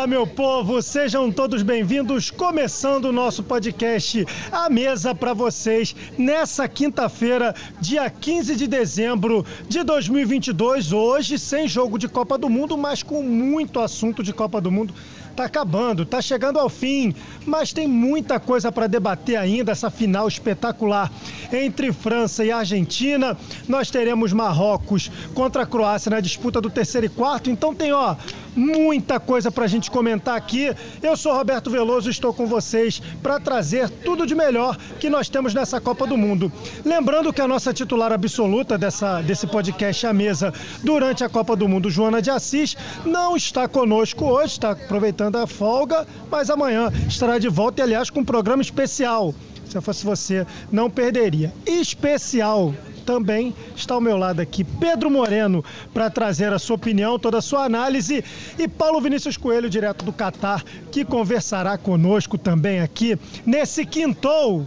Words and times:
Fala, 0.00 0.08
meu 0.08 0.26
povo, 0.26 0.80
sejam 0.80 1.30
todos 1.30 1.62
bem-vindos. 1.62 2.30
Começando 2.30 3.04
o 3.04 3.12
nosso 3.12 3.42
podcast 3.42 4.24
A 4.50 4.70
Mesa 4.70 5.14
para 5.14 5.34
vocês 5.34 5.94
nessa 6.16 6.66
quinta-feira, 6.66 7.54
dia 7.78 8.08
15 8.08 8.56
de 8.56 8.66
dezembro 8.66 9.44
de 9.68 9.84
2022. 9.84 10.94
Hoje, 10.94 11.38
sem 11.38 11.68
jogo 11.68 11.98
de 11.98 12.08
Copa 12.08 12.38
do 12.38 12.48
Mundo, 12.48 12.78
mas 12.78 13.02
com 13.02 13.22
muito 13.22 13.78
assunto 13.78 14.22
de 14.22 14.32
Copa 14.32 14.58
do 14.58 14.70
Mundo 14.70 14.94
tá 15.36 15.44
acabando, 15.44 16.04
tá 16.04 16.20
chegando 16.20 16.58
ao 16.58 16.68
fim, 16.68 17.14
mas 17.46 17.72
tem 17.72 17.86
muita 17.86 18.40
coisa 18.40 18.70
para 18.72 18.86
debater 18.86 19.36
ainda 19.36 19.72
essa 19.72 19.90
final 19.90 20.26
espetacular 20.28 21.10
entre 21.52 21.92
França 21.92 22.44
e 22.44 22.50
Argentina. 22.50 23.36
Nós 23.68 23.90
teremos 23.90 24.32
Marrocos 24.32 25.10
contra 25.34 25.62
a 25.62 25.66
Croácia 25.66 26.10
na 26.10 26.20
disputa 26.20 26.60
do 26.60 26.68
terceiro 26.68 27.06
e 27.06 27.10
quarto, 27.10 27.50
então 27.50 27.74
tem 27.74 27.92
ó 27.92 28.16
muita 28.54 29.20
coisa 29.20 29.50
para 29.50 29.64
a 29.64 29.68
gente 29.68 29.90
comentar 29.90 30.36
aqui. 30.36 30.74
Eu 31.02 31.16
sou 31.16 31.32
Roberto 31.34 31.70
Veloso, 31.70 32.10
estou 32.10 32.32
com 32.32 32.46
vocês 32.46 33.00
para 33.22 33.40
trazer 33.40 33.88
tudo 33.88 34.26
de 34.26 34.34
melhor 34.34 34.76
que 34.98 35.10
nós 35.10 35.28
temos 35.28 35.54
nessa 35.54 35.80
Copa 35.80 36.06
do 36.06 36.16
Mundo. 36.16 36.52
Lembrando 36.84 37.32
que 37.32 37.40
a 37.40 37.48
nossa 37.48 37.72
titular 37.72 38.12
absoluta 38.12 38.76
dessa, 38.76 39.22
desse 39.22 39.46
podcast 39.46 40.06
à 40.06 40.12
mesa 40.12 40.52
durante 40.82 41.24
a 41.24 41.28
Copa 41.28 41.56
do 41.56 41.68
Mundo, 41.68 41.90
Joana 41.90 42.22
de 42.22 42.30
Assis, 42.30 42.76
não 43.04 43.36
está 43.36 43.68
conosco 43.68 44.24
hoje, 44.24 44.54
está 44.54 44.72
aproveitando 44.72 45.36
a 45.36 45.46
folga, 45.46 46.06
mas 46.30 46.50
amanhã 46.50 46.92
estará 47.08 47.38
de 47.38 47.48
volta 47.48 47.80
e, 47.80 47.84
aliás, 47.84 48.10
com 48.10 48.20
um 48.20 48.24
programa 48.24 48.62
especial. 48.62 49.34
Se 49.68 49.78
eu 49.78 49.82
fosse 49.82 50.04
você, 50.04 50.44
não 50.72 50.90
perderia. 50.90 51.52
Especial 51.64 52.74
também 53.10 53.52
está 53.74 53.94
ao 53.94 54.00
meu 54.00 54.16
lado 54.16 54.38
aqui 54.38 54.62
Pedro 54.62 55.10
Moreno 55.10 55.64
para 55.92 56.08
trazer 56.08 56.52
a 56.52 56.60
sua 56.60 56.76
opinião, 56.76 57.18
toda 57.18 57.38
a 57.38 57.42
sua 57.42 57.64
análise 57.64 58.24
e 58.56 58.68
Paulo 58.68 59.00
Vinícius 59.00 59.36
Coelho, 59.36 59.68
direto 59.68 60.04
do 60.04 60.12
Catar, 60.12 60.62
que 60.92 61.04
conversará 61.04 61.76
conosco 61.76 62.38
também 62.38 62.80
aqui 62.80 63.18
nesse 63.44 63.84
quintou. 63.84 64.64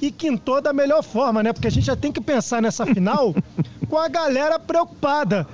E 0.00 0.10
quintou 0.10 0.60
da 0.60 0.72
melhor 0.72 1.04
forma, 1.04 1.44
né? 1.44 1.52
Porque 1.52 1.68
a 1.68 1.70
gente 1.70 1.84
já 1.84 1.94
tem 1.94 2.10
que 2.10 2.20
pensar 2.20 2.60
nessa 2.60 2.84
final 2.86 3.34
com 3.88 3.98
a 3.98 4.08
galera 4.08 4.58
preocupada. 4.58 5.46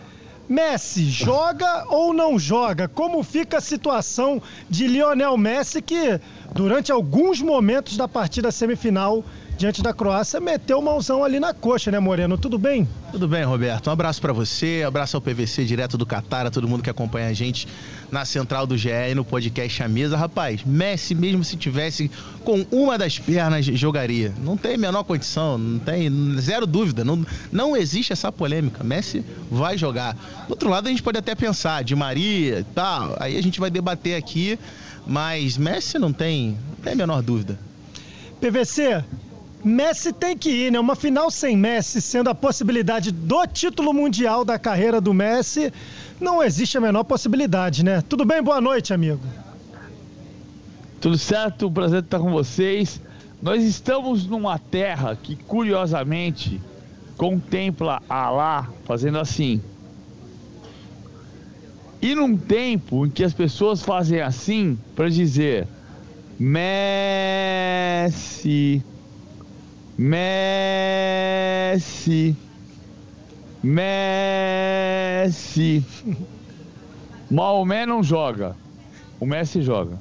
Messi 0.48 1.10
joga 1.10 1.86
ou 1.88 2.14
não 2.14 2.38
joga? 2.38 2.88
Como 2.88 3.22
fica 3.22 3.58
a 3.58 3.60
situação 3.60 4.40
de 4.70 4.86
Lionel 4.86 5.36
Messi 5.36 5.82
que 5.82 6.18
durante 6.54 6.90
alguns 6.90 7.42
momentos 7.42 7.96
da 7.96 8.08
partida 8.08 8.50
semifinal 8.50 9.22
diante 9.58 9.82
da 9.82 9.92
Croácia, 9.92 10.38
meteu 10.38 10.80
mãozão 10.80 11.24
ali 11.24 11.40
na 11.40 11.52
coxa, 11.52 11.90
né, 11.90 11.98
Moreno? 11.98 12.38
Tudo 12.38 12.56
bem? 12.56 12.88
Tudo 13.10 13.26
bem, 13.26 13.42
Roberto. 13.42 13.88
Um 13.88 13.92
abraço 13.92 14.20
para 14.20 14.32
você, 14.32 14.84
um 14.84 14.86
abraço 14.88 15.16
ao 15.16 15.20
PVC 15.20 15.64
direto 15.64 15.98
do 15.98 16.06
Catar, 16.06 16.46
a 16.46 16.50
todo 16.50 16.68
mundo 16.68 16.80
que 16.80 16.88
acompanha 16.88 17.28
a 17.28 17.32
gente 17.32 17.66
na 18.10 18.24
central 18.24 18.68
do 18.68 18.78
GE 18.78 18.88
e 19.10 19.14
no 19.16 19.24
podcast 19.24 19.82
A 19.82 19.88
Mesa. 19.88 20.16
Rapaz, 20.16 20.62
Messi, 20.64 21.12
mesmo 21.12 21.42
se 21.42 21.56
tivesse 21.56 22.08
com 22.44 22.64
uma 22.70 22.96
das 22.96 23.18
pernas, 23.18 23.64
jogaria. 23.66 24.32
Não 24.44 24.56
tem 24.56 24.76
a 24.76 24.78
menor 24.78 25.02
condição, 25.02 25.58
não 25.58 25.80
tem 25.80 26.08
zero 26.38 26.64
dúvida. 26.64 27.04
Não, 27.04 27.26
não 27.50 27.76
existe 27.76 28.12
essa 28.12 28.30
polêmica. 28.30 28.84
Messi 28.84 29.24
vai 29.50 29.76
jogar. 29.76 30.14
Do 30.46 30.50
outro 30.50 30.70
lado, 30.70 30.86
a 30.86 30.90
gente 30.90 31.02
pode 31.02 31.18
até 31.18 31.34
pensar, 31.34 31.82
de 31.82 31.96
Maria 31.96 32.60
e 32.60 32.64
tal, 32.64 33.16
aí 33.18 33.36
a 33.36 33.42
gente 33.42 33.58
vai 33.58 33.70
debater 33.70 34.14
aqui, 34.14 34.56
mas 35.04 35.58
Messi 35.58 35.98
não 35.98 36.12
tem, 36.12 36.56
não 36.68 36.76
tem 36.76 36.92
a 36.92 36.96
menor 36.96 37.22
dúvida. 37.22 37.58
PVC, 38.40 39.02
Messi 39.64 40.12
tem 40.12 40.36
que 40.36 40.50
ir, 40.50 40.70
né? 40.72 40.78
Uma 40.78 40.94
final 40.94 41.30
sem 41.30 41.56
Messi, 41.56 42.00
sendo 42.00 42.30
a 42.30 42.34
possibilidade 42.34 43.10
do 43.10 43.46
título 43.46 43.92
mundial 43.92 44.44
da 44.44 44.58
carreira 44.58 45.00
do 45.00 45.12
Messi, 45.12 45.72
não 46.20 46.42
existe 46.42 46.78
a 46.78 46.80
menor 46.80 47.04
possibilidade, 47.04 47.84
né? 47.84 48.00
Tudo 48.02 48.24
bem? 48.24 48.42
Boa 48.42 48.60
noite, 48.60 48.94
amigo. 48.94 49.20
Tudo 51.00 51.18
certo, 51.18 51.70
prazer 51.70 52.02
estar 52.02 52.18
com 52.18 52.30
vocês. 52.30 53.00
Nós 53.42 53.62
estamos 53.64 54.26
numa 54.26 54.58
terra 54.58 55.16
que, 55.20 55.36
curiosamente, 55.36 56.60
contempla 57.16 58.02
Alá 58.08 58.68
fazendo 58.84 59.18
assim. 59.18 59.60
E 62.00 62.14
num 62.14 62.36
tempo 62.36 63.06
em 63.06 63.10
que 63.10 63.24
as 63.24 63.32
pessoas 63.32 63.82
fazem 63.82 64.20
assim 64.20 64.78
para 64.94 65.08
dizer 65.08 65.66
Messi 66.38 66.84
Messi. 69.98 71.76
Messi. 73.60 73.84
Maomé 77.28 77.84
não 77.84 78.00
joga. 78.02 78.54
O 79.18 79.26
Messi 79.26 79.60
joga. 79.60 79.98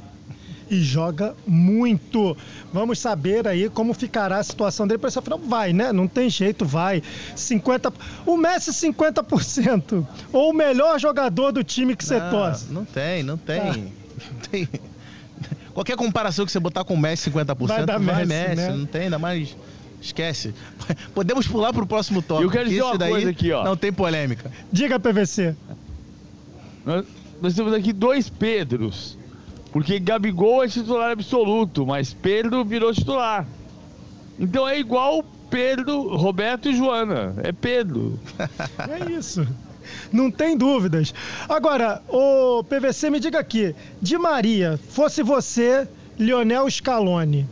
E 0.70 0.80
joga 0.84 1.34
muito. 1.48 2.38
Vamos 2.72 3.00
saber 3.00 3.48
aí 3.48 3.70
como 3.70 3.92
ficará 3.96 4.38
a 4.38 4.44
situação 4.44 4.86
dele 4.86 5.00
para 5.00 5.08
essa 5.08 5.20
final. 5.22 5.40
Vai, 5.40 5.74
né? 5.74 5.92
Não 5.92 6.08
tem 6.08 6.30
jeito, 6.30 6.64
vai. 6.64 7.02
50. 7.36 7.92
O 8.24 8.38
Messi 8.38 8.70
50%. 8.70 10.06
Ou 10.32 10.52
o 10.52 10.54
melhor 10.54 11.00
jogador 11.00 11.52
do 11.52 11.64
time 11.64 11.96
que 11.96 12.06
você 12.06 12.20
torce. 12.30 12.72
Não 12.72 12.86
tem, 12.86 13.24
não 13.24 13.36
tem. 13.38 13.60
Tá. 13.60 13.74
Não 13.74 14.40
tem. 14.52 14.70
Qualquer 15.74 15.96
comparação 15.96 16.46
que 16.46 16.52
você 16.52 16.60
botar 16.60 16.84
com 16.84 16.94
o 16.94 16.98
Messi 16.98 17.32
50%, 17.32 17.68
vai, 17.68 17.86
dar 17.86 17.98
vai 18.00 18.26
Messi, 18.26 18.50
Messi 18.50 18.56
né? 18.56 18.70
não 18.76 18.86
tem, 18.86 19.02
ainda 19.04 19.18
mais 19.18 19.56
Esquece. 20.08 20.54
Podemos 21.14 21.48
pular 21.48 21.74
pro 21.74 21.86
próximo 21.86 22.22
tópico. 22.22 22.48
Eu 22.48 22.52
quero 22.52 22.70
dizer 22.70 22.84
uma 22.84 22.98
daí 22.98 23.12
coisa 23.12 23.30
aqui, 23.30 23.52
ó. 23.52 23.64
Não 23.64 23.76
tem 23.76 23.92
polêmica. 23.92 24.52
Diga, 24.72 25.00
PVC. 25.00 25.56
Nós, 26.86 27.06
nós 27.42 27.54
temos 27.54 27.74
aqui 27.74 27.92
dois 27.92 28.30
Pedros. 28.30 29.18
Porque 29.72 30.00
Gabigol 30.00 30.64
é 30.64 30.68
titular 30.68 31.12
absoluto, 31.12 31.86
mas 31.86 32.14
Pedro 32.14 32.64
virou 32.64 32.94
titular. 32.94 33.46
Então 34.40 34.68
é 34.68 34.80
igual 34.80 35.24
Pedro, 35.50 36.16
Roberto 36.16 36.70
e 36.70 36.76
Joana. 36.76 37.36
É 37.44 37.52
Pedro. 37.52 38.18
é 38.88 39.12
isso. 39.12 39.46
Não 40.12 40.32
tem 40.32 40.58
dúvidas. 40.58 41.14
Agora, 41.50 42.02
o 42.08 42.64
PVC 42.64 43.10
me 43.10 43.20
diga 43.20 43.40
aqui, 43.40 43.76
de 44.02 44.18
Maria, 44.18 44.80
fosse 44.90 45.22
você, 45.22 45.88
Lionel 46.18 46.70
Scaloni, 46.70 47.46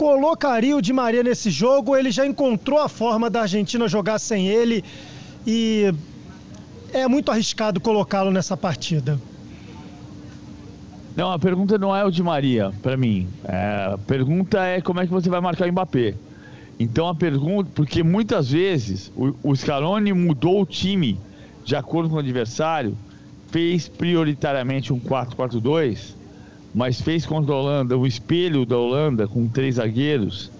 colocaria 0.00 0.74
o 0.74 0.80
Di 0.80 0.94
Maria 0.94 1.22
nesse 1.22 1.50
jogo? 1.50 1.94
Ele 1.94 2.10
já 2.10 2.26
encontrou 2.26 2.78
a 2.78 2.88
forma 2.88 3.28
da 3.28 3.42
Argentina 3.42 3.86
jogar 3.86 4.18
sem 4.18 4.48
ele 4.48 4.82
e 5.46 5.92
é 6.90 7.06
muito 7.06 7.30
arriscado 7.30 7.78
colocá-lo 7.82 8.30
nessa 8.30 8.56
partida. 8.56 9.20
Não, 11.14 11.30
a 11.30 11.38
pergunta 11.38 11.76
não 11.76 11.94
é 11.94 12.02
o 12.02 12.10
Di 12.10 12.22
Maria, 12.22 12.72
para 12.80 12.96
mim. 12.96 13.28
É, 13.44 13.90
a 13.92 13.98
pergunta 13.98 14.64
é 14.64 14.80
como 14.80 15.00
é 15.00 15.06
que 15.06 15.12
você 15.12 15.28
vai 15.28 15.42
marcar 15.42 15.68
o 15.68 15.72
Mbappé. 15.72 16.14
Então 16.78 17.06
a 17.06 17.14
pergunta, 17.14 17.70
porque 17.74 18.02
muitas 18.02 18.50
vezes 18.50 19.12
o, 19.14 19.34
o 19.42 19.54
Scaloni 19.54 20.14
mudou 20.14 20.62
o 20.62 20.64
time 20.64 21.20
de 21.62 21.76
acordo 21.76 22.08
com 22.08 22.16
o 22.16 22.20
adversário, 22.20 22.96
fez 23.50 23.86
prioritariamente 23.86 24.94
um 24.94 24.98
4-4-2 24.98 26.19
mas 26.74 27.00
fez 27.00 27.26
contra 27.26 27.52
a 27.52 27.58
Holanda 27.58 27.98
o 27.98 28.06
espelho 28.06 28.64
da 28.64 28.76
Holanda 28.76 29.26
com 29.26 29.48
três 29.48 29.76
zagueiros. 29.76 30.50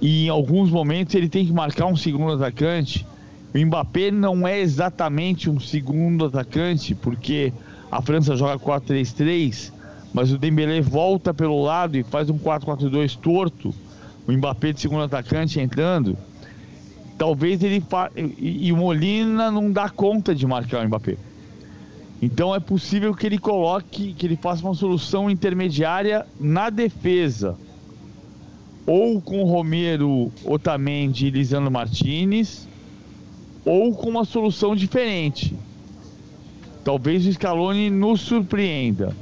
E 0.00 0.26
em 0.26 0.28
alguns 0.28 0.70
momentos 0.70 1.14
ele 1.14 1.28
tem 1.28 1.46
que 1.46 1.52
marcar 1.52 1.86
um 1.86 1.96
segundo 1.96 2.32
atacante. 2.32 3.06
O 3.54 3.58
Mbappé 3.58 4.10
não 4.10 4.46
é 4.46 4.60
exatamente 4.60 5.48
um 5.48 5.58
segundo 5.58 6.26
atacante, 6.26 6.94
porque 6.94 7.52
a 7.90 8.02
França 8.02 8.36
joga 8.36 8.58
4-3-3, 8.58 9.72
mas 10.12 10.30
o 10.30 10.38
Dembélé 10.38 10.80
volta 10.80 11.32
pelo 11.32 11.62
lado 11.62 11.96
e 11.96 12.02
faz 12.02 12.28
um 12.28 12.38
4-4-2 12.38 13.16
torto. 13.16 13.74
O 14.26 14.32
Mbappé 14.32 14.72
de 14.72 14.80
segundo 14.80 15.04
atacante 15.04 15.60
entrando. 15.60 16.18
Talvez 17.16 17.62
ele 17.62 17.80
fa... 17.80 18.10
e 18.16 18.70
o 18.72 18.76
Molina 18.76 19.50
não 19.50 19.72
dá 19.72 19.88
conta 19.88 20.34
de 20.34 20.46
marcar 20.46 20.84
o 20.84 20.88
Mbappé. 20.88 21.16
Então 22.20 22.54
é 22.54 22.60
possível 22.60 23.14
que 23.14 23.26
ele 23.26 23.38
coloque, 23.38 24.14
que 24.14 24.26
ele 24.26 24.36
faça 24.36 24.64
uma 24.64 24.74
solução 24.74 25.30
intermediária 25.30 26.26
na 26.40 26.70
defesa. 26.70 27.56
Ou 28.86 29.20
com 29.20 29.44
Romero, 29.44 30.32
Otamendi 30.44 31.26
e 31.26 31.30
Lisandro 31.30 31.70
Martinez, 31.70 32.66
ou 33.64 33.94
com 33.94 34.08
uma 34.08 34.24
solução 34.24 34.74
diferente. 34.74 35.54
Talvez 36.84 37.26
o 37.26 37.32
Scaloni 37.32 37.90
nos 37.90 38.20
surpreenda. 38.20 39.14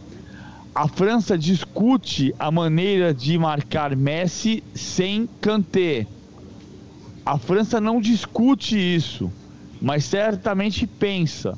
A 0.75 0.87
França 0.87 1.39
discute 1.39 2.35
a 2.39 2.51
maneira 2.51 3.15
de 3.15 3.39
marcar 3.39 3.97
Messi 3.97 4.63
sem 4.75 5.29
Kanté. 5.41 6.07
A 7.25 7.39
França 7.39 7.81
não 7.81 8.01
discute 8.01 8.77
isso, 8.77 9.33
mas 9.81 10.05
certamente 10.05 10.87
pensa. 10.87 11.57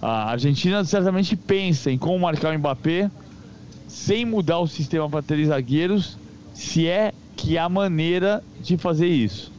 A 0.00 0.30
Argentina 0.30 0.82
certamente 0.84 1.36
pensa 1.36 1.90
em 1.90 1.98
como 1.98 2.18
marcar 2.18 2.54
o 2.54 2.58
Mbappé 2.58 3.10
sem 3.86 4.24
mudar 4.24 4.60
o 4.60 4.66
sistema 4.66 5.10
para 5.10 5.22
três 5.22 5.48
zagueiros, 5.48 6.16
se 6.54 6.86
é 6.86 7.12
que 7.36 7.58
há 7.58 7.68
maneira 7.68 8.42
de 8.62 8.76
fazer 8.76 9.08
isso. 9.08 9.52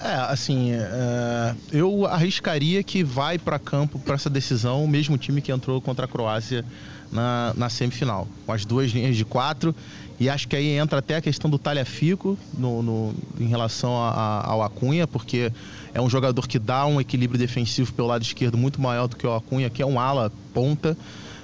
É, 0.00 0.14
assim, 0.30 0.72
é, 0.72 1.54
eu 1.72 2.04
arriscaria 2.06 2.82
que 2.82 3.02
vai 3.02 3.38
para 3.38 3.58
campo 3.58 3.98
para 3.98 4.14
essa 4.14 4.28
decisão 4.28 4.84
o 4.84 4.88
mesmo 4.88 5.16
time 5.16 5.40
que 5.40 5.50
entrou 5.50 5.80
contra 5.80 6.04
a 6.04 6.08
Croácia 6.08 6.64
na, 7.10 7.54
na 7.56 7.70
semifinal, 7.70 8.28
com 8.44 8.52
as 8.52 8.64
duas 8.64 8.90
linhas 8.90 9.16
de 9.16 9.24
quatro. 9.24 9.74
E 10.18 10.30
acho 10.30 10.48
que 10.48 10.56
aí 10.56 10.70
entra 10.78 10.98
até 10.98 11.16
a 11.16 11.20
questão 11.20 11.50
do 11.50 11.58
talhafico 11.58 12.38
no, 12.56 12.82
no, 12.82 13.14
em 13.38 13.46
relação 13.46 13.96
a, 13.96 14.10
a, 14.10 14.50
ao 14.50 14.62
Acunha, 14.62 15.06
porque 15.06 15.52
é 15.92 16.00
um 16.00 16.08
jogador 16.08 16.48
que 16.48 16.58
dá 16.58 16.86
um 16.86 17.00
equilíbrio 17.00 17.38
defensivo 17.38 17.92
pelo 17.92 18.08
lado 18.08 18.22
esquerdo 18.22 18.56
muito 18.56 18.80
maior 18.80 19.08
do 19.08 19.16
que 19.16 19.26
o 19.26 19.34
Acunha, 19.34 19.68
que 19.68 19.82
é 19.82 19.86
um 19.86 20.00
ala 20.00 20.32
ponta. 20.54 20.96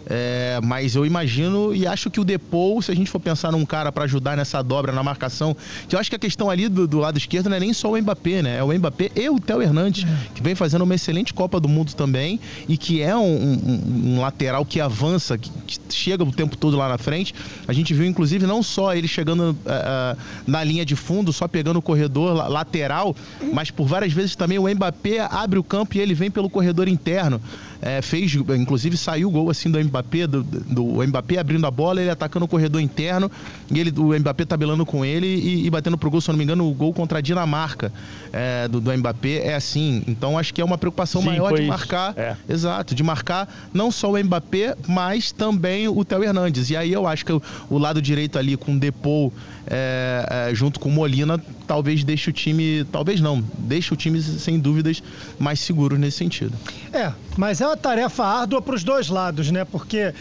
É, 0.06 0.58
mas 0.62 0.94
eu 0.94 1.06
imagino 1.06 1.75
e 1.75 1.87
acho 1.87 2.10
que 2.10 2.20
o 2.20 2.25
Depou, 2.25 2.82
se 2.82 2.90
a 2.90 2.94
gente 2.94 3.10
for 3.10 3.20
pensar 3.20 3.52
num 3.52 3.64
cara 3.64 3.93
para 3.93 4.04
ajudar 4.04 4.37
nessa 4.37 4.62
dobra 4.62 4.93
na 4.93 5.02
marcação, 5.02 5.56
que 5.88 5.94
eu 5.94 6.00
acho 6.00 6.10
que 6.10 6.16
a 6.16 6.19
questão 6.19 6.50
ali 6.50 6.69
do, 6.69 6.87
do, 6.87 6.99
lado 6.99 7.16
esquerdo 7.16 7.49
não 7.49 7.56
é 7.56 7.60
nem 7.60 7.72
só 7.72 7.90
o 7.93 8.00
Mbappé, 8.00 8.43
né? 8.43 8.58
É 8.58 8.64
o 8.64 8.72
Mbappé 8.72 9.10
e 9.14 9.28
o 9.28 9.38
Theo 9.38 9.62
Hernandes, 9.62 10.04
é. 10.04 10.34
que 10.34 10.43
vem 10.43 10.54
fazendo 10.54 10.82
uma 10.82 10.94
excelente 10.94 11.32
Copa 11.32 11.60
do 11.60 11.69
Mundo 11.69 11.94
também 11.94 12.40
e 12.69 12.76
que 12.76 13.00
é 13.00 13.16
um, 13.16 13.20
um, 13.22 14.14
um 14.14 14.20
lateral 14.20 14.64
que 14.64 14.81
avança, 14.81 15.38
que, 15.38 15.50
chega 15.88 16.25
o 16.25 16.32
tempo 16.32 16.56
todo 16.56 16.76
lá 16.76 16.88
na 16.88 16.98
frente. 16.98 17.34
A 17.66 17.72
gente 17.72 17.94
viu, 17.94 18.06
inclusive, 18.06 18.46
não 18.46 18.62
só 18.62 18.94
ele 18.94 19.06
chegando 19.06 19.50
uh, 19.50 20.19
na 20.46 20.64
linha 20.64 20.84
de 20.84 20.96
fundo, 20.96 21.32
só 21.32 21.46
pegando 21.46 21.78
o 21.78 21.82
corredor 21.82 22.48
lateral, 22.48 23.14
mas 23.52 23.70
por 23.70 23.87
várias 23.87 24.12
vezes 24.12 24.34
também 24.34 24.58
o 24.58 24.69
Mbappé 24.69 25.20
abre 25.20 25.58
o 25.58 25.64
campo 25.64 25.96
e 25.96 26.00
ele 26.00 26.14
vem 26.14 26.31
pelo 26.31 26.50
corredor 26.50 26.88
interno. 26.88 27.40
É, 27.84 28.00
fez, 28.00 28.32
inclusive 28.32 28.96
saiu 28.96 29.29
o 29.29 29.31
gol 29.31 29.50
assim 29.50 29.69
do 29.69 29.82
Mbappé, 29.82 30.26
do, 30.29 30.43
do 30.43 30.84
Mbappé 31.05 31.38
abrindo 31.38 31.67
a 31.67 31.70
bola, 31.70 32.00
ele 32.00 32.11
atacando 32.11 32.44
o 32.44 32.49
corredor 32.49 32.81
interno, 32.81 33.29
e 33.69 33.81
ele, 33.81 33.93
o 33.99 34.17
Mbappé 34.17 34.44
tabelando 34.44 34.87
com 34.87 35.05
ele 35.05 35.26
e, 35.26 35.67
e 35.67 35.70
batendo 35.70 35.99
pro 35.99 36.08
gol, 36.08 36.20
se 36.20 36.31
eu 36.31 36.32
não 36.32 36.38
me 36.38 36.44
engano, 36.44 36.69
o 36.69 36.73
gol 36.73 36.93
contra 36.93 37.19
a 37.19 37.20
Dinamarca 37.20 37.93
é, 38.32 38.69
do, 38.69 38.81
do 38.81 38.96
Mbappé 38.96 39.49
é 39.49 39.55
assim. 39.55 40.05
Então 40.06 40.38
acho 40.38 40.55
que 40.55 40.61
é 40.61 40.64
uma 40.64 40.79
preocupação 40.79 41.20
Sim, 41.23 41.29
maior 41.29 41.52
de 41.55 41.62
marcar. 41.62 42.14
É. 42.17 42.37
Exato, 42.49 42.94
de 42.94 43.02
marcar 43.02 43.49
não 43.75 43.90
só 43.90 44.12
o 44.12 44.19
Mbappé, 44.23 44.76
mas 44.87 45.32
também 45.32 45.88
o 45.88 46.05
Theo 46.05 46.23
Hernandes. 46.23 46.70
E 46.70 46.76
aí 46.76 46.93
eu 46.93 47.06
acho 47.06 47.25
que 47.25 47.32
o, 47.32 47.43
o 47.69 47.79
lado 47.79 48.00
direito 48.00 48.38
ali 48.38 48.56
com 48.56 48.75
o 48.75 48.79
Depou 48.79 49.32
é, 49.67 50.49
é, 50.50 50.55
junto 50.55 50.81
com 50.81 50.88
o 50.88 50.93
Molina, 50.93 51.40
talvez 51.72 52.04
deixe 52.04 52.28
o 52.28 52.32
time. 52.34 52.84
Talvez 52.92 53.19
não, 53.19 53.42
deixe 53.56 53.94
o 53.94 53.96
time, 53.96 54.20
sem 54.20 54.60
dúvidas, 54.60 55.02
mais 55.38 55.58
seguro 55.58 55.96
nesse 55.96 56.19
sentido. 56.19 56.52
É, 56.92 57.10
mas 57.34 57.62
é 57.62 57.66
uma 57.66 57.78
tarefa 57.78 58.22
árdua 58.22 58.60
para 58.60 58.74
os 58.74 58.84
dois 58.84 59.08
lados, 59.08 59.50
né? 59.50 59.64
Porque 59.64 60.12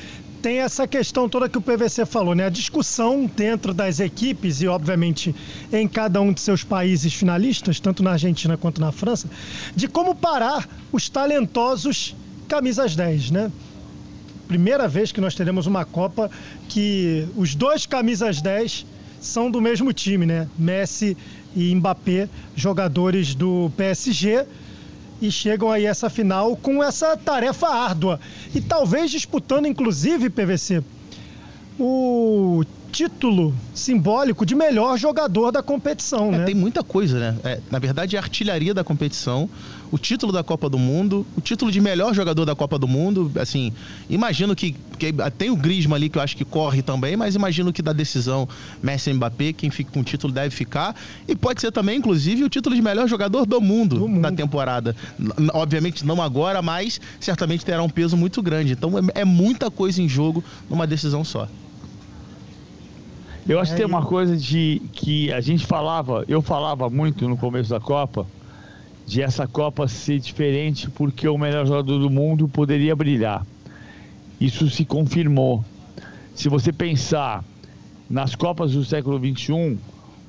tem 0.42 0.59
essa 0.59 0.88
questão 0.88 1.27
toda 1.27 1.50
que 1.50 1.57
o 1.57 1.62
PVC 1.62 2.06
falou, 2.06 2.33
né? 2.33 2.45
A 2.45 2.50
discussão 2.50 3.30
dentro 3.36 3.74
das 3.74 4.00
equipes 4.00 4.62
e, 4.62 4.68
obviamente, 4.69 5.36
em 5.74 5.89
cada 5.89 6.21
um 6.21 6.31
de 6.31 6.39
seus 6.39 6.63
países 6.63 7.13
finalistas, 7.13 7.81
tanto 7.81 8.01
na 8.01 8.12
Argentina 8.12 8.56
quanto 8.56 8.80
na 8.80 8.94
França, 8.94 9.30
de 9.75 9.89
como 9.89 10.15
parar 10.15 10.65
os 10.89 11.09
talentosos 11.09 12.15
camisas 12.48 12.95
10, 12.95 13.31
né? 13.31 13.51
Primeira 14.48 14.88
vez 14.88 15.12
que 15.12 15.19
nós 15.19 15.36
teremos 15.36 15.68
uma 15.68 15.83
Copa 15.83 16.31
que 16.69 17.27
os 17.36 17.56
dois 17.56 17.86
camisas 17.86 18.42
10 18.42 18.86
são 19.21 19.51
do 19.51 19.62
mesmo 19.62 19.94
time, 19.94 20.25
né? 20.25 20.50
Messi 20.57 21.15
e 21.56 21.74
Mbappé, 21.75 22.30
jogadores 22.56 23.36
do 23.36 23.71
PSG, 23.75 24.45
e 25.21 25.31
chegam 25.31 25.71
aí 25.71 25.86
essa 25.86 26.09
final 26.09 26.56
com 26.56 26.83
essa 26.83 27.15
tarefa 27.15 27.68
árdua. 27.68 28.19
E 28.56 28.59
talvez 28.59 29.12
disputando, 29.12 29.68
inclusive, 29.68 30.30
PVC, 30.30 30.83
o 31.80 32.63
título 32.91 33.55
simbólico 33.73 34.45
de 34.45 34.53
melhor 34.53 34.97
jogador 34.97 35.51
da 35.51 35.63
competição, 35.63 36.27
é, 36.33 36.39
né? 36.39 36.45
Tem 36.45 36.55
muita 36.55 36.83
coisa, 36.83 37.17
né? 37.17 37.38
É, 37.43 37.59
na 37.71 37.79
verdade, 37.79 38.15
é 38.15 38.19
a 38.19 38.21
artilharia 38.21 38.73
da 38.73 38.83
competição, 38.83 39.49
o 39.91 39.97
título 39.97 40.31
da 40.31 40.43
Copa 40.43 40.69
do 40.69 40.77
Mundo, 40.77 41.25
o 41.35 41.41
título 41.41 41.71
de 41.71 41.79
melhor 41.79 42.13
jogador 42.13 42.45
da 42.45 42.55
Copa 42.55 42.77
do 42.77 42.88
Mundo. 42.88 43.31
Assim, 43.39 43.73
imagino 44.09 44.55
que, 44.55 44.75
que 44.99 45.13
tem 45.38 45.49
o 45.49 45.55
Griezmann 45.55 45.95
ali 45.95 46.09
que 46.09 46.17
eu 46.17 46.21
acho 46.21 46.35
que 46.35 46.45
corre 46.45 46.81
também, 46.81 47.15
mas 47.15 47.35
imagino 47.35 47.71
que 47.71 47.81
da 47.81 47.93
decisão 47.93 48.47
Messi 48.83 49.09
e 49.09 49.13
Mbappé, 49.13 49.53
quem 49.53 49.69
fica 49.69 49.91
com 49.91 50.01
o 50.01 50.03
título 50.03 50.33
deve 50.33 50.53
ficar. 50.53 50.95
E 51.27 51.35
pode 51.35 51.61
ser 51.61 51.71
também, 51.71 51.97
inclusive, 51.97 52.43
o 52.43 52.49
título 52.49 52.75
de 52.75 52.81
melhor 52.81 53.07
jogador 53.07 53.45
do 53.45 53.59
mundo, 53.61 53.99
do 53.99 54.07
mundo. 54.07 54.21
na 54.21 54.31
temporada. 54.31 54.95
Obviamente 55.53 56.05
não 56.05 56.21
agora, 56.21 56.61
mas 56.61 56.99
certamente 57.19 57.65
terá 57.65 57.81
um 57.81 57.89
peso 57.89 58.17
muito 58.17 58.41
grande. 58.41 58.73
Então 58.73 58.97
é, 58.97 59.21
é 59.21 59.25
muita 59.25 59.71
coisa 59.71 60.01
em 60.01 60.09
jogo 60.09 60.43
numa 60.69 60.85
decisão 60.85 61.23
só. 61.23 61.47
Eu 63.47 63.59
acho 63.59 63.71
que 63.71 63.77
tem 63.77 63.85
uma 63.85 64.05
coisa 64.05 64.38
de 64.38 64.81
que 64.93 65.31
a 65.31 65.41
gente 65.41 65.65
falava, 65.65 66.23
eu 66.27 66.41
falava 66.41 66.89
muito 66.89 67.27
no 67.27 67.35
começo 67.35 67.69
da 67.69 67.79
Copa, 67.79 68.27
de 69.05 69.21
essa 69.21 69.47
Copa 69.47 69.88
ser 69.88 70.19
diferente 70.19 70.89
porque 70.91 71.27
o 71.27 71.38
melhor 71.38 71.65
jogador 71.65 71.97
do 71.97 72.09
mundo 72.09 72.47
poderia 72.47 72.95
brilhar. 72.95 73.45
Isso 74.39 74.69
se 74.69 74.85
confirmou. 74.85 75.65
Se 76.35 76.49
você 76.49 76.71
pensar 76.71 77.43
nas 78.09 78.35
Copas 78.35 78.73
do 78.73 78.85
século 78.85 79.19
XXI, 79.19 79.77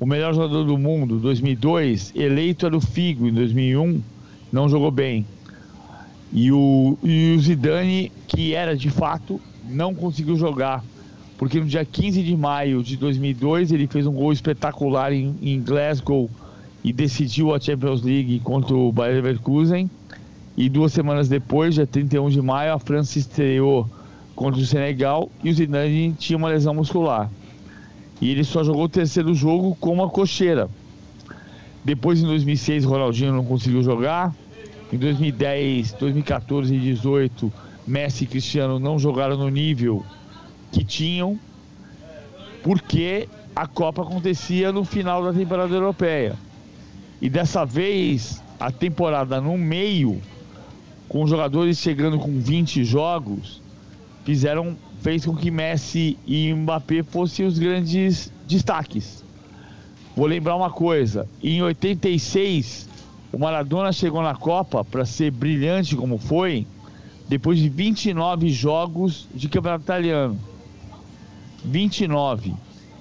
o 0.00 0.06
melhor 0.06 0.34
jogador 0.34 0.64
do 0.64 0.78
mundo, 0.78 1.18
2002, 1.18 2.12
eleito 2.16 2.66
era 2.66 2.76
o 2.76 2.80
Figo, 2.80 3.28
em 3.28 3.32
2001, 3.32 4.02
não 4.50 4.68
jogou 4.68 4.90
bem. 4.90 5.26
E 6.32 6.50
o, 6.50 6.98
e 7.02 7.36
o 7.36 7.40
Zidane, 7.40 8.10
que 8.26 8.54
era 8.54 8.74
de 8.74 8.88
fato, 8.88 9.40
não 9.68 9.94
conseguiu 9.94 10.36
jogar 10.36 10.82
porque 11.42 11.58
no 11.58 11.66
dia 11.66 11.84
15 11.84 12.22
de 12.22 12.36
maio 12.36 12.84
de 12.84 12.96
2002 12.96 13.72
ele 13.72 13.88
fez 13.88 14.06
um 14.06 14.12
gol 14.12 14.32
espetacular 14.32 15.12
em, 15.12 15.34
em 15.42 15.60
Glasgow 15.60 16.30
e 16.84 16.92
decidiu 16.92 17.52
a 17.52 17.58
Champions 17.58 18.00
League 18.00 18.38
contra 18.44 18.72
o 18.76 18.92
Bayer 18.92 19.16
Leverkusen. 19.16 19.90
E 20.56 20.68
duas 20.68 20.92
semanas 20.92 21.28
depois, 21.28 21.74
dia 21.74 21.84
31 21.84 22.30
de 22.30 22.40
maio, 22.40 22.72
a 22.72 22.78
França 22.78 23.18
estreou 23.18 23.90
contra 24.36 24.60
o 24.60 24.64
Senegal 24.64 25.32
e 25.42 25.50
o 25.50 25.52
Zidane 25.52 26.14
tinha 26.16 26.36
uma 26.36 26.48
lesão 26.48 26.74
muscular. 26.74 27.28
E 28.20 28.30
ele 28.30 28.44
só 28.44 28.62
jogou 28.62 28.84
o 28.84 28.88
terceiro 28.88 29.34
jogo 29.34 29.76
com 29.80 29.92
uma 29.92 30.08
cocheira. 30.08 30.70
Depois, 31.84 32.22
em 32.22 32.24
2006, 32.24 32.84
Ronaldinho 32.84 33.32
não 33.32 33.44
conseguiu 33.44 33.82
jogar. 33.82 34.32
Em 34.92 34.96
2010, 34.96 35.94
2014 35.94 36.72
e 36.72 36.78
2018, 36.78 37.52
Messi 37.84 38.22
e 38.22 38.26
Cristiano 38.28 38.78
não 38.78 38.96
jogaram 38.96 39.36
no 39.36 39.48
nível 39.48 40.06
que 40.72 40.82
tinham, 40.82 41.38
porque 42.62 43.28
a 43.54 43.66
Copa 43.66 44.02
acontecia 44.02 44.72
no 44.72 44.84
final 44.84 45.22
da 45.22 45.32
temporada 45.32 45.72
europeia. 45.74 46.34
E 47.20 47.28
dessa 47.28 47.64
vez, 47.64 48.42
a 48.58 48.72
temporada 48.72 49.40
no 49.40 49.56
meio, 49.56 50.20
com 51.08 51.26
jogadores 51.26 51.78
chegando 51.78 52.18
com 52.18 52.40
20 52.40 52.84
jogos, 52.84 53.60
fizeram 54.24 54.76
fez 55.02 55.26
com 55.26 55.34
que 55.34 55.50
Messi 55.50 56.16
e 56.24 56.54
Mbappé 56.54 57.02
fossem 57.02 57.44
os 57.44 57.58
grandes 57.58 58.32
destaques. 58.46 59.22
Vou 60.16 60.26
lembrar 60.26 60.54
uma 60.54 60.70
coisa, 60.70 61.26
em 61.42 61.60
86, 61.60 62.88
o 63.32 63.38
Maradona 63.38 63.92
chegou 63.92 64.22
na 64.22 64.34
Copa 64.34 64.84
para 64.84 65.04
ser 65.04 65.32
brilhante 65.32 65.96
como 65.96 66.18
foi, 66.18 66.66
depois 67.28 67.58
de 67.58 67.68
29 67.68 68.48
jogos 68.50 69.26
de 69.34 69.48
campeonato 69.48 69.84
italiano. 69.84 70.38
29. 71.64 72.54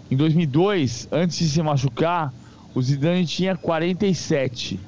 Em 0.09 0.15
2002, 0.15 1.07
antes 1.11 1.37
de 1.37 1.49
se 1.49 1.61
machucar, 1.61 2.33
o 2.73 2.81
Zidane 2.81 3.25
tinha 3.25 3.55
47. 3.55 4.79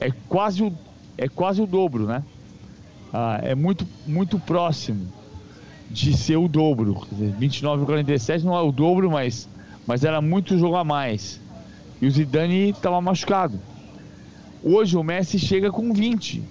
É 0.00 0.10
quase 0.28 0.62
o, 0.62 0.72
é 1.16 1.28
quase 1.28 1.60
o 1.60 1.66
dobro, 1.66 2.06
né? 2.06 2.22
Ah, 3.12 3.40
é 3.42 3.54
muito, 3.54 3.86
muito 4.06 4.38
próximo 4.38 5.06
de 5.90 6.16
ser 6.16 6.36
o 6.36 6.48
dobro. 6.48 7.00
Quer 7.08 7.14
dizer, 7.14 7.34
29 7.38 7.82
e 7.82 7.86
47 7.86 8.44
não 8.44 8.56
é 8.56 8.60
o 8.60 8.72
dobro, 8.72 9.10
mas, 9.10 9.48
mas 9.86 10.04
era 10.04 10.20
muito 10.20 10.58
jogo 10.58 10.76
a 10.76 10.84
mais. 10.84 11.40
E 12.00 12.06
o 12.06 12.10
Zidane 12.10 12.70
estava 12.70 13.00
machucado. 13.00 13.58
Hoje 14.62 14.96
o 14.96 15.02
Messi 15.02 15.38
chega 15.38 15.70
com 15.70 15.92
20. 15.92 16.42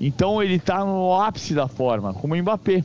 Então 0.00 0.42
ele 0.42 0.54
está 0.54 0.84
no 0.84 1.14
ápice 1.20 1.54
da 1.54 1.68
forma, 1.68 2.12
como 2.12 2.34
o 2.34 2.36
Mbappé. 2.36 2.84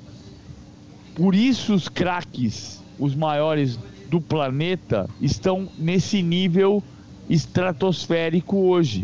Por 1.17 1.33
isso 1.33 1.73
os 1.73 1.89
craques, 1.89 2.79
os 2.99 3.15
maiores 3.15 3.79
do 4.07 4.21
planeta, 4.21 5.09
estão 5.19 5.67
nesse 5.75 6.21
nível 6.21 6.83
estratosférico 7.27 8.55
hoje. 8.55 9.03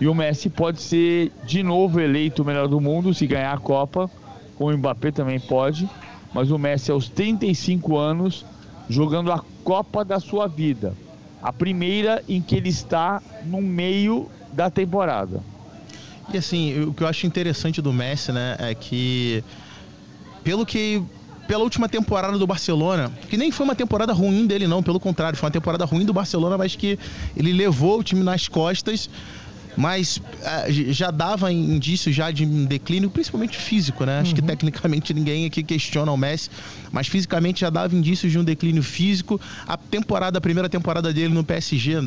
E 0.00 0.08
o 0.08 0.14
Messi 0.14 0.48
pode 0.48 0.80
ser 0.80 1.30
de 1.44 1.62
novo 1.62 2.00
eleito 2.00 2.40
o 2.40 2.44
melhor 2.44 2.66
do 2.68 2.80
mundo 2.80 3.12
se 3.12 3.26
ganhar 3.26 3.52
a 3.52 3.58
Copa, 3.58 4.10
como 4.56 4.74
o 4.74 4.78
Mbappé 4.78 5.10
também 5.10 5.38
pode, 5.38 5.86
mas 6.32 6.50
o 6.50 6.56
Messi 6.56 6.90
aos 6.90 7.10
35 7.10 7.98
anos 7.98 8.46
jogando 8.88 9.30
a 9.30 9.44
Copa 9.62 10.02
da 10.02 10.18
sua 10.20 10.48
vida. 10.48 10.94
A 11.42 11.52
primeira 11.52 12.24
em 12.30 12.40
que 12.40 12.56
ele 12.56 12.70
está 12.70 13.20
no 13.44 13.60
meio 13.60 14.26
da 14.54 14.70
temporada. 14.70 15.42
E 16.32 16.38
assim, 16.38 16.80
o 16.80 16.94
que 16.94 17.02
eu 17.02 17.06
acho 17.06 17.26
interessante 17.26 17.82
do 17.82 17.92
Messi, 17.92 18.32
né, 18.32 18.56
é 18.58 18.74
que 18.74 19.44
pelo 20.42 20.64
que 20.66 21.02
pela 21.46 21.64
última 21.64 21.88
temporada 21.88 22.38
do 22.38 22.46
Barcelona, 22.46 23.10
que 23.28 23.36
nem 23.36 23.50
foi 23.50 23.64
uma 23.64 23.74
temporada 23.74 24.12
ruim 24.12 24.46
dele, 24.46 24.68
não, 24.68 24.84
pelo 24.84 25.00
contrário, 25.00 25.36
foi 25.36 25.48
uma 25.48 25.52
temporada 25.52 25.84
ruim 25.84 26.04
do 26.04 26.12
Barcelona, 26.12 26.56
mas 26.56 26.76
que 26.76 26.96
ele 27.36 27.52
levou 27.52 27.98
o 27.98 28.04
time 28.04 28.22
nas 28.22 28.46
costas 28.46 29.10
mas 29.80 30.20
é, 30.42 30.70
já 30.70 31.10
dava 31.10 31.50
indício 31.50 32.12
já 32.12 32.30
de 32.30 32.44
um 32.44 32.66
declínio, 32.66 33.08
principalmente 33.08 33.56
físico, 33.56 34.04
né? 34.04 34.20
Acho 34.20 34.32
uhum. 34.32 34.36
que 34.36 34.42
tecnicamente 34.42 35.14
ninguém 35.14 35.46
aqui 35.46 35.62
questiona 35.62 36.12
o 36.12 36.18
Messi, 36.18 36.50
mas 36.92 37.08
fisicamente 37.08 37.62
já 37.62 37.70
dava 37.70 37.96
indícios 37.96 38.30
de 38.30 38.38
um 38.38 38.44
declínio 38.44 38.82
físico. 38.82 39.40
A 39.66 39.78
temporada, 39.78 40.36
a 40.36 40.40
primeira 40.40 40.68
temporada 40.68 41.14
dele 41.14 41.32
no 41.32 41.42
PSG 41.42 42.06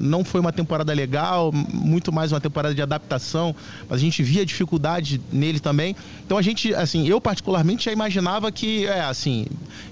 não 0.00 0.24
foi 0.24 0.40
uma 0.40 0.52
temporada 0.52 0.92
legal, 0.92 1.52
muito 1.52 2.12
mais 2.12 2.32
uma 2.32 2.40
temporada 2.40 2.74
de 2.74 2.82
adaptação, 2.82 3.54
mas 3.88 3.98
a 3.98 4.00
gente 4.00 4.20
via 4.20 4.44
dificuldade 4.44 5.20
nele 5.32 5.60
também. 5.60 5.94
Então 6.26 6.36
a 6.36 6.42
gente, 6.42 6.74
assim, 6.74 7.06
eu 7.06 7.20
particularmente 7.20 7.84
já 7.84 7.92
imaginava 7.92 8.50
que, 8.50 8.86
é, 8.86 9.02
assim, 9.02 9.46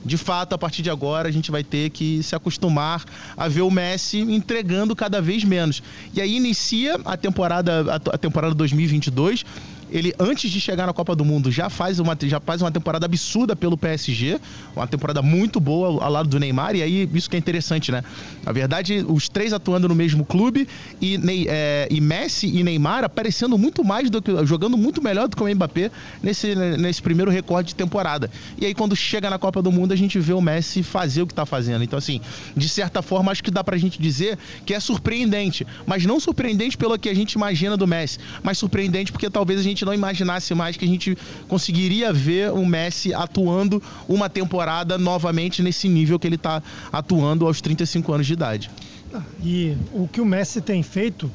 de 0.05 0.17
fato, 0.17 0.55
a 0.55 0.59
partir 0.59 0.83
de 0.83 0.91
agora 0.91 1.29
a 1.29 1.33
gente 1.33 1.53
vai 1.53 1.63
ter 1.63 1.91
que 1.91 2.21
se 2.25 2.35
acostumar 2.35 3.05
a 3.37 3.47
ver 3.47 3.63
o 3.63 3.71
Messi 3.71 4.19
entregando 4.19 4.97
cada 4.97 5.23
vez 5.23 5.45
menos. 5.45 5.81
E 6.13 6.21
aí 6.21 6.35
inicia 6.35 6.99
a 7.13 7.17
temporada, 7.17 7.85
a, 8.13 8.19
temporada 8.19 8.55
2022 8.55 9.45
ele 9.93 10.15
antes 10.19 10.51
de 10.51 10.61
chegar 10.61 10.87
na 10.87 10.93
Copa 10.93 11.15
do 11.15 11.25
Mundo 11.25 11.53
já 11.53 11.69
faz 11.69 12.01
uma, 12.01 12.17
já 12.23 12.41
faz 12.41 12.63
uma 12.63 12.73
temporada 12.73 13.05
absurda 13.05 13.55
pelo 13.55 13.77
PSG, 13.77 14.41
uma 14.75 14.87
temporada 14.87 15.21
muito 15.21 15.61
boa 15.61 16.03
ao 16.03 16.11
lado 16.11 16.29
do 16.29 16.41
Neymar, 16.41 16.75
e 16.75 16.83
aí 16.83 17.09
isso 17.13 17.29
que 17.29 17.37
é 17.37 17.39
interessante, 17.39 17.93
né? 17.93 18.03
Na 18.45 18.53
verdade, 18.53 19.05
os 19.07 19.29
três 19.29 19.53
atuando 19.53 19.89
no 19.89 19.95
mesmo 19.95 20.25
clube 20.25 20.67
e, 21.01 21.21
é, 21.49 21.87
e 21.91 22.01
Messi 22.01 22.47
e 22.47 22.63
Neymar 22.65 23.05
aparecendo 23.05 23.59
muito 23.59 23.85
mais 23.85 24.09
do 24.09 24.23
que 24.23 24.33
jogando 24.47 24.79
muito 24.79 25.03
melhor 25.03 25.29
do 25.29 25.37
que 25.37 25.43
o 25.43 25.55
Mbappé 25.55 25.91
nesse, 26.23 26.55
nesse 26.55 27.03
primeiro 27.03 27.31
recorde 27.31 27.69
de 27.69 27.75
temporada. 27.75 28.31
E 28.59 28.65
aí 28.65 28.75
quando 28.75 28.97
chega 28.97 29.29
na 29.29 29.39
Copa 29.39 29.61
do 29.61 29.71
Mundo, 29.71 29.93
a 29.93 29.97
gente 29.97 30.19
vê 30.19 30.33
o 30.33 30.41
Messi 30.41 30.83
fazer 30.83 31.23
o 31.23 31.27
que 31.27 31.35
tá 31.35 31.45
fazendo. 31.45 31.85
Então 31.85 31.99
assim, 31.99 32.21
de 32.57 32.69
certa 32.69 33.03
forma 33.03 33.31
acho 33.31 33.45
que 33.45 33.51
dá 33.51 33.63
pra 33.63 33.77
gente 33.77 34.01
dizer 34.01 34.39
que 34.65 34.73
é 34.73 34.81
surpreendente, 34.81 35.67
mas 35.87 36.07
não 36.07 36.19
surpreendente 36.19 36.79
pelo 36.79 36.99
que 36.99 37.09
a 37.11 37.15
gente 37.15 37.35
imagina 37.35 37.77
do 37.77 37.87
Messi, 37.87 38.19
mas 38.43 38.57
surpreendente 38.57 39.13
porque 39.13 39.29
talvez 39.29 39.61
a 39.61 39.63
gente 39.63 39.82
gente 39.83 39.85
não 39.85 39.95
imaginasse 39.95 40.55
mais 40.55 40.77
que 40.77 40.85
a 40.85 40.89
gente 40.89 41.19
conseguiria 41.49 42.13
ver 42.13 42.53
o 42.53 42.65
Messi 42.65 43.13
atuando 43.13 43.83
uma 44.09 44.29
temporada 44.29 44.97
novamente 44.97 45.63
nesse 45.63 45.89
nível 45.89 46.19
que 46.19 46.27
ele 46.27 46.37
está 46.37 46.63
atuando 46.93 47.47
aos 47.47 47.61
35 47.61 48.13
anos 48.13 48.27
de 48.27 48.33
idade. 48.33 48.71
Ah, 49.13 49.23
e 49.43 49.77
o 49.93 50.09
que 50.09 50.21
o 50.21 50.25
Messi 50.25 50.61
tem 50.61 50.83
feito, 50.83 51.31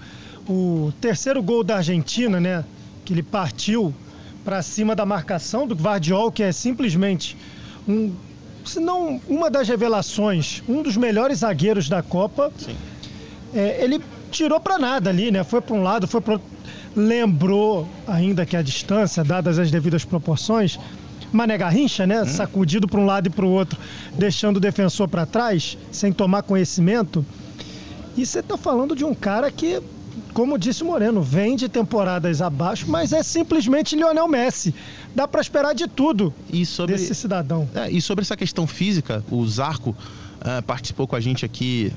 o 0.48 0.92
terceiro 1.02 1.44
gol 1.44 1.64
da 1.64 1.78
Argentina, 1.78 2.40
né, 2.40 2.64
que 3.04 3.14
ele 3.14 3.24
partiu 3.24 3.94
para 4.44 4.62
cima 4.62 4.96
da 4.96 5.06
marcação 5.06 5.68
do 5.68 5.76
Guardiol, 5.76 6.32
que 6.32 6.42
é 6.42 6.52
simplesmente 6.52 7.36
um, 7.88 8.14
se 8.66 8.80
não 8.80 9.22
uma 9.28 9.50
das 9.50 9.68
revelações, 9.68 10.64
um 10.68 10.82
dos 10.82 10.96
melhores 10.96 11.40
zagueiros 11.40 11.90
da 11.90 12.02
Copa. 12.02 12.52
Sim. 12.58 12.76
É, 13.54 13.84
ele 13.84 14.02
tirou 14.32 14.60
para 14.60 14.78
nada 14.78 15.10
ali, 15.10 15.32
né? 15.32 15.44
Foi 15.44 15.62
para 15.62 15.76
um 15.76 15.82
lado, 15.82 16.08
foi 16.08 16.22
para 16.22 16.40
lembrou, 16.98 17.88
ainda 18.08 18.46
que 18.46 18.58
a 18.58 18.62
distância, 18.62 19.24
dadas 19.24 19.60
as 19.60 19.70
devidas 19.70 20.04
proporções, 20.04 20.80
Mané 21.32 21.58
Garrincha, 21.58 22.08
né? 22.08 22.24
Hum. 22.24 22.26
Sacudido 22.26 22.88
para 22.88 23.00
um 23.00 23.06
lado 23.06 23.28
e 23.28 23.30
para 23.30 23.46
o 23.46 23.50
outro, 23.50 23.80
deixando 24.18 24.58
o 24.58 24.60
defensor 24.60 25.08
para 25.08 25.26
trás, 25.26 25.78
sem 25.92 26.12
tomar 26.12 26.42
conhecimento. 26.42 27.24
E 28.18 28.26
você 28.26 28.40
está 28.40 28.58
falando 28.58 28.96
de 28.96 29.06
um 29.06 29.14
cara 29.14 29.52
que, 29.52 29.80
como 30.34 30.58
disse 30.58 30.82
o 30.82 30.88
Moreno, 30.88 31.22
vem 31.22 31.56
de 31.56 31.70
temporadas 31.70 32.42
abaixo, 32.42 32.90
mas 32.90 33.14
é 33.14 33.22
simplesmente 33.22 33.96
Lionel 33.96 34.28
Messi. 34.28 34.74
Dá 35.14 35.28
para 35.28 35.40
esperar 35.40 35.76
de 35.76 35.88
tudo 35.88 36.34
e 36.52 36.66
sobre, 36.66 36.96
desse 36.96 37.14
cidadão. 37.14 37.70
É, 37.76 37.92
e 37.92 38.02
sobre 38.02 38.24
essa 38.24 38.36
questão 38.36 38.66
física, 38.66 39.24
o 39.30 39.46
Zarco 39.46 39.92
uh, 39.92 40.64
participou 40.64 41.08
com 41.08 41.16
a 41.16 41.20
gente 41.20 41.46
aqui 41.46 41.94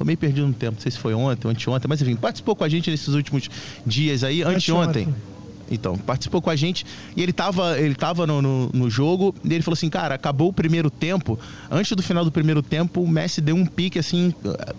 Tô 0.00 0.04
meio 0.06 0.16
perdido 0.16 0.46
no 0.46 0.54
tempo, 0.54 0.76
não 0.76 0.80
sei 0.80 0.90
se 0.90 0.98
foi 0.98 1.12
ontem 1.12 1.46
ou 1.46 1.52
anteontem, 1.52 1.86
mas 1.86 2.00
enfim, 2.00 2.16
participou 2.16 2.56
com 2.56 2.64
a 2.64 2.68
gente 2.70 2.90
nesses 2.90 3.08
últimos 3.08 3.50
dias 3.84 4.24
aí, 4.24 4.42
anteontem. 4.42 5.02
anteontem 5.02 5.39
então, 5.70 5.96
participou 5.96 6.42
com 6.42 6.50
a 6.50 6.56
gente 6.56 6.84
e 7.16 7.22
ele 7.22 7.32
tava, 7.32 7.78
ele 7.78 7.94
tava 7.94 8.26
no, 8.26 8.42
no, 8.42 8.70
no, 8.72 8.90
jogo 8.90 9.34
e 9.44 9.54
ele 9.54 9.62
falou 9.62 9.74
assim, 9.74 9.88
cara, 9.88 10.14
acabou 10.14 10.48
o 10.48 10.52
primeiro 10.52 10.90
tempo. 10.90 11.38
Antes 11.70 11.92
do 11.92 12.02
final 12.02 12.24
do 12.24 12.32
primeiro 12.32 12.62
tempo, 12.62 13.00
o 13.02 13.08
Messi 13.08 13.40
deu 13.40 13.54
um 13.54 13.64
pique, 13.64 13.98
assim, 13.98 14.34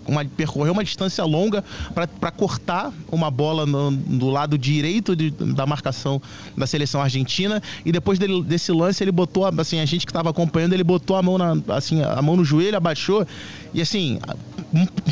uma, 0.06 0.24
percorreu 0.24 0.72
uma 0.72 0.84
distância 0.84 1.24
longa 1.24 1.64
para 1.94 2.30
cortar 2.30 2.92
uma 3.10 3.30
bola 3.30 3.64
no, 3.64 3.90
do 3.90 4.28
lado 4.28 4.58
direito 4.58 5.16
de, 5.16 5.30
da 5.30 5.64
marcação 5.64 6.20
da 6.56 6.66
seleção 6.66 7.00
argentina. 7.00 7.62
E 7.84 7.90
depois 7.90 8.18
dele, 8.18 8.42
desse 8.42 8.70
lance, 8.70 9.02
ele 9.02 9.12
botou, 9.12 9.46
assim, 9.46 9.80
a 9.80 9.86
gente 9.86 10.04
que 10.04 10.10
estava 10.10 10.30
acompanhando, 10.30 10.74
ele 10.74 10.84
botou 10.84 11.16
a 11.16 11.22
mão, 11.22 11.38
na, 11.38 11.56
assim, 11.68 12.02
a 12.02 12.20
mão 12.20 12.36
no 12.36 12.44
joelho, 12.44 12.76
abaixou 12.76 13.26
e 13.74 13.80
assim, 13.80 14.18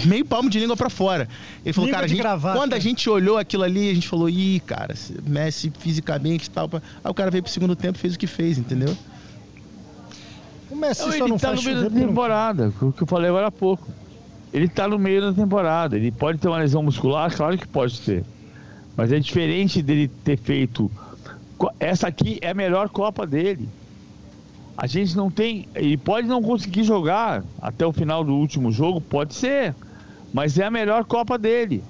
meio 0.05 0.25
palmo 0.25 0.51
de 0.51 0.59
língua 0.61 0.77
para 0.77 0.91
fora. 0.91 1.27
Ele 1.65 1.73
falou, 1.73 1.87
língua 1.87 2.03
cara, 2.03 2.05
a 2.05 2.09
gente, 2.09 2.59
quando 2.59 2.75
a 2.75 2.79
gente 2.79 3.09
olhou 3.09 3.39
aquilo 3.39 3.63
ali, 3.63 3.91
a 3.91 3.95
gente 3.95 4.07
falou, 4.07 4.29
ih, 4.29 4.61
cara, 4.61 4.95
Messi 5.27 5.70
fisicamente 5.79 6.47
e 6.47 6.51
tal. 6.51 6.69
Aí 6.73 7.11
o 7.11 7.15
cara 7.15 7.31
veio 7.31 7.43
pro 7.43 7.53
segundo 7.53 7.77
tempo 7.77 7.99
e 7.99 8.01
fez 8.01 8.15
o 8.15 8.19
que 8.19 8.27
fez, 8.27 8.59
entendeu? 8.59 8.97
O 10.71 10.77
Messi 10.77 11.03
não, 11.03 11.09
só 11.09 11.17
ele 11.17 11.29
não 11.29 11.39
tá 11.39 11.53
no 11.53 11.63
meio 11.63 11.83
da 11.83 11.91
temporada, 11.91 12.73
o 12.81 12.93
que 12.93 13.03
eu 13.03 13.07
falei 13.07 13.29
agora 13.29 13.49
há 13.49 13.53
pouco. 13.53 13.89
Ele 14.53 14.69
tá 14.69 14.89
no 14.89 14.99
meio 14.99 15.21
da 15.21 15.33
temporada. 15.33 15.97
Ele 15.97 16.11
pode 16.11 16.39
ter 16.39 16.49
uma 16.49 16.59
lesão 16.59 16.83
muscular, 16.83 17.35
claro 17.35 17.57
que 17.57 17.67
pode 17.67 18.01
ter. 18.01 18.25
Mas 18.97 19.13
é 19.13 19.19
diferente 19.19 19.83
dele 19.83 20.09
ter 20.09 20.37
feito. 20.37 20.91
Essa 21.79 22.09
aqui 22.09 22.39
é 22.41 22.51
a 22.51 22.55
melhor 22.55 22.89
Copa 22.89 23.27
dele. 23.27 23.69
A 24.77 24.87
gente 24.87 25.17
não 25.17 25.31
tem. 25.31 25.69
Ele 25.75 25.97
pode 25.97 26.27
não 26.27 26.43
conseguir 26.43 26.85
jogar 26.85 27.45
até 27.61 27.87
o 27.87 27.93
final 27.93 28.25
do 28.25 28.35
último 28.35 28.73
jogo, 28.73 29.01
pode 29.01 29.35
ser. 29.35 29.75
Mas 30.33 30.59
é 30.59 30.65
a 30.65 30.71
melhor 30.71 31.05
Copa 31.05 31.39
dele. 31.39 31.85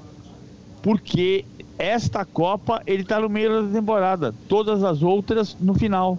Porque 0.82 1.44
esta 1.80 2.26
Copa 2.26 2.82
ele 2.87 3.02
está 3.02 3.18
no 3.18 3.28
meio 3.28 3.62
da 3.62 3.80
temporada, 3.80 4.34
todas 4.49 4.84
as 4.84 5.02
outras 5.02 5.56
no 5.58 5.72
final. 5.72 6.18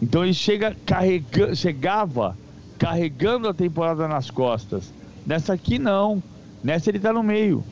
Então 0.00 0.22
ele 0.22 0.32
chega 0.32 0.76
carrega, 0.86 1.54
chegava 1.54 2.36
carregando 2.78 3.48
a 3.48 3.54
temporada 3.54 4.06
nas 4.06 4.30
costas. 4.30 4.92
Nessa 5.26 5.52
aqui 5.52 5.78
não. 5.78 6.22
Nessa 6.62 6.90
ele 6.90 6.98
está 6.98 7.12
no 7.12 7.22
meio. 7.22 7.64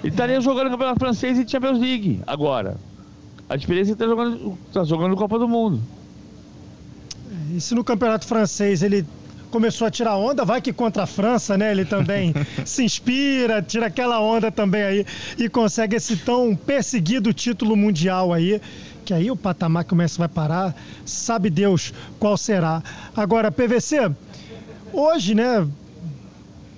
Ele 0.00 0.12
estaria 0.12 0.40
jogando 0.40 0.70
Campeonato 0.70 1.00
Francês 1.00 1.38
e 1.38 1.48
Champions 1.48 1.78
League 1.78 2.20
agora. 2.26 2.76
A 3.48 3.56
diferença 3.56 3.92
é 3.92 3.94
que 3.94 4.02
está 4.02 4.06
jogando, 4.06 4.58
tá 4.72 4.84
jogando 4.84 5.16
Copa 5.16 5.38
do 5.38 5.48
Mundo. 5.48 5.80
E 7.54 7.60
se 7.60 7.74
no 7.74 7.82
Campeonato 7.82 8.26
Francês 8.26 8.82
ele 8.82 9.06
começou 9.50 9.86
a 9.86 9.90
tirar 9.90 10.16
onda, 10.16 10.44
vai 10.44 10.60
que 10.60 10.72
contra 10.72 11.04
a 11.04 11.06
França, 11.06 11.56
né? 11.56 11.70
Ele 11.70 11.84
também 11.84 12.34
se 12.64 12.84
inspira, 12.84 13.62
tira 13.62 13.86
aquela 13.86 14.20
onda 14.20 14.50
também 14.50 14.82
aí 14.82 15.06
e 15.38 15.48
consegue 15.48 15.96
esse 15.96 16.16
tão 16.16 16.54
perseguido 16.54 17.32
título 17.32 17.76
mundial 17.76 18.32
aí. 18.32 18.60
Que 19.04 19.14
aí 19.14 19.30
o 19.30 19.36
patamar 19.36 19.84
que 19.84 19.92
o 19.92 19.96
Messi 19.96 20.18
vai 20.18 20.26
parar, 20.26 20.74
sabe 21.04 21.48
Deus 21.48 21.94
qual 22.18 22.36
será. 22.36 22.82
Agora, 23.16 23.52
PVC, 23.52 24.10
hoje, 24.92 25.34
né? 25.34 25.66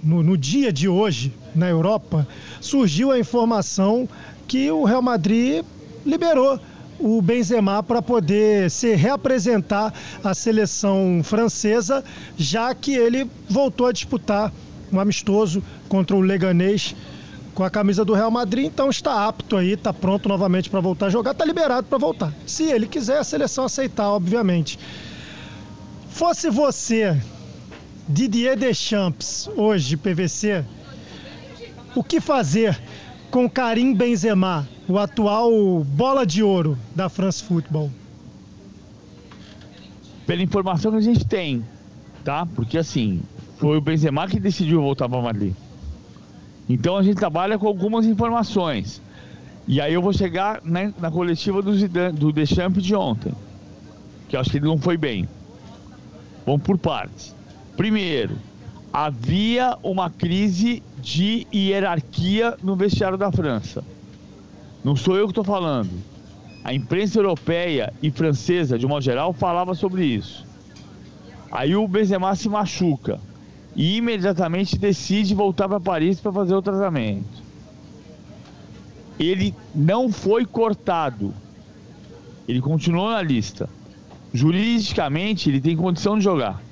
No, 0.02 0.22
no 0.22 0.36
dia 0.36 0.72
de 0.72 0.88
hoje, 0.88 1.32
na 1.54 1.68
Europa, 1.68 2.28
surgiu 2.60 3.10
a 3.10 3.18
informação 3.18 4.08
que 4.46 4.70
o 4.70 4.84
Real 4.84 5.02
Madrid 5.02 5.64
liberou 6.04 6.60
o 6.98 7.22
Benzema 7.22 7.82
para 7.82 8.02
poder 8.02 8.70
se 8.70 8.94
reapresentar 8.94 9.92
à 10.22 10.34
seleção 10.34 11.20
francesa, 11.22 12.04
já 12.36 12.74
que 12.74 12.94
ele 12.94 13.30
voltou 13.48 13.86
a 13.86 13.92
disputar 13.92 14.52
um 14.92 14.98
amistoso 14.98 15.62
contra 15.88 16.16
o 16.16 16.20
Leganês 16.20 16.94
com 17.54 17.64
a 17.64 17.70
camisa 17.70 18.04
do 18.04 18.14
Real 18.14 18.30
Madrid, 18.30 18.66
então 18.66 18.88
está 18.88 19.26
apto 19.26 19.56
aí, 19.56 19.72
está 19.72 19.92
pronto 19.92 20.28
novamente 20.28 20.70
para 20.70 20.78
voltar 20.78 21.06
a 21.06 21.10
jogar, 21.10 21.32
está 21.32 21.44
liberado 21.44 21.88
para 21.88 21.98
voltar. 21.98 22.32
Se 22.46 22.64
ele 22.64 22.86
quiser, 22.86 23.18
a 23.18 23.24
seleção 23.24 23.64
aceitar, 23.64 24.08
obviamente. 24.10 24.78
Fosse 26.08 26.48
você, 26.50 27.20
Didier 28.08 28.56
Deschamps, 28.56 29.50
hoje, 29.56 29.96
PVC, 29.96 30.64
o 31.96 32.04
que 32.04 32.20
fazer 32.20 32.80
com 33.28 33.50
Karim 33.50 33.92
Benzema, 33.92 34.68
o 34.88 34.98
atual 34.98 35.84
bola 35.84 36.24
de 36.24 36.42
ouro 36.42 36.78
da 36.96 37.10
France 37.10 37.44
Football? 37.44 37.90
Pela 40.26 40.42
informação 40.42 40.90
que 40.90 40.96
a 40.96 41.02
gente 41.02 41.26
tem, 41.26 41.64
tá? 42.24 42.46
Porque 42.46 42.78
assim, 42.78 43.20
foi 43.58 43.76
o 43.76 43.80
Benzema 43.80 44.26
que 44.26 44.40
decidiu 44.40 44.80
voltar 44.80 45.08
para 45.08 45.20
Madrid. 45.20 45.54
Então 46.68 46.96
a 46.96 47.02
gente 47.02 47.16
trabalha 47.16 47.58
com 47.58 47.66
algumas 47.66 48.06
informações. 48.06 49.00
E 49.66 49.80
aí 49.80 49.92
eu 49.92 50.00
vou 50.00 50.12
chegar 50.12 50.60
na, 50.64 50.92
na 50.98 51.10
coletiva 51.10 51.60
do, 51.60 51.74
Zidane, 51.74 52.18
do 52.18 52.32
Deschamps 52.32 52.82
de 52.82 52.94
ontem, 52.94 53.34
que 54.28 54.36
eu 54.36 54.40
acho 54.40 54.50
que 54.50 54.56
ele 54.56 54.66
não 54.66 54.78
foi 54.78 54.96
bem. 54.96 55.28
Vamos 56.46 56.62
por 56.62 56.78
partes. 56.78 57.34
Primeiro, 57.76 58.36
havia 58.90 59.76
uma 59.82 60.08
crise 60.08 60.82
de 60.98 61.46
hierarquia 61.54 62.56
no 62.62 62.74
vestiário 62.74 63.18
da 63.18 63.30
França. 63.30 63.84
Não 64.88 64.96
sou 64.96 65.18
eu 65.18 65.26
que 65.26 65.32
estou 65.32 65.44
falando. 65.44 65.90
A 66.64 66.72
imprensa 66.72 67.18
europeia 67.18 67.92
e 68.02 68.10
francesa, 68.10 68.78
de 68.78 68.86
modo 68.86 69.02
geral, 69.02 69.34
falava 69.34 69.74
sobre 69.74 70.02
isso. 70.06 70.46
Aí 71.52 71.76
o 71.76 71.86
Benzema 71.86 72.34
se 72.34 72.48
machuca 72.48 73.20
e 73.76 73.98
imediatamente 73.98 74.78
decide 74.78 75.34
voltar 75.34 75.68
para 75.68 75.78
Paris 75.78 76.18
para 76.20 76.32
fazer 76.32 76.54
o 76.54 76.62
tratamento. 76.62 77.42
Ele 79.20 79.54
não 79.74 80.10
foi 80.10 80.46
cortado. 80.46 81.34
Ele 82.48 82.62
continuou 82.62 83.10
na 83.10 83.20
lista. 83.20 83.68
Juridicamente, 84.32 85.50
ele 85.50 85.60
tem 85.60 85.76
condição 85.76 86.16
de 86.16 86.24
jogar. 86.24 86.62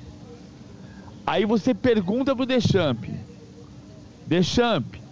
Aí 1.23 1.45
você 1.45 1.71
pergunta 1.71 2.35
pro 2.35 2.47
Deschamps. 2.47 3.11
Deschamps, 4.25 5.06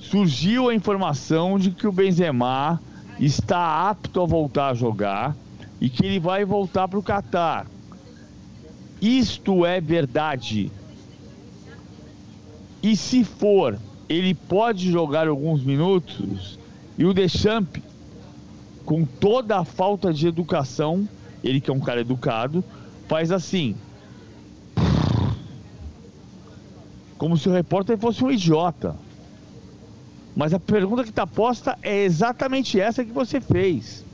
surgiu 0.00 0.68
a 0.68 0.74
informação 0.74 1.58
de 1.58 1.70
que 1.70 1.86
o 1.86 1.92
Benzema 1.92 2.80
está 3.18 3.88
apto 3.88 4.20
a 4.20 4.26
voltar 4.26 4.70
a 4.70 4.74
jogar 4.74 5.36
e 5.80 5.88
que 5.88 6.04
ele 6.04 6.18
vai 6.18 6.44
voltar 6.44 6.88
para 6.88 6.98
o 6.98 7.02
Catar. 7.02 7.66
Isto 9.00 9.64
é 9.64 9.80
verdade. 9.80 10.72
E 12.82 12.96
se 12.96 13.22
for, 13.22 13.78
ele 14.08 14.34
pode 14.34 14.90
jogar 14.90 15.28
alguns 15.28 15.62
minutos 15.62 16.58
e 16.98 17.04
o 17.04 17.14
Deschamps, 17.14 17.82
com 18.84 19.04
toda 19.04 19.58
a 19.58 19.64
falta 19.64 20.12
de 20.12 20.26
educação, 20.26 21.08
ele 21.44 21.60
que 21.60 21.70
é 21.70 21.72
um 21.72 21.80
cara 21.80 22.00
educado, 22.00 22.64
faz 23.06 23.30
assim. 23.30 23.76
Como 27.16 27.36
se 27.36 27.48
o 27.48 27.52
repórter 27.52 27.98
fosse 27.98 28.24
um 28.24 28.30
idiota. 28.30 28.96
Mas 30.34 30.54
a 30.54 30.60
pergunta 30.60 31.02
que 31.02 31.10
está 31.10 31.26
posta 31.26 31.76
é 31.82 32.04
exatamente 32.04 32.80
essa 32.80 33.04
que 33.04 33.12
você 33.12 33.40
fez. 33.40 34.04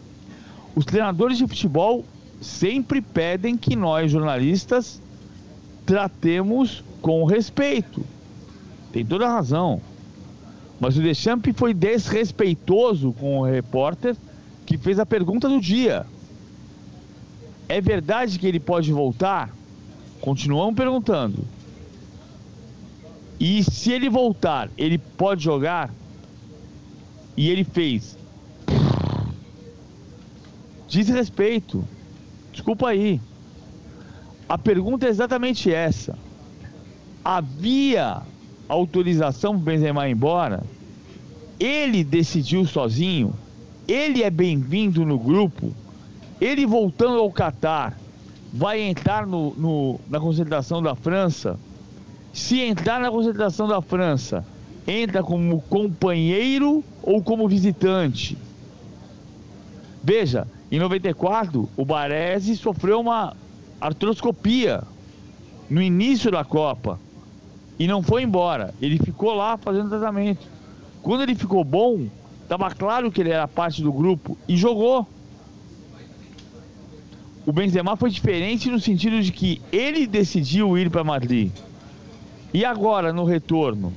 Os 0.75 0.85
treinadores 0.85 1.39
de 1.39 1.47
futebol 1.47 2.05
sempre 2.41 3.01
pedem 3.01 3.57
que 3.57 3.77
nós, 3.77 4.11
jornalistas, 4.11 5.01
tratemos 5.85 6.83
com 7.01 7.25
respeito. 7.25 8.05
Tem 8.93 9.05
toda 9.05 9.27
a 9.27 9.33
razão. 9.33 9.81
Mas 10.79 10.97
o 10.97 11.03
Deschamps 11.03 11.55
foi 11.57 11.73
desrespeitoso 11.73 13.13
com 13.13 13.41
o 13.41 13.45
repórter 13.45 14.17
que 14.67 14.77
fez 14.77 14.99
a 14.99 15.07
pergunta 15.07 15.49
do 15.49 15.61
dia. 15.61 16.05
É 17.69 17.81
verdade 17.81 18.39
que 18.39 18.47
ele 18.47 18.61
pode 18.61 18.93
voltar? 18.93 19.51
Continuamos 20.21 20.77
perguntando. 20.77 21.45
E 23.39 23.63
se 23.65 23.93
ele 23.93 24.09
voltar, 24.09 24.71
ele 24.77 24.99
pode 24.99 25.45
jogar? 25.45 25.91
E 27.37 27.51
ele 27.51 27.65
fez. 27.65 28.17
Desrespeito. 30.89 31.85
Desculpa 32.53 32.89
aí. 32.89 33.21
A 34.49 34.57
pergunta 34.57 35.07
é 35.07 35.11
exatamente 35.11 35.73
essa. 35.73 36.17
Havia 37.25 38.23
autorização 38.69 39.55
para 39.55 39.73
Benzema 39.73 40.09
ir 40.09 40.13
embora? 40.13 40.63
Ele 41.59 42.05
decidiu 42.05 42.65
sozinho? 42.65 43.35
Ele 43.89 44.23
é 44.23 44.31
bem-vindo 44.31 45.05
no 45.05 45.19
grupo? 45.19 45.73
Ele 46.41 46.67
voltando 46.67 47.19
ao 47.19 47.31
Catar 47.31 47.99
vai 48.53 48.81
entrar 48.81 49.27
no, 49.27 49.55
no, 49.55 50.01
na 50.09 50.21
concentração 50.21 50.83
da 50.83 50.95
França? 50.95 51.59
Se 52.33 52.61
entrar 52.61 53.01
na 53.01 53.11
concentração 53.11 53.67
da 53.67 53.81
França, 53.81 54.45
entra 54.87 55.23
como 55.23 55.61
companheiro 55.63 56.85
ou 57.03 57.23
como 57.23 57.49
visitante? 57.49 58.37
Veja, 60.03 60.47
em 60.71 60.79
94, 60.79 61.69
o 61.77 61.85
Baresi 61.85 62.57
sofreu 62.57 63.01
uma 63.01 63.37
artroscopia 63.81 64.83
no 65.69 65.83
início 65.83 66.31
da 66.31 66.45
Copa 66.45 66.99
e 67.79 67.87
não 67.87 68.03
foi 68.03 68.23
embora. 68.23 68.75
Ele 68.81 68.99
ficou 68.99 69.35
lá 69.35 69.57
fazendo 69.57 69.89
tratamento. 69.89 70.47
Quando 71.03 71.23
ele 71.23 71.35
ficou 71.35 71.63
bom, 71.65 72.07
estava 72.43 72.71
claro 72.71 73.11
que 73.11 73.21
ele 73.21 73.31
era 73.31 73.47
parte 73.47 73.83
do 73.83 73.93
grupo 73.93 74.37
e 74.49 74.57
jogou. 74.57 75.07
O 77.45 77.53
Benzema 77.53 77.97
foi 77.97 78.11
diferente 78.11 78.69
no 78.69 78.81
sentido 78.81 79.23
de 79.23 79.31
que 79.31 79.63
ele 79.71 80.07
decidiu 80.07 80.77
ir 80.77 80.91
para 80.91 81.05
Madrid. 81.05 81.53
E 82.53 82.65
agora, 82.65 83.13
no 83.13 83.25
retorno, 83.25 83.93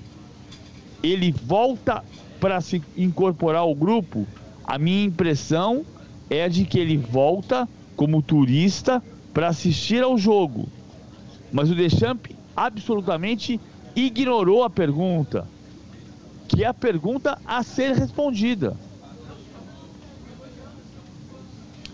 ele 1.02 1.32
volta 1.32 2.04
para 2.40 2.62
se 2.62 2.82
incorporar 2.96 3.62
ao 3.62 3.76
grupo. 3.76 4.28
A 4.64 4.78
minha 4.78 5.06
impressão 5.06 5.86
é 6.30 6.48
de 6.48 6.66
que 6.66 6.80
ele 6.80 6.98
volta 6.98 7.68
como 7.96 8.22
turista 8.22 9.04
para 9.34 9.48
assistir 9.48 10.04
ao 10.04 10.18
jogo. 10.18 10.68
Mas 11.52 11.70
o 11.70 11.76
Deschamps 11.76 12.36
absolutamente 12.56 13.60
ignorou 13.96 14.64
a 14.64 14.70
pergunta, 14.70 15.48
que 16.48 16.64
é 16.64 16.68
a 16.68 16.74
pergunta 16.74 17.38
a 17.46 17.64
ser 17.64 17.96
respondida. 17.96 18.76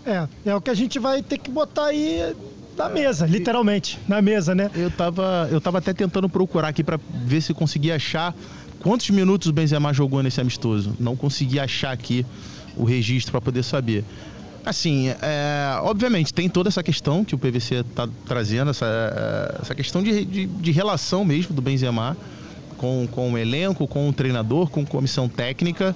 É, 0.04 0.28
é 0.44 0.54
o 0.54 0.60
que 0.60 0.70
a 0.70 0.74
gente 0.74 0.98
vai 0.98 1.22
ter 1.22 1.38
que 1.38 1.50
botar 1.50 1.86
aí 1.86 2.34
na 2.76 2.88
mesa, 2.88 3.26
literalmente, 3.26 3.98
na 4.06 4.20
mesa, 4.20 4.54
né? 4.54 4.70
Eu 4.74 4.90
tava, 4.90 5.48
eu 5.50 5.60
tava 5.60 5.78
até 5.78 5.92
tentando 5.92 6.28
procurar 6.28 6.68
aqui 6.68 6.84
para 6.84 7.00
ver 7.24 7.40
se 7.40 7.54
conseguia 7.54 7.96
achar 7.96 8.34
quantos 8.80 9.10
minutos 9.10 9.48
o 9.48 9.52
Benzema 9.52 9.92
jogou 9.92 10.22
nesse 10.22 10.40
amistoso. 10.40 10.94
Não 10.98 11.16
consegui 11.16 11.58
achar 11.58 11.92
aqui 11.92 12.24
o 12.76 12.84
registro 12.84 13.32
para 13.32 13.40
poder 13.40 13.62
saber. 13.62 14.04
Assim, 14.64 15.08
é, 15.22 15.78
obviamente, 15.82 16.34
tem 16.34 16.48
toda 16.48 16.68
essa 16.68 16.82
questão 16.82 17.24
que 17.24 17.34
o 17.34 17.38
PVC 17.38 17.76
está 17.76 18.08
trazendo, 18.26 18.70
essa, 18.70 18.84
é, 18.84 19.62
essa 19.62 19.74
questão 19.76 20.02
de, 20.02 20.24
de, 20.24 20.46
de, 20.46 20.70
relação 20.72 21.24
mesmo 21.24 21.54
do 21.54 21.62
Benzema 21.62 22.16
com, 22.76 23.06
com 23.10 23.32
o 23.32 23.38
elenco, 23.38 23.86
com 23.86 24.08
o 24.08 24.12
treinador, 24.12 24.68
com 24.68 24.84
comissão 24.84 25.28
técnica. 25.28 25.94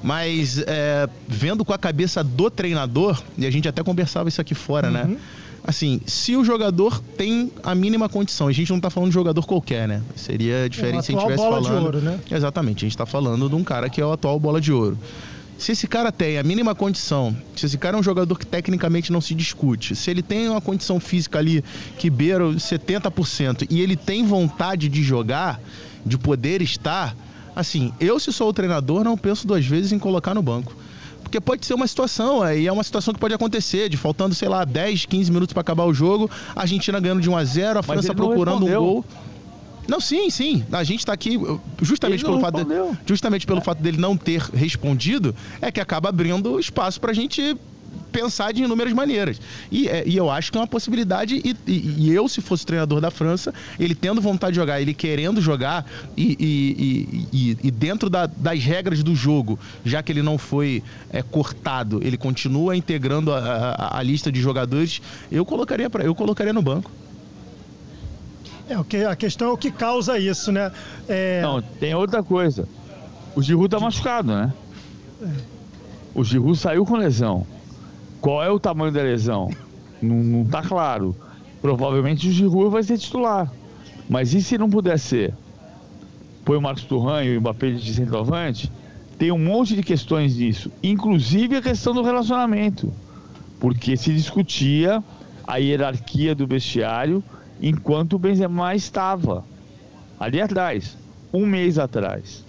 Mas 0.00 0.58
é, 0.58 1.08
vendo 1.26 1.64
com 1.64 1.72
a 1.72 1.78
cabeça 1.78 2.22
do 2.22 2.48
treinador, 2.50 3.20
e 3.36 3.46
a 3.46 3.50
gente 3.50 3.66
até 3.66 3.82
conversava 3.82 4.28
isso 4.28 4.40
aqui 4.40 4.54
fora, 4.54 4.90
né? 4.90 5.02
uhum. 5.02 5.10
né? 5.10 5.18
Assim, 5.66 6.02
se 6.04 6.36
o 6.36 6.44
jogador 6.44 7.00
tem 7.16 7.50
a 7.62 7.74
mínima 7.74 8.06
condição, 8.06 8.48
a 8.48 8.52
gente 8.52 8.68
não 8.68 8.76
está 8.76 8.90
falando 8.90 9.08
de 9.08 9.14
jogador 9.14 9.46
qualquer, 9.46 9.88
né? 9.88 10.02
Seria 10.14 10.68
diferente 10.68 10.98
é, 10.98 11.02
se 11.02 11.12
a 11.12 11.14
gente 11.14 11.20
estivesse 11.20 11.42
falando. 11.42 11.78
De 11.78 11.84
ouro, 11.84 12.00
né? 12.02 12.20
Exatamente, 12.30 12.78
a 12.78 12.86
gente 12.86 12.92
está 12.92 13.06
falando 13.06 13.48
de 13.48 13.54
um 13.54 13.64
cara 13.64 13.88
que 13.88 13.98
é 13.98 14.04
o 14.04 14.12
atual 14.12 14.38
bola 14.38 14.60
de 14.60 14.70
ouro. 14.70 14.98
Se 15.56 15.72
esse 15.72 15.86
cara 15.86 16.12
tem 16.12 16.36
a 16.36 16.42
mínima 16.42 16.74
condição, 16.74 17.34
se 17.56 17.64
esse 17.64 17.78
cara 17.78 17.96
é 17.96 18.00
um 18.00 18.02
jogador 18.02 18.38
que 18.38 18.44
tecnicamente 18.44 19.10
não 19.10 19.22
se 19.22 19.34
discute, 19.34 19.96
se 19.96 20.10
ele 20.10 20.20
tem 20.22 20.48
uma 20.48 20.60
condição 20.60 21.00
física 21.00 21.38
ali 21.38 21.64
que 21.96 22.10
beira 22.10 22.44
70% 22.44 23.66
e 23.70 23.80
ele 23.80 23.96
tem 23.96 24.26
vontade 24.26 24.88
de 24.90 25.02
jogar, 25.02 25.58
de 26.04 26.18
poder 26.18 26.60
estar, 26.60 27.16
assim, 27.56 27.90
eu 27.98 28.20
se 28.20 28.32
sou 28.32 28.50
o 28.50 28.52
treinador 28.52 29.02
não 29.02 29.16
penso 29.16 29.46
duas 29.46 29.64
vezes 29.64 29.92
em 29.92 29.98
colocar 29.98 30.34
no 30.34 30.42
banco. 30.42 30.76
Porque 31.34 31.40
pode 31.40 31.66
ser 31.66 31.74
uma 31.74 31.88
situação, 31.88 32.48
e 32.52 32.68
é 32.68 32.72
uma 32.72 32.84
situação 32.84 33.12
que 33.12 33.18
pode 33.18 33.34
acontecer, 33.34 33.88
de 33.88 33.96
faltando, 33.96 34.36
sei 34.36 34.48
lá, 34.48 34.64
10, 34.64 35.06
15 35.06 35.32
minutos 35.32 35.52
para 35.52 35.62
acabar 35.62 35.84
o 35.84 35.92
jogo, 35.92 36.30
a 36.54 36.60
Argentina 36.60 37.00
ganhando 37.00 37.20
de 37.20 37.28
1 37.28 37.36
a 37.36 37.44
0 37.44 37.78
a 37.80 37.82
França 37.82 38.14
procurando 38.14 38.64
um 38.64 38.72
gol. 38.72 39.04
Não, 39.88 40.00
sim, 40.00 40.30
sim. 40.30 40.64
A 40.70 40.84
gente 40.84 41.00
está 41.00 41.12
aqui 41.12 41.36
justamente 41.82 42.22
pelo 42.22 42.38
fato 42.38 42.64
de, 42.64 42.98
justamente 43.04 43.46
pelo 43.46 43.58
é. 43.58 43.62
fato 43.62 43.82
dele 43.82 43.98
não 43.98 44.16
ter 44.16 44.42
respondido, 44.42 45.34
é 45.60 45.72
que 45.72 45.80
acaba 45.80 46.08
abrindo 46.08 46.60
espaço 46.60 47.00
para 47.00 47.10
a 47.10 47.14
gente 47.14 47.56
pensar 48.12 48.52
de 48.52 48.62
inúmeras 48.62 48.92
maneiras. 48.92 49.40
E, 49.70 49.88
é, 49.88 50.04
e, 50.06 50.16
eu 50.16 50.30
acho 50.30 50.50
que 50.50 50.58
é 50.58 50.60
uma 50.60 50.66
possibilidade, 50.66 51.40
e, 51.44 51.56
e, 51.66 51.94
e, 51.98 52.12
eu, 52.12 52.28
se 52.28 52.40
fosse 52.40 52.64
treinador 52.64 53.00
da 53.00 53.10
França, 53.10 53.52
ele 53.78 53.94
tendo 53.94 54.20
vontade 54.20 54.52
de 54.52 54.60
jogar, 54.60 54.80
ele 54.80 54.94
querendo 54.94 55.40
jogar, 55.40 55.86
e, 56.16 56.36
e 57.62 57.70
dentro 57.70 58.08
da, 58.08 58.26
das 58.26 58.62
regras 58.62 59.02
do 59.02 59.14
jogo, 59.14 59.58
já 59.84 60.02
que 60.02 60.12
ele 60.12 60.22
não 60.22 60.38
foi 60.38 60.82
é, 61.10 61.22
cortado, 61.22 62.00
ele 62.02 62.16
continua 62.16 62.76
integrando 62.76 63.32
a, 63.32 63.38
a, 63.38 63.98
a, 63.98 64.02
lista 64.02 64.30
de 64.30 64.40
jogadores, 64.40 65.00
eu 65.30 65.44
colocaria, 65.44 65.88
pra, 65.90 66.04
eu 66.04 66.14
colocaria 66.14 66.52
no 66.52 66.62
banco. 66.62 66.90
É, 68.68 68.78
o 68.78 68.84
que, 68.84 68.96
a 69.04 69.14
questão 69.14 69.48
é 69.48 69.52
o 69.52 69.56
que 69.56 69.70
causa 69.70 70.18
isso, 70.18 70.50
né? 70.50 70.72
É... 71.06 71.42
Não, 71.42 71.60
tem 71.60 71.94
outra 71.94 72.22
coisa. 72.22 72.66
O 73.36 73.42
Giroud 73.42 73.68
tá 73.68 73.78
machucado, 73.78 74.28
né? 74.28 74.52
É. 75.22 75.26
O 76.14 76.24
Giroud 76.24 76.56
saiu 76.56 76.86
com 76.86 76.96
lesão. 76.96 77.46
Qual 78.24 78.42
é 78.42 78.50
o 78.50 78.58
tamanho 78.58 78.90
da 78.90 79.02
lesão? 79.02 79.50
Não, 80.00 80.16
não 80.16 80.44
tá 80.46 80.62
claro. 80.62 81.14
Provavelmente 81.60 82.26
o 82.26 82.32
Giroud 82.32 82.70
vai 82.70 82.82
ser 82.82 82.96
titular. 82.96 83.52
Mas 84.08 84.32
e 84.32 84.42
se 84.42 84.56
não 84.56 84.70
puder 84.70 84.98
ser? 84.98 85.34
Põe 86.42 86.56
o 86.56 86.62
Marcos 86.62 86.84
Turran 86.84 87.22
e 87.22 87.36
o 87.36 87.40
Mbappé 87.42 87.72
de 87.72 87.92
centroavante? 87.92 88.72
Tem 89.18 89.30
um 89.30 89.38
monte 89.38 89.76
de 89.76 89.82
questões 89.82 90.36
disso. 90.36 90.72
Inclusive 90.82 91.56
a 91.56 91.60
questão 91.60 91.92
do 91.92 92.02
relacionamento. 92.02 92.90
Porque 93.60 93.94
se 93.94 94.10
discutia 94.14 95.04
a 95.46 95.58
hierarquia 95.58 96.34
do 96.34 96.46
vestiário 96.46 97.22
enquanto 97.60 98.14
o 98.14 98.18
Benzema 98.18 98.74
estava 98.74 99.44
ali 100.18 100.40
atrás, 100.40 100.96
um 101.30 101.44
mês 101.44 101.78
atrás. 101.78 102.42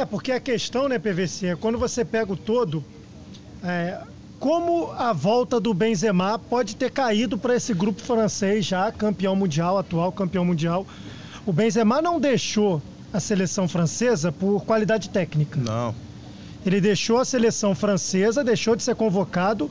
É, 0.00 0.06
porque 0.06 0.32
a 0.32 0.40
questão, 0.40 0.88
né, 0.88 0.98
PVC, 0.98 1.48
é 1.48 1.56
quando 1.56 1.76
você 1.76 2.06
pega 2.06 2.32
o 2.32 2.36
todo, 2.36 2.82
é, 3.62 4.00
como 4.38 4.90
a 4.92 5.12
volta 5.12 5.60
do 5.60 5.74
Benzema 5.74 6.38
pode 6.38 6.74
ter 6.74 6.90
caído 6.90 7.36
para 7.36 7.54
esse 7.54 7.74
grupo 7.74 8.00
francês 8.00 8.64
já 8.64 8.90
campeão 8.90 9.36
mundial, 9.36 9.76
atual 9.76 10.10
campeão 10.10 10.42
mundial. 10.42 10.86
O 11.44 11.52
Benzema 11.52 12.00
não 12.00 12.18
deixou 12.18 12.80
a 13.12 13.20
seleção 13.20 13.68
francesa 13.68 14.32
por 14.32 14.64
qualidade 14.64 15.10
técnica. 15.10 15.60
Não. 15.60 15.94
Ele 16.64 16.80
deixou 16.80 17.18
a 17.18 17.24
seleção 17.26 17.74
francesa, 17.74 18.42
deixou 18.42 18.74
de 18.74 18.82
ser 18.82 18.94
convocado 18.94 19.70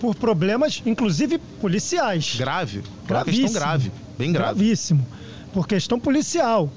por 0.00 0.14
problemas, 0.14 0.82
inclusive 0.86 1.36
policiais. 1.60 2.36
Grave. 2.38 2.78
Uma 2.78 3.08
Gravíssimo. 3.08 3.42
questão 3.44 3.60
grave. 3.60 3.92
Bem 4.16 4.32
grave. 4.32 4.54
Gravíssimo. 4.54 5.06
Por 5.52 5.68
questão 5.68 6.00
policial. 6.00 6.70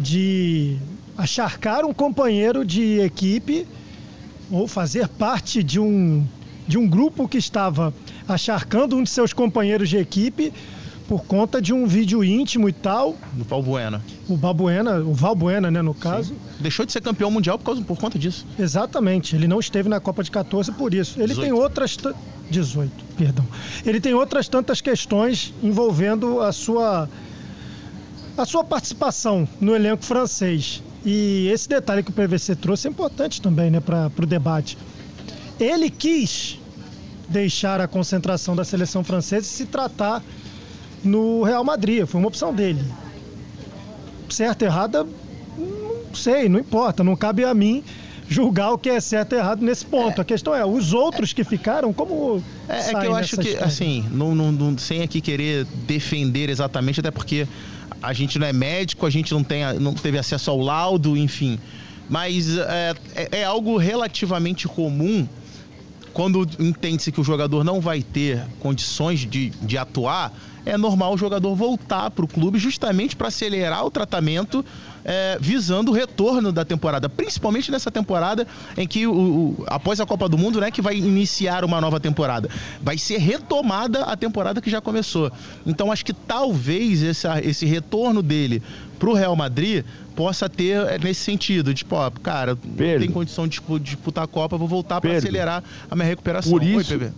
De 0.00 0.78
acharcar 1.18 1.84
um 1.84 1.92
companheiro 1.92 2.64
de 2.64 3.00
equipe 3.00 3.66
ou 4.50 4.68
fazer 4.68 5.08
parte 5.08 5.62
de 5.62 5.80
um, 5.80 6.24
de 6.66 6.78
um 6.78 6.88
grupo 6.88 7.26
que 7.28 7.36
estava 7.36 7.92
acharcando 8.26 8.96
um 8.96 9.02
de 9.02 9.10
seus 9.10 9.32
companheiros 9.32 9.88
de 9.88 9.96
equipe 9.96 10.52
por 11.08 11.24
conta 11.24 11.60
de 11.60 11.72
um 11.72 11.86
vídeo 11.86 12.22
íntimo 12.22 12.68
e 12.68 12.72
tal. 12.72 13.16
No 13.34 13.42
Valbuena. 13.42 14.02
O 14.28 14.36
Balbuena, 14.36 14.98
o 15.00 15.12
Valbuena, 15.14 15.70
né, 15.70 15.80
no 15.82 15.94
caso. 15.94 16.34
Deixou 16.60 16.84
de 16.86 16.92
ser 16.92 17.00
campeão 17.00 17.30
mundial 17.30 17.58
por, 17.58 17.64
causa, 17.64 17.80
por 17.82 17.98
conta 17.98 18.18
disso. 18.18 18.46
Exatamente, 18.58 19.34
ele 19.34 19.48
não 19.48 19.58
esteve 19.58 19.88
na 19.88 19.98
Copa 20.00 20.22
de 20.22 20.30
14 20.30 20.70
por 20.72 20.92
isso. 20.94 21.18
Ele 21.18 21.28
18. 21.28 21.40
tem 21.44 21.52
outras. 21.52 21.96
ta- 21.96 22.14
18, 22.50 22.90
perdão. 23.16 23.44
Ele 23.84 24.00
tem 24.00 24.14
outras 24.14 24.48
tantas 24.48 24.80
questões 24.82 25.52
envolvendo 25.62 26.40
a 26.42 26.52
sua. 26.52 27.08
a 28.36 28.44
sua 28.46 28.62
participação 28.62 29.48
no 29.60 29.74
elenco 29.74 30.04
francês. 30.04 30.82
E 31.04 31.48
esse 31.52 31.68
detalhe 31.68 32.02
que 32.02 32.10
o 32.10 32.12
PVC 32.12 32.56
trouxe 32.56 32.88
é 32.88 32.90
importante 32.90 33.40
também, 33.40 33.70
né, 33.70 33.80
para 33.80 34.10
o 34.20 34.26
debate. 34.26 34.76
Ele 35.58 35.90
quis 35.90 36.58
deixar 37.28 37.80
a 37.80 37.86
concentração 37.88 38.56
da 38.56 38.64
seleção 38.64 39.04
francesa 39.04 39.46
e 39.46 39.50
se 39.50 39.66
tratar 39.66 40.22
no 41.04 41.42
Real 41.42 41.62
Madrid. 41.64 42.06
Foi 42.06 42.18
uma 42.20 42.28
opção 42.28 42.52
dele. 42.54 42.82
Certa, 44.28 44.64
errada, 44.64 45.04
não 45.56 46.14
sei, 46.14 46.48
não 46.48 46.58
importa. 46.58 47.02
Não 47.02 47.16
cabe 47.16 47.44
a 47.44 47.54
mim 47.54 47.82
julgar 48.28 48.72
o 48.72 48.78
que 48.78 48.90
é 48.90 49.00
certo 49.00 49.34
e 49.34 49.38
errado 49.38 49.64
nesse 49.64 49.86
ponto. 49.86 50.20
A 50.20 50.24
questão 50.24 50.54
é, 50.54 50.64
os 50.64 50.92
outros 50.92 51.32
que 51.32 51.44
ficaram, 51.44 51.92
como. 51.92 52.42
É, 52.68 52.90
é 52.90 52.94
que 53.00 53.06
eu 53.06 53.14
acho 53.14 53.36
que, 53.36 53.48
história? 53.48 53.66
assim, 53.66 54.04
não, 54.10 54.34
não- 54.34 54.52
não- 54.52 54.76
sem 54.78 55.02
aqui 55.02 55.20
querer 55.20 55.64
defender 55.86 56.50
exatamente, 56.50 57.00
até 57.00 57.10
porque 57.10 57.46
a 58.02 58.12
gente 58.12 58.38
não 58.38 58.46
é 58.46 58.52
médico, 58.52 59.06
a 59.06 59.10
gente 59.10 59.32
não, 59.32 59.42
tem, 59.42 59.62
não 59.80 59.94
teve 59.94 60.18
acesso 60.18 60.50
ao 60.50 60.58
laudo, 60.60 61.16
enfim. 61.16 61.58
Mas 62.08 62.56
é, 62.56 62.94
é- 63.14 63.28
é 63.40 63.44
algo 63.44 63.76
relativamente 63.76 64.66
comum 64.68 65.26
quando 66.12 66.48
entende-se 66.58 67.12
que 67.12 67.20
o 67.20 67.24
jogador 67.24 67.62
não 67.62 67.80
vai 67.80 68.02
ter 68.02 68.44
condições 68.58 69.20
de, 69.20 69.50
de 69.50 69.78
atuar, 69.78 70.32
é 70.66 70.76
normal 70.76 71.14
o 71.14 71.18
jogador 71.18 71.54
voltar 71.54 72.10
para 72.10 72.24
o 72.24 72.28
clube 72.28 72.58
justamente 72.58 73.14
para 73.14 73.28
acelerar 73.28 73.84
o 73.84 73.90
tratamento 73.90 74.64
é, 75.10 75.38
visando 75.40 75.90
o 75.90 75.94
retorno 75.94 76.52
da 76.52 76.66
temporada, 76.66 77.08
principalmente 77.08 77.70
nessa 77.70 77.90
temporada 77.90 78.46
em 78.76 78.86
que, 78.86 79.06
o, 79.06 79.12
o- 79.14 79.64
após 79.66 79.98
a 80.00 80.04
Copa 80.06 80.28
do 80.28 80.36
Mundo, 80.36 80.60
né, 80.60 80.70
que 80.70 80.82
vai 80.82 80.96
iniciar 80.96 81.64
uma 81.64 81.80
nova 81.80 81.98
temporada. 81.98 82.50
Vai 82.82 82.98
ser 82.98 83.16
retomada 83.16 84.04
a 84.04 84.14
temporada 84.18 84.60
que 84.60 84.68
já 84.68 84.82
começou. 84.82 85.32
Então 85.66 85.90
acho 85.90 86.04
que 86.04 86.12
talvez 86.12 87.02
essa, 87.02 87.40
esse 87.42 87.64
retorno 87.64 88.22
dele 88.22 88.62
para 88.98 89.08
o 89.08 89.14
Real 89.14 89.34
Madrid 89.34 89.82
possa 90.14 90.46
ter 90.46 90.76
é, 90.86 90.98
nesse 90.98 91.22
sentido, 91.22 91.72
de, 91.72 91.86
ó, 91.90 92.10
cara, 92.10 92.58
não 92.62 92.74
Pedro. 92.76 93.00
tem 93.00 93.10
condição 93.10 93.44
de 93.44 93.50
dispu- 93.56 93.78
disputar 93.80 94.24
a 94.24 94.26
Copa, 94.26 94.58
vou 94.58 94.68
voltar 94.68 95.00
para 95.00 95.16
acelerar 95.16 95.64
a 95.90 95.94
minha 95.96 96.06
recuperação. 96.06 96.52
Por 96.52 96.60
Oi, 96.60 96.68
isso- 96.74 96.98
PV. 96.98 97.10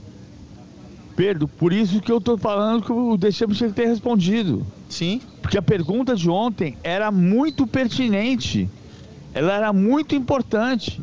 Pedro, 1.21 1.47
por 1.47 1.71
isso 1.71 2.01
que 2.01 2.11
eu 2.11 2.19
tô 2.19 2.39
falando 2.39 2.83
que 2.83 2.91
o 2.91 3.15
Deschamps 3.15 3.59
tinha 3.59 3.69
que 3.69 3.77
ter 3.77 3.87
respondido. 3.87 4.67
Sim, 4.89 5.21
Porque 5.43 5.59
a 5.59 5.61
pergunta 5.61 6.17
de 6.17 6.31
ontem 6.31 6.79
era 6.83 7.11
muito 7.11 7.67
pertinente. 7.67 8.67
Ela 9.35 9.53
era 9.53 9.71
muito 9.71 10.15
importante. 10.15 10.99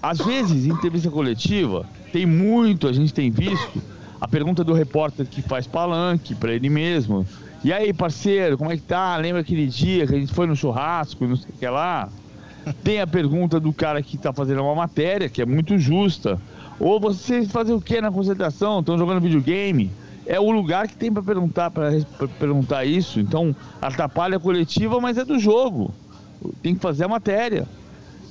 Às 0.00 0.18
vezes, 0.18 0.66
em 0.66 0.68
entrevista 0.68 1.10
coletiva, 1.10 1.84
tem 2.12 2.24
muito, 2.24 2.86
a 2.86 2.92
gente 2.92 3.12
tem 3.12 3.28
visto, 3.28 3.82
a 4.20 4.28
pergunta 4.28 4.62
do 4.62 4.72
repórter 4.72 5.26
que 5.26 5.42
faz 5.42 5.66
palanque 5.66 6.32
para 6.36 6.52
ele 6.54 6.70
mesmo. 6.70 7.26
E 7.64 7.72
aí, 7.72 7.92
parceiro, 7.92 8.56
como 8.56 8.70
é 8.70 8.76
que 8.76 8.82
tá? 8.84 9.16
Lembra 9.16 9.40
aquele 9.40 9.66
dia 9.66 10.06
que 10.06 10.14
a 10.14 10.18
gente 10.18 10.32
foi 10.32 10.46
no 10.46 10.54
churrasco, 10.54 11.26
não 11.26 11.34
sei 11.34 11.50
o 11.50 11.58
que 11.58 11.66
lá? 11.66 12.08
Tem 12.82 13.00
a 13.00 13.06
pergunta 13.06 13.60
do 13.60 13.72
cara 13.72 14.02
que 14.02 14.18
tá 14.18 14.32
fazendo 14.32 14.62
uma 14.62 14.74
matéria, 14.74 15.28
que 15.28 15.40
é 15.40 15.46
muito 15.46 15.78
justa. 15.78 16.40
Ou 16.80 16.98
vocês 16.98 17.50
fazem 17.50 17.74
o 17.74 17.80
que 17.80 18.00
na 18.00 18.10
concentração? 18.10 18.80
Estão 18.80 18.98
jogando 18.98 19.20
videogame? 19.20 19.90
É 20.26 20.40
o 20.40 20.50
lugar 20.50 20.88
que 20.88 20.96
tem 20.96 21.12
para 21.12 21.22
perguntar 21.22 21.70
para 21.70 21.92
perguntar 22.40 22.84
isso. 22.84 23.20
Então, 23.20 23.54
atrapalha 23.80 24.36
a 24.36 24.40
coletiva, 24.40 25.00
mas 25.00 25.16
é 25.16 25.24
do 25.24 25.38
jogo. 25.38 25.94
Tem 26.60 26.74
que 26.74 26.80
fazer 26.80 27.04
a 27.04 27.08
matéria. 27.08 27.68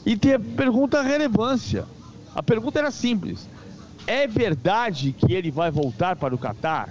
E 0.05 0.17
tem 0.17 0.33
a 0.33 0.39
pergunta 0.39 1.01
relevância. 1.01 1.85
A 2.35 2.43
pergunta 2.43 2.79
era 2.79 2.91
simples. 2.91 3.47
É 4.05 4.27
verdade 4.27 5.13
que 5.13 5.33
ele 5.33 5.49
vai 5.49 5.71
voltar 5.71 6.17
para 6.17 6.35
o 6.35 6.37
Catar? 6.37 6.89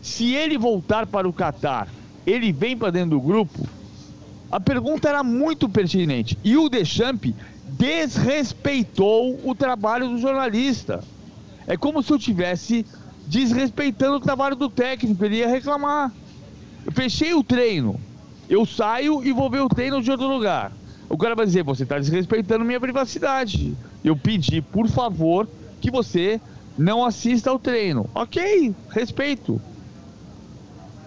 Se 0.00 0.34
ele 0.34 0.56
voltar 0.56 1.06
para 1.06 1.28
o 1.28 1.32
Catar, 1.32 1.88
ele 2.24 2.52
vem 2.52 2.76
para 2.76 2.92
dentro 2.92 3.10
do 3.10 3.20
grupo? 3.20 3.77
A 4.50 4.58
pergunta 4.58 5.08
era 5.08 5.22
muito 5.22 5.68
pertinente. 5.68 6.38
E 6.42 6.56
o 6.56 6.68
Deschamps 6.68 7.34
desrespeitou 7.78 9.38
o 9.44 9.54
trabalho 9.54 10.08
do 10.08 10.18
jornalista. 10.18 11.04
É 11.66 11.76
como 11.76 12.02
se 12.02 12.12
eu 12.12 12.18
tivesse 12.18 12.86
desrespeitando 13.26 14.16
o 14.16 14.20
trabalho 14.20 14.56
do 14.56 14.70
técnico. 14.70 15.22
Ele 15.24 15.36
ia 15.36 15.48
reclamar. 15.48 16.10
Eu 16.84 16.92
fechei 16.92 17.34
o 17.34 17.44
treino. 17.44 18.00
Eu 18.48 18.64
saio 18.64 19.22
e 19.22 19.32
vou 19.32 19.50
ver 19.50 19.60
o 19.60 19.68
treino 19.68 20.00
de 20.00 20.10
outro 20.10 20.26
lugar. 20.26 20.72
O 21.10 21.18
cara 21.18 21.34
vai 21.34 21.44
dizer: 21.44 21.62
você 21.62 21.82
está 21.82 21.98
desrespeitando 21.98 22.64
minha 22.64 22.80
privacidade. 22.80 23.76
Eu 24.02 24.16
pedi, 24.16 24.62
por 24.62 24.88
favor, 24.88 25.46
que 25.80 25.90
você 25.90 26.40
não 26.78 27.04
assista 27.04 27.50
ao 27.50 27.58
treino. 27.58 28.08
Ok, 28.14 28.74
respeito. 28.90 29.60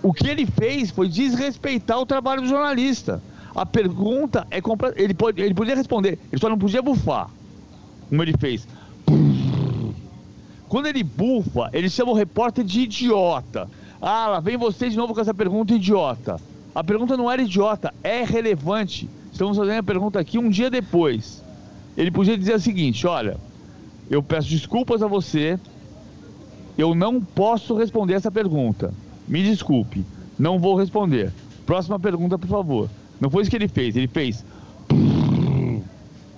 O 0.03 0.13
que 0.13 0.27
ele 0.27 0.45
fez 0.45 0.91
foi 0.91 1.07
desrespeitar 1.07 1.99
o 1.99 2.05
trabalho 2.05 2.41
do 2.41 2.47
jornalista. 2.47 3.21
A 3.55 3.65
pergunta 3.65 4.47
é 4.49 4.61
compra... 4.61 4.93
ele, 4.95 5.13
pode... 5.13 5.41
ele 5.41 5.53
podia 5.53 5.75
responder, 5.75 6.19
ele 6.31 6.41
só 6.41 6.49
não 6.49 6.57
podia 6.57 6.81
bufar. 6.81 7.29
Como 8.09 8.23
ele 8.23 8.33
fez. 8.37 8.67
Quando 10.67 10.87
ele 10.87 11.03
bufa, 11.03 11.69
ele 11.73 11.89
chama 11.89 12.11
o 12.11 12.15
repórter 12.15 12.63
de 12.63 12.81
idiota. 12.81 13.69
Ah, 14.01 14.27
lá 14.27 14.39
vem 14.39 14.57
você 14.57 14.89
de 14.89 14.97
novo 14.97 15.13
com 15.13 15.21
essa 15.21 15.33
pergunta 15.33 15.73
idiota. 15.73 16.39
A 16.73 16.83
pergunta 16.83 17.17
não 17.17 17.29
era 17.29 17.41
idiota, 17.41 17.93
é 18.03 18.23
relevante. 18.23 19.09
Estamos 19.31 19.57
fazendo 19.57 19.79
a 19.79 19.83
pergunta 19.83 20.19
aqui 20.19 20.37
um 20.37 20.49
dia 20.49 20.69
depois. 20.69 21.43
Ele 21.97 22.09
podia 22.09 22.37
dizer 22.37 22.55
o 22.55 22.59
seguinte: 22.59 23.05
olha, 23.05 23.37
eu 24.09 24.23
peço 24.23 24.49
desculpas 24.49 25.03
a 25.03 25.07
você, 25.07 25.59
eu 26.77 26.95
não 26.95 27.21
posso 27.21 27.75
responder 27.75 28.13
essa 28.13 28.31
pergunta. 28.31 28.93
Me 29.27 29.43
desculpe, 29.43 30.05
não 30.39 30.57
vou 30.57 30.75
responder. 30.75 31.31
Próxima 31.65 31.99
pergunta, 31.99 32.39
por 32.39 32.47
favor. 32.47 32.89
Não 33.21 33.29
foi 33.29 33.43
isso 33.43 33.51
que 33.51 33.55
ele 33.55 33.67
fez, 33.67 33.95
ele 33.95 34.07
fez. 34.07 34.43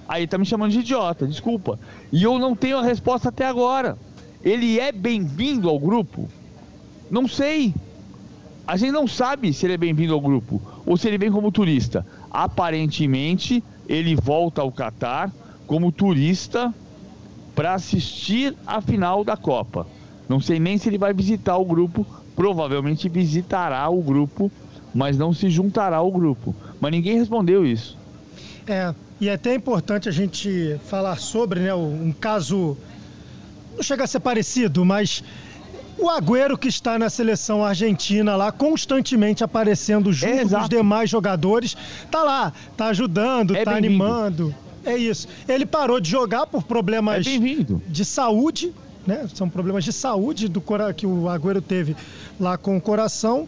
Aí 0.08 0.28
tá 0.28 0.38
me 0.38 0.46
chamando 0.46 0.72
de 0.72 0.80
idiota, 0.80 1.26
desculpa. 1.26 1.80
E 2.12 2.22
eu 2.22 2.38
não 2.38 2.56
tenho 2.56 2.78
a 2.78 2.84
resposta 2.84 3.30
até 3.30 3.46
agora. 3.48 3.98
Ele 4.44 4.78
é 4.78 4.92
bem-vindo 4.92 5.70
ao 5.70 5.80
grupo? 5.80 6.28
Não 7.10 7.26
sei. 7.26 7.74
A 8.68 8.76
gente 8.76 8.92
não 8.92 9.08
sabe 9.08 9.54
se 9.54 9.66
ele 9.66 9.74
é 9.74 9.78
bem-vindo 9.78 10.14
ao 10.14 10.20
grupo 10.20 10.62
ou 10.86 10.98
se 10.98 11.08
ele 11.08 11.18
vem 11.18 11.32
como 11.32 11.52
turista. 11.52 12.06
Aparentemente, 12.30 13.64
ele 13.88 14.16
volta 14.16 14.62
ao 14.62 14.72
Catar 14.72 15.32
como 15.66 15.92
turista 15.92 16.74
para 17.56 17.74
assistir 17.74 18.56
a 18.68 18.82
final 18.82 19.24
da 19.24 19.38
Copa. 19.38 19.88
Não 20.28 20.42
sei 20.42 20.60
nem 20.60 20.78
se 20.78 20.90
ele 20.90 20.98
vai 20.98 21.14
visitar 21.14 21.58
o 21.58 21.66
grupo, 21.66 22.06
provavelmente 22.36 23.08
visitará 23.08 23.88
o 23.90 24.02
grupo, 24.02 24.52
mas 24.94 25.18
não 25.18 25.34
se 25.34 25.50
juntará 25.50 25.98
ao 25.98 26.12
grupo. 26.12 26.56
Mas 26.80 26.92
ninguém 26.92 27.18
respondeu 27.18 27.66
isso. 27.66 27.98
É, 28.68 28.94
e 29.20 29.28
é 29.30 29.34
até 29.34 29.54
importante 29.56 30.08
a 30.08 30.12
gente 30.12 30.78
falar 30.88 31.18
sobre, 31.18 31.60
né, 31.60 31.74
um 31.74 32.14
caso 32.18 32.78
não 33.76 33.82
chega 33.84 34.04
a 34.04 34.08
ser 34.08 34.20
parecido, 34.20 34.86
mas 34.86 35.24
o 35.98 36.10
Agüero 36.10 36.58
que 36.58 36.68
está 36.68 36.98
na 37.00 37.10
seleção 37.10 37.64
argentina 37.64 38.36
lá, 38.36 38.52
constantemente 38.52 39.44
aparecendo 39.44 40.12
junto 40.14 40.32
É, 40.34 40.46
com 40.46 40.62
os 40.62 40.70
demais 40.70 41.10
jogadores, 41.10 41.76
tá 42.12 42.24
lá, 42.24 42.54
tá 42.78 42.88
ajudando, 42.88 43.56
É 43.56 43.64
tá 43.64 43.76
animando. 43.76 44.54
É 44.86 44.96
isso. 44.98 45.28
Ele 45.48 45.66
parou 45.66 46.00
de 46.00 46.10
jogar 46.10 46.46
por 46.46 46.60
É 46.62 46.66
problemas 46.66 47.26
bem-vindo. 47.26 47.82
de 47.88 48.04
saúde, 48.04 48.74
né? 49.08 49.28
São 49.34 49.48
problemas 49.50 49.84
de 49.84 49.94
saúde 49.94 50.48
do 50.48 50.62
que 50.94 51.06
o 51.06 51.30
Agüero 51.30 51.62
teve 51.62 51.96
lá 52.40 52.58
com 52.58 52.76
o 52.76 52.82
coração. 52.82 53.48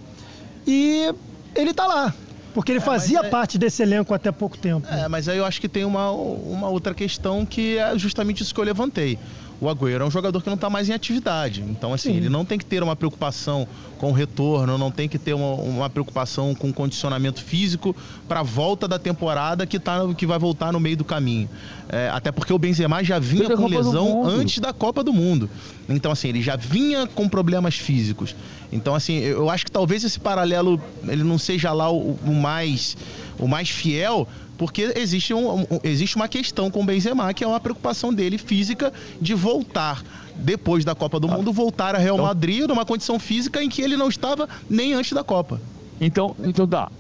E 0.66 1.14
ele 1.56 1.74
tá 1.74 1.86
lá. 1.88 2.14
Porque 2.54 2.72
ele 2.72 2.80
fazia 2.80 3.20
mas 3.20 3.28
é- 3.28 3.30
parte 3.30 3.58
desse 3.58 3.84
elenco 3.84 4.14
até 4.14 4.32
pouco 4.32 4.58
tempo. 4.58 4.88
É, 4.88 5.10
mas 5.10 5.28
aí 5.28 5.38
eu 5.38 5.46
acho 5.46 5.60
que 5.60 5.68
tem 5.68 5.84
uma, 5.84 6.10
uma 6.12 6.70
outra 6.70 6.94
questão 6.94 7.46
que 7.46 7.78
é 7.78 7.98
justamente 8.00 8.42
isso 8.42 8.54
que 8.54 8.60
eu 8.60 8.64
levantei. 8.64 9.20
O 9.60 9.70
Agüero 9.70 10.04
é 10.04 10.08
um 10.08 10.12
jogador 10.12 10.42
que 10.42 10.48
não 10.48 10.56
está 10.56 10.70
mais 10.70 10.90
em 10.90 10.94
atividade. 10.94 11.62
Então, 11.62 11.94
assim, 11.94 12.12
Sim. 12.12 12.18
ele 12.18 12.30
não 12.30 12.44
tem 12.44 12.58
que 12.58 12.66
ter 12.66 12.84
uma 12.84 12.96
preocupação 12.96 13.68
com 13.98 14.10
o 14.10 14.14
retorno, 14.14 14.78
não 14.78 14.92
tem 14.92 15.08
que 15.08 15.18
ter 15.18 15.34
uma, 15.34 15.54
uma 15.56 15.90
preocupação 15.90 16.54
com 16.54 16.70
o 16.70 16.74
condicionamento 16.74 17.42
físico 17.42 17.96
para 18.28 18.42
a 18.42 18.44
volta 18.44 18.88
da 18.88 19.00
temporada 19.00 19.66
que, 19.66 19.80
tá, 19.80 20.02
que 20.18 20.26
vai 20.26 20.38
voltar 20.38 20.74
no 20.74 20.80
meio 20.80 20.98
do 20.98 21.06
caminho. 21.06 21.50
É, 21.88 22.10
até 22.10 22.32
porque 22.32 22.52
o 22.52 22.60
Benzema 22.60 23.04
já 23.04 23.18
vinha 23.18 23.56
com 23.56 23.68
lesão 23.68 24.26
antes 24.26 24.60
da 24.60 24.74
Copa 24.74 25.04
do 25.04 25.14
Mundo. 25.14 25.50
Então, 25.88 26.12
assim, 26.12 26.30
ele 26.30 26.42
já 26.42 26.56
vinha 26.56 27.08
com 27.08 27.30
problemas 27.30 27.76
físicos. 27.76 28.36
Então, 28.76 28.94
assim, 28.94 29.20
eu 29.20 29.50
acho 29.50 29.66
que 29.66 29.72
talvez 29.72 30.04
esse 30.04 30.20
paralelo 30.20 30.80
ele 31.08 31.24
não 31.24 31.38
seja 31.38 31.72
lá 31.72 31.90
o, 31.92 32.12
o 32.26 32.34
mais 32.34 32.96
o 33.40 33.48
mais 33.48 33.70
fiel, 33.70 34.28
porque 34.58 34.94
existe, 34.96 35.34
um, 35.34 35.62
um- 35.62 35.66
existe 35.84 36.16
uma 36.16 36.28
questão 36.28 36.70
com 36.72 36.82
o 36.82 36.86
Benzema, 36.86 37.34
que 37.34 37.44
é 37.44 37.48
uma 37.48 37.60
preocupação 37.60 38.14
dele 38.14 38.38
física 38.38 38.94
de 39.20 39.34
voltar 39.34 40.04
depois 40.36 40.86
da 40.86 40.94
Copa 40.96 41.20
do 41.20 41.28
Mundo, 41.28 41.52
voltar 41.52 41.96
a 41.96 41.98
Real 41.98 42.16
Então- 42.16 42.26
Madrid 42.28 42.66
numa 42.68 42.86
condição 42.86 43.18
física 43.20 43.62
em 43.64 43.70
que 43.70 43.82
ele 43.82 43.98
não 43.98 44.08
estava 44.10 44.48
nem 44.70 44.94
antes 44.94 45.14
da 45.14 45.24
Copa. 45.24 45.60
Então, 46.00 46.36
então 46.44 46.68
tá. 46.68 46.92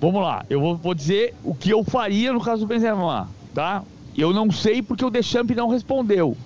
Vamos 0.00 0.20
lá. 0.22 0.44
Eu 0.50 0.60
vou, 0.60 0.76
vou 0.76 0.94
dizer 0.94 1.34
o 1.44 1.54
que 1.54 1.70
eu 1.70 1.82
faria 1.84 2.32
no 2.32 2.40
caso 2.40 2.62
do 2.62 2.66
Benzema, 2.66 3.28
tá? 3.54 3.82
Eu 4.16 4.32
não 4.32 4.50
sei 4.50 4.82
porque 4.82 5.04
o 5.04 5.10
Deschamps 5.10 5.56
não 5.56 5.68
respondeu. 5.68 6.36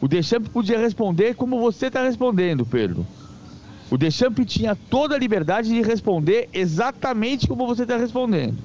O 0.00 0.08
Deschamps 0.08 0.48
podia 0.48 0.78
responder 0.78 1.34
como 1.34 1.58
você 1.60 1.86
está 1.86 2.02
respondendo, 2.02 2.66
Pedro. 2.66 3.06
O 3.90 3.96
Deschamps 3.96 4.52
tinha 4.52 4.74
toda 4.74 5.14
a 5.14 5.18
liberdade 5.18 5.68
de 5.68 5.80
responder 5.80 6.48
exatamente 6.52 7.46
como 7.46 7.66
você 7.66 7.82
está 7.82 7.96
respondendo. 7.96 8.56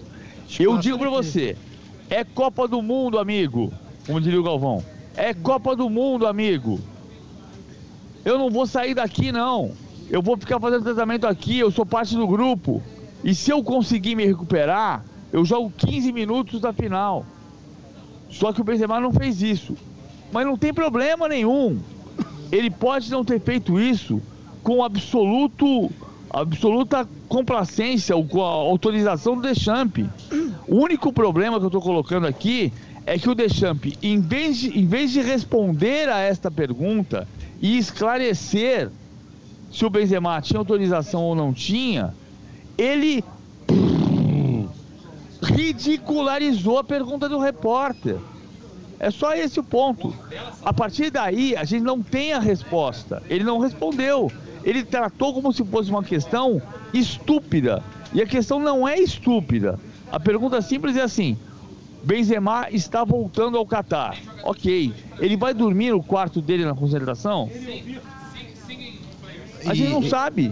Eu 0.59 0.77
digo 0.77 0.97
pra 0.97 1.09
você, 1.09 1.55
é 2.09 2.23
Copa 2.23 2.67
do 2.67 2.81
Mundo, 2.81 3.19
amigo. 3.19 3.71
Como 4.05 4.19
diria 4.19 4.39
o 4.39 4.43
Galvão. 4.43 4.83
É 5.15 5.33
Copa 5.33 5.75
do 5.75 5.89
Mundo, 5.89 6.25
amigo. 6.25 6.79
Eu 8.25 8.37
não 8.37 8.49
vou 8.49 8.65
sair 8.65 8.95
daqui, 8.95 9.31
não. 9.31 9.71
Eu 10.09 10.21
vou 10.21 10.35
ficar 10.35 10.59
fazendo 10.59 10.83
tratamento 10.83 11.27
aqui, 11.27 11.59
eu 11.59 11.71
sou 11.71 11.85
parte 11.85 12.15
do 12.15 12.27
grupo. 12.27 12.81
E 13.23 13.35
se 13.35 13.51
eu 13.51 13.63
conseguir 13.63 14.15
me 14.15 14.25
recuperar, 14.25 15.05
eu 15.31 15.45
jogo 15.45 15.71
15 15.77 16.11
minutos 16.11 16.59
da 16.59 16.73
final. 16.73 17.25
Só 18.29 18.51
que 18.51 18.59
o 18.59 18.63
Benzema 18.63 18.99
não 18.99 19.13
fez 19.13 19.41
isso. 19.41 19.77
Mas 20.31 20.45
não 20.45 20.57
tem 20.57 20.73
problema 20.73 21.27
nenhum. 21.27 21.79
Ele 22.51 22.71
pode 22.71 23.09
não 23.11 23.23
ter 23.23 23.39
feito 23.39 23.79
isso 23.79 24.21
com 24.63 24.83
absoluto, 24.83 25.91
absoluta 26.29 27.07
complacência 27.27 28.15
ou 28.15 28.25
com 28.25 28.43
a 28.43 28.47
autorização 28.49 29.35
do 29.35 29.41
Deschamps. 29.41 30.05
O 30.67 30.77
único 30.77 31.11
problema 31.11 31.57
que 31.57 31.63
eu 31.63 31.67
estou 31.67 31.81
colocando 31.81 32.27
aqui 32.27 32.71
é 33.05 33.17
que 33.17 33.29
o 33.29 33.35
Deschamps, 33.35 33.93
em 34.01 34.19
vez, 34.19 34.57
de, 34.57 34.79
em 34.79 34.85
vez 34.85 35.11
de 35.11 35.21
responder 35.21 36.09
a 36.09 36.19
esta 36.19 36.51
pergunta 36.51 37.27
e 37.61 37.77
esclarecer 37.77 38.89
se 39.71 39.85
o 39.85 39.89
Benzema 39.89 40.39
tinha 40.41 40.59
autorização 40.59 41.23
ou 41.23 41.35
não 41.35 41.53
tinha, 41.53 42.13
ele 42.77 43.23
ridicularizou 45.41 46.77
a 46.77 46.83
pergunta 46.83 47.27
do 47.27 47.39
repórter. 47.39 48.17
É 48.99 49.09
só 49.09 49.33
esse 49.33 49.59
o 49.59 49.63
ponto. 49.63 50.13
A 50.63 50.71
partir 50.71 51.09
daí, 51.09 51.55
a 51.55 51.63
gente 51.63 51.81
não 51.81 52.03
tem 52.03 52.33
a 52.33 52.39
resposta. 52.39 53.23
Ele 53.27 53.43
não 53.43 53.57
respondeu. 53.57 54.31
Ele 54.63 54.83
tratou 54.83 55.33
como 55.33 55.51
se 55.51 55.63
fosse 55.63 55.89
uma 55.89 56.03
questão 56.03 56.61
estúpida. 56.93 57.83
E 58.13 58.21
a 58.21 58.25
questão 58.25 58.59
não 58.59 58.87
é 58.87 58.99
estúpida. 58.99 59.79
A 60.11 60.19
pergunta 60.19 60.61
simples 60.61 60.95
é 60.97 61.01
assim: 61.01 61.37
Benzema 62.03 62.67
está 62.71 63.03
voltando 63.03 63.57
ao 63.57 63.65
Catar. 63.65 64.17
Ok. 64.43 64.93
Ele 65.19 65.37
vai 65.37 65.53
dormir 65.53 65.91
no 65.91 66.03
quarto 66.03 66.41
dele 66.41 66.65
na 66.65 66.75
concentração? 66.75 67.49
A 69.65 69.73
gente 69.73 69.89
não 69.91 70.03
sabe. 70.03 70.51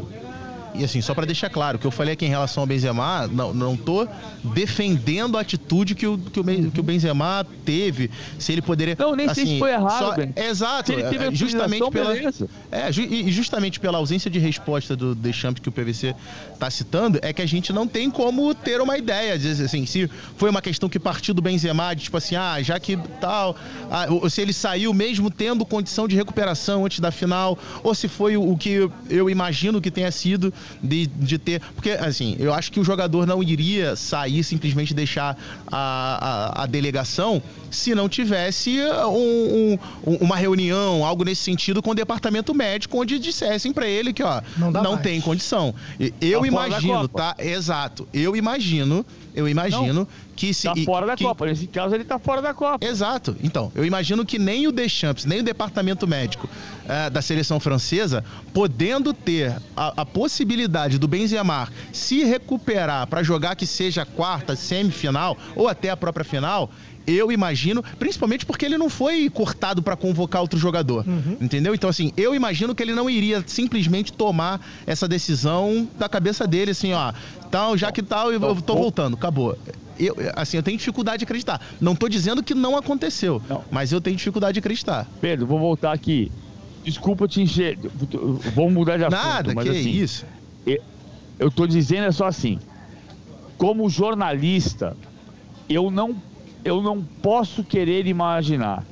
E 0.73 0.83
assim, 0.83 1.01
só 1.01 1.13
pra 1.13 1.25
deixar 1.25 1.49
claro, 1.49 1.77
o 1.77 1.79
que 1.79 1.87
eu 1.87 1.91
falei 1.91 2.13
aqui 2.13 2.25
em 2.25 2.29
relação 2.29 2.63
ao 2.63 2.67
Benzema, 2.67 3.27
não, 3.27 3.53
não 3.53 3.75
tô 3.77 4.07
defendendo 4.43 5.37
a 5.37 5.41
atitude 5.41 5.95
que 5.95 6.05
o, 6.07 6.17
que 6.17 6.39
o, 6.39 6.71
que 6.71 6.79
o 6.79 6.83
Benzema 6.83 7.45
teve, 7.65 8.09
se 8.37 8.51
ele 8.51 8.61
poderia... 8.61 8.95
Não, 8.97 9.15
nem 9.15 9.27
sei 9.33 9.43
assim, 9.43 9.53
se 9.53 9.59
foi 9.59 9.71
errado, 9.71 10.15
só-. 10.15 10.41
Exato, 10.41 10.87
Se 10.87 10.93
ele 10.93 11.03
teve 11.09 11.25
é, 11.25 11.31
justamente 11.35 11.89
pela... 11.89 12.13
beleza. 12.13 12.49
É, 12.71 12.91
ju- 12.91 13.01
e 13.01 13.31
justamente 13.31 13.79
pela 13.79 13.97
ausência 13.97 14.29
de 14.29 14.39
resposta 14.39 14.95
do 14.95 15.15
Deschamps 15.15 15.61
que 15.61 15.69
o 15.69 15.71
PVC 15.71 16.15
tá 16.59 16.69
citando, 16.69 17.19
é 17.21 17.33
que 17.33 17.41
a 17.41 17.45
gente 17.45 17.71
não 17.73 17.87
tem 17.87 18.09
como 18.09 18.53
ter 18.53 18.81
uma 18.81 18.97
ideia. 18.97 19.33
Assim, 19.33 19.85
se 19.85 20.09
foi 20.37 20.49
uma 20.49 20.61
questão 20.61 20.89
que 20.89 20.99
partiu 20.99 21.33
do 21.33 21.41
Benzema, 21.41 21.93
de 21.93 22.03
tipo 22.03 22.17
assim, 22.17 22.35
ah, 22.35 22.61
já 22.61 22.79
que 22.79 22.97
tal, 23.19 23.55
ah, 23.89 24.07
ou 24.09 24.29
se 24.29 24.41
ele 24.41 24.53
saiu 24.53 24.93
mesmo 24.93 25.29
tendo 25.31 25.65
condição 25.65 26.07
de 26.07 26.15
recuperação 26.15 26.85
antes 26.85 26.99
da 26.99 27.11
final, 27.11 27.57
ou 27.83 27.93
se 27.95 28.07
foi 28.07 28.37
o, 28.37 28.51
o 28.51 28.57
que 28.57 28.89
eu 29.09 29.29
imagino 29.29 29.81
que 29.81 29.91
tenha 29.91 30.11
sido 30.11 30.53
de, 30.81 31.07
de 31.07 31.37
ter. 31.37 31.61
Porque, 31.75 31.91
assim, 31.91 32.35
eu 32.39 32.53
acho 32.53 32.71
que 32.71 32.79
o 32.79 32.83
jogador 32.83 33.25
não 33.27 33.41
iria 33.43 33.95
sair 33.95 34.43
simplesmente 34.43 34.93
deixar 34.93 35.37
a, 35.71 36.53
a, 36.59 36.63
a 36.63 36.65
delegação 36.65 37.41
se 37.71 37.93
não 37.93 38.09
tivesse 38.09 38.79
um- 39.07 39.77
um- 40.05 40.15
uma 40.21 40.35
reunião, 40.35 41.05
algo 41.05 41.23
nesse 41.23 41.43
sentido, 41.43 41.81
com 41.81 41.91
o 41.91 41.95
departamento 41.95 42.53
médico, 42.53 42.99
onde 42.99 43.19
dissessem 43.19 43.71
pra 43.71 43.87
ele 43.87 44.11
que, 44.13 44.23
ó, 44.23 44.41
Não 44.57 44.71
não, 44.71 44.97
tem 44.97 45.21
condição. 45.21 45.73
Eu 46.19 46.45
imagino, 46.45 47.07
tá? 47.07 47.35
Exato. 47.37 48.07
Eu 48.13 48.35
imagino, 48.35 49.05
eu 49.35 49.47
imagino 49.47 50.07
que 50.39 50.53
se. 50.53 50.63
Tá 50.67 50.73
e- 50.75 50.85
fora 50.85 51.05
da 51.05 51.15
que- 51.17 51.23
Copa. 51.25 51.45
Nesse 51.45 51.67
caso, 51.67 51.93
ele 51.93 52.05
tá 52.05 52.17
fora 52.17 52.41
da 52.41 52.53
Copa. 52.53 52.85
Exato. 52.85 53.35
Então, 53.43 53.71
eu 53.75 53.83
imagino 53.83 54.25
que 54.25 54.39
nem 54.39 54.67
o 54.67 54.71
Deschamps, 54.71 55.25
nem 55.25 55.41
o 55.41 55.43
departamento 55.43 56.07
médico 56.07 56.49
eh, 56.87 57.09
da 57.09 57.21
seleção 57.21 57.59
francesa, 57.59 58.23
podendo 58.53 59.13
ter 59.13 59.55
a, 59.75 60.01
a 60.01 60.05
possibilidade 60.05 60.97
do 60.97 61.07
Benzema 61.07 61.67
se 61.91 62.23
recuperar 62.23 63.05
para 63.07 63.21
jogar 63.21 63.55
que 63.55 63.65
seja 63.65 64.03
a 64.03 64.05
quarta, 64.05 64.55
semifinal 64.55 65.37
ou 65.55 65.67
até 65.67 65.89
a 65.89 65.97
própria 65.97 66.23
final, 66.23 66.69
eu 67.15 67.31
imagino, 67.31 67.83
principalmente 67.97 68.45
porque 68.45 68.65
ele 68.65 68.77
não 68.77 68.89
foi 68.89 69.29
cortado 69.29 69.81
para 69.81 69.95
convocar 69.95 70.41
outro 70.41 70.59
jogador, 70.59 71.05
entendeu? 71.39 71.73
Então 71.73 71.89
assim, 71.89 72.11
eu 72.15 72.35
imagino 72.35 72.75
que 72.75 72.83
ele 72.83 72.93
não 72.93 73.09
iria 73.09 73.43
simplesmente 73.45 74.13
tomar 74.13 74.61
essa 74.85 75.07
decisão 75.07 75.87
da 75.97 76.07
cabeça 76.07 76.47
dele, 76.47 76.71
assim, 76.71 76.93
ó, 76.93 77.13
tal, 77.49 77.77
já 77.77 77.91
que 77.91 78.01
tal, 78.01 78.31
eu, 78.31 78.41
eu 78.41 78.61
tô 78.61 78.75
voltando, 78.75 79.15
acabou. 79.15 79.57
Eu, 79.99 80.15
assim, 80.35 80.55
eu 80.55 80.63
tenho 80.63 80.77
dificuldade 80.77 81.19
de 81.19 81.23
acreditar. 81.25 81.59
Não 81.81 81.93
tô 81.93 82.07
dizendo 82.07 82.41
que 82.41 82.55
não 82.55 82.77
aconteceu, 82.77 83.41
Não. 83.49 83.63
mas 83.69 83.91
eu 83.91 83.99
tenho 83.99 84.15
dificuldade 84.15 84.53
de 84.53 84.59
acreditar. 84.59 85.05
Pedro, 85.19 85.45
vou 85.45 85.59
voltar 85.59 85.91
aqui. 85.91 86.31
Desculpa 86.85 87.27
te 87.27 87.41
encher. 87.41 87.77
Vamos 88.55 88.73
mudar 88.73 88.97
de 88.97 89.03
assunto. 89.03 89.21
Nada, 89.21 89.53
mas 89.53 89.65
que 89.65 89.77
assim, 89.77 89.89
isso. 89.91 90.25
Eu 91.37 91.49
tô 91.49 91.67
dizendo 91.67 92.05
é 92.05 92.11
só 92.11 92.27
assim. 92.27 92.59
Como 93.57 93.89
jornalista, 93.89 94.95
eu 95.69 95.91
não, 95.91 96.15
eu 96.63 96.81
não 96.81 97.01
posso 97.01 97.63
querer 97.63 98.05
imaginar. 98.07 98.83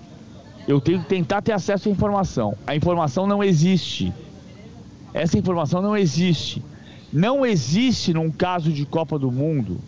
Eu 0.67 0.81
tenho 0.81 1.01
que 1.01 1.07
tentar 1.07 1.41
ter 1.41 1.53
acesso 1.53 1.87
à 1.87 1.91
informação. 1.91 2.57
A 2.65 2.75
informação 2.75 3.25
não 3.25 3.43
existe. 3.43 4.13
Essa 5.13 5.37
informação 5.37 5.81
não 5.81 5.95
existe. 5.95 6.63
Não 7.11 7.45
existe 7.45 8.13
num 8.13 8.29
caso 8.29 8.71
de 8.71 8.85
Copa 8.85 9.17
do 9.17 9.31
Mundo 9.31 9.79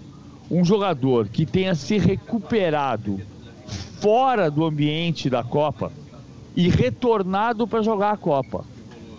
um 0.49 0.63
jogador 0.63 1.27
que 1.27 1.45
tenha 1.45 1.75
se 1.75 1.97
recuperado 1.97 3.19
fora 3.99 4.49
do 4.49 4.65
ambiente 4.65 5.29
da 5.29 5.43
Copa 5.43 5.91
e 6.55 6.69
retornado 6.69 7.67
para 7.67 7.83
jogar 7.83 8.11
a 8.11 8.17
Copa. 8.17 8.65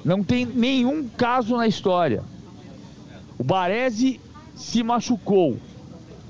Não 0.05 0.25
tem 0.25 0.47
nenhum 0.47 1.09
caso 1.09 1.57
na 1.57 1.67
história. 1.67 2.23
O 3.39 3.45
Baresi 3.45 4.21
se 4.55 4.83
machucou, 4.83 5.59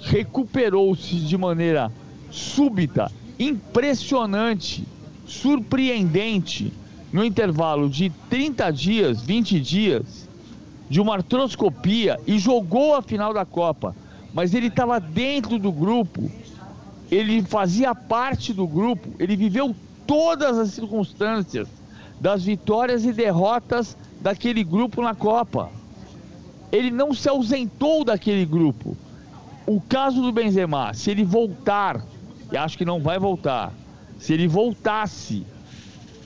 recuperou-se 0.00 1.16
de 1.16 1.38
maneira 1.38 1.90
súbita, 2.30 3.10
impressionante, 3.38 4.86
surpreendente, 5.26 6.72
no 7.12 7.24
intervalo 7.24 7.88
de 7.88 8.10
30 8.28 8.70
dias, 8.70 9.22
20 9.22 9.60
dias, 9.60 10.28
de 10.88 11.00
uma 11.00 11.14
artroscopia 11.14 12.18
e 12.26 12.38
jogou 12.38 12.94
a 12.94 13.02
final 13.02 13.32
da 13.32 13.44
Copa. 13.44 13.94
Mas 14.32 14.54
ele 14.54 14.68
estava 14.68 15.00
dentro 15.00 15.58
do 15.58 15.72
grupo, 15.72 16.30
ele 17.10 17.42
fazia 17.42 17.94
parte 17.94 18.52
do 18.52 18.66
grupo, 18.66 19.08
ele 19.18 19.36
viveu 19.36 19.74
todas 20.06 20.58
as 20.58 20.70
circunstâncias 20.70 21.68
das 22.20 22.44
vitórias 22.44 23.04
e 23.04 23.12
derrotas 23.12 23.96
daquele 24.20 24.62
grupo 24.62 25.02
na 25.02 25.14
Copa. 25.14 25.70
Ele 26.70 26.90
não 26.90 27.12
se 27.12 27.28
ausentou 27.28 28.04
daquele 28.04 28.44
grupo. 28.44 28.96
O 29.66 29.80
caso 29.80 30.20
do 30.22 30.30
Benzema, 30.30 30.92
se 30.94 31.10
ele 31.10 31.24
voltar, 31.24 32.04
e 32.52 32.56
acho 32.56 32.76
que 32.76 32.84
não 32.84 33.00
vai 33.00 33.18
voltar, 33.18 33.72
se 34.18 34.32
ele 34.32 34.48
voltasse 34.48 35.44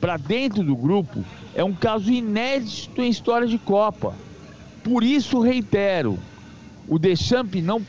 para 0.01 0.17
dentro 0.17 0.63
do 0.63 0.77
grupo, 0.77 1.25
é 1.55 1.63
um 1.63 1.73
caso 1.73 2.11
inédito 2.11 3.01
em 3.01 3.09
história 3.09 3.47
de 3.47 3.59
Copa. 3.59 4.15
Por 4.83 5.03
isso 5.03 5.41
reitero, 5.41 6.19
o 6.89 6.99
Deschamps 6.99 7.63
não, 7.63 7.81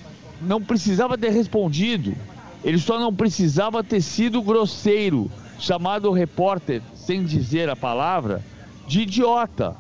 não 0.42 0.62
precisava 0.62 1.18
ter 1.18 1.32
respondido. 1.32 2.16
Ele 2.64 2.78
só 2.78 3.00
não 3.00 3.14
precisava 3.14 3.84
ter 3.84 4.02
sido 4.02 4.42
grosseiro, 4.42 5.30
chamado 5.60 6.10
o 6.10 6.14
repórter, 6.14 6.82
sem 6.96 7.24
dizer 7.24 7.70
a 7.70 7.76
palavra, 7.76 8.44
de 8.88 9.02
idiota, 9.02 9.76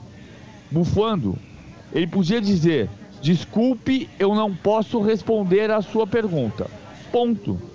bufando. 0.69 1.37
Ele 1.93 2.07
podia 2.07 2.41
dizer: 2.41 2.89
desculpe, 3.21 4.09
eu 4.19 4.35
não 4.35 4.53
posso 4.53 4.99
responder 5.01 5.71
a 5.71 5.81
sua 5.81 6.05
pergunta. 6.05 6.69
Ponto. 7.11 7.74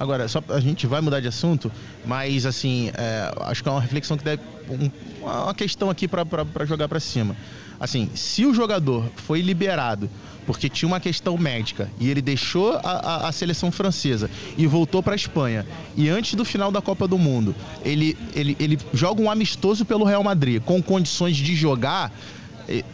Agora, 0.00 0.26
só 0.28 0.42
a 0.48 0.60
gente 0.60 0.86
vai 0.86 1.02
mudar 1.02 1.20
de 1.20 1.28
assunto, 1.28 1.70
mas 2.06 2.46
assim, 2.46 2.90
é, 2.94 3.30
acho 3.42 3.62
que 3.62 3.68
é 3.68 3.72
uma 3.72 3.82
reflexão 3.82 4.16
que 4.16 4.24
deve. 4.24 4.42
Um, 4.70 4.90
uma 5.20 5.54
questão 5.54 5.90
aqui 5.90 6.08
para 6.08 6.64
jogar 6.64 6.88
para 6.88 6.98
cima. 6.98 7.36
Assim, 7.78 8.08
se 8.14 8.46
o 8.46 8.54
jogador 8.54 9.04
foi 9.14 9.42
liberado 9.42 10.08
porque 10.46 10.70
tinha 10.70 10.86
uma 10.86 11.00
questão 11.00 11.36
médica 11.36 11.90
e 12.00 12.08
ele 12.08 12.22
deixou 12.22 12.72
a, 12.76 12.80
a, 12.80 13.28
a 13.28 13.32
seleção 13.32 13.70
francesa 13.70 14.30
e 14.56 14.66
voltou 14.66 15.02
para 15.02 15.12
a 15.12 15.16
Espanha 15.16 15.66
e 15.94 16.08
antes 16.08 16.34
do 16.34 16.44
final 16.46 16.72
da 16.72 16.80
Copa 16.80 17.06
do 17.06 17.18
Mundo 17.18 17.54
ele, 17.84 18.16
ele, 18.34 18.56
ele 18.58 18.78
joga 18.92 19.22
um 19.22 19.30
amistoso 19.30 19.84
pelo 19.84 20.04
Real 20.04 20.24
Madrid 20.24 20.62
com 20.62 20.82
condições 20.82 21.36
de 21.36 21.54
jogar 21.54 22.12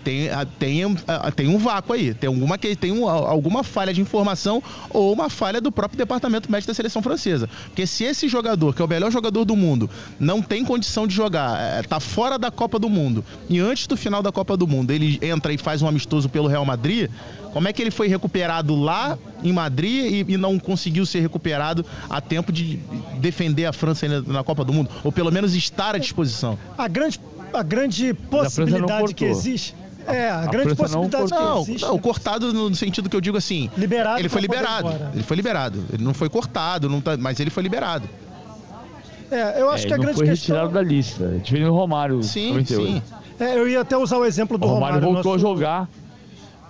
tem, 0.03 0.29
tem, 0.59 0.97
tem 1.35 1.49
um 1.49 1.59
vácuo 1.59 1.93
aí, 1.93 2.15
tem, 2.15 2.29
alguma, 2.29 2.57
tem 2.59 2.93
um, 2.93 3.09
alguma 3.09 3.63
falha 3.63 3.93
de 3.93 4.01
informação 4.01 4.63
ou 4.91 5.13
uma 5.13 5.29
falha 5.29 5.61
do 5.61 5.71
próprio 5.71 5.99
departamento 5.99 6.51
médico 6.51 6.69
da 6.69 6.75
seleção 6.75 7.03
francesa. 7.03 7.49
Porque 7.67 7.87
se 7.87 8.05
esse 8.05 8.29
jogador, 8.29 8.75
que 8.75 8.81
é 8.81 8.85
o 8.85 8.89
melhor 8.89 9.11
jogador 9.11 9.45
do 9.45 9.55
mundo, 9.55 9.91
não 10.19 10.41
tem 10.41 10.65
condição 10.65 11.07
de 11.07 11.15
jogar, 11.15 11.83
está 11.83 11.97
é, 11.97 12.01
fora 12.01 12.39
da 12.39 12.51
Copa 12.51 12.79
do 12.79 12.89
Mundo, 12.89 13.25
e 13.49 13.61
antes 13.61 13.87
do 13.87 13.97
final 13.97 14.23
da 14.23 14.33
Copa 14.33 14.57
do 14.57 14.67
Mundo 14.67 14.91
ele 14.91 15.19
entra 15.23 15.53
e 15.53 15.59
faz 15.59 15.83
um 15.83 15.89
amistoso 15.89 16.29
pelo 16.29 16.49
Real 16.49 16.65
Madrid, 16.65 17.11
como 17.53 17.69
é 17.69 17.73
que 17.73 17.81
ele 17.81 17.91
foi 17.91 18.07
recuperado 18.07 18.75
lá 18.75 19.19
em 19.43 19.51
Madrid 19.51 20.27
e, 20.29 20.33
e, 20.35 20.37
não 20.37 20.59
conseguiu 20.59 21.07
ser 21.07 21.21
recuperado 21.21 21.87
a 22.09 22.21
tempo 22.21 22.53
de 22.53 22.79
defender 23.19 23.65
a 23.65 23.73
França 23.73 24.07
na 24.27 24.45
Copa 24.45 24.63
do 24.63 24.75
Mundo? 24.75 24.91
Ou 25.03 25.11
pelo 25.11 25.33
menos 25.33 25.55
estar 25.55 25.95
à 25.95 25.99
disposição? 25.99 26.59
A 26.77 26.87
grande 26.87 27.19
a 27.53 27.63
grande 27.63 28.15
possibilidade 28.15 29.15
que 29.15 29.25
existe. 29.25 29.75
É, 30.07 30.31
a, 30.31 30.43
a 30.43 30.47
grande 30.47 30.75
possibilidade 30.75 31.31
não, 31.31 31.65
que 31.65 31.71
existe. 31.71 31.87
Não, 31.87 31.99
cortado 31.99 32.53
no 32.53 32.75
sentido 32.75 33.11
que 33.11 33.17
eu 33.17 33.21
digo 33.21 33.37
assim. 33.37 33.69
Liberado. 33.77 34.21
Ele 34.21 34.29
foi 34.29 34.41
liberado. 34.41 34.89
Ele 35.13 35.23
foi 35.23 35.37
liberado. 35.37 35.85
Ele 35.93 36.05
não 36.05 36.15
foi 36.15 36.29
cortado, 36.29 36.89
não 36.89 37.01
tá, 37.01 37.17
mas 37.17 37.41
ele 37.41 37.51
foi 37.51 37.63
liberado. 37.63 38.09
É, 39.31 39.61
eu 39.61 39.69
acho 39.71 39.85
é, 39.85 39.89
que 39.89 39.95
a 39.95 39.97
grande 39.97 40.17
foi 40.17 40.27
questão. 40.27 40.55
retirado 40.55 40.73
da 40.73 40.83
lista. 40.83 41.29
Diferente 41.43 41.67
do 41.67 41.75
Romário. 41.75 42.23
Sim, 42.23 42.51
98. 42.51 42.93
sim. 42.93 43.03
É, 43.41 43.59
eu 43.59 43.69
ia 43.69 43.81
até 43.81 43.97
usar 43.97 44.19
o 44.19 44.25
exemplo 44.25 44.57
do 44.57 44.67
o 44.67 44.71
Romário. 44.71 45.01
Romário 45.01 45.15
voltou 45.15 45.33
nosso... 45.33 45.47
a 45.47 45.51
jogar 45.51 45.89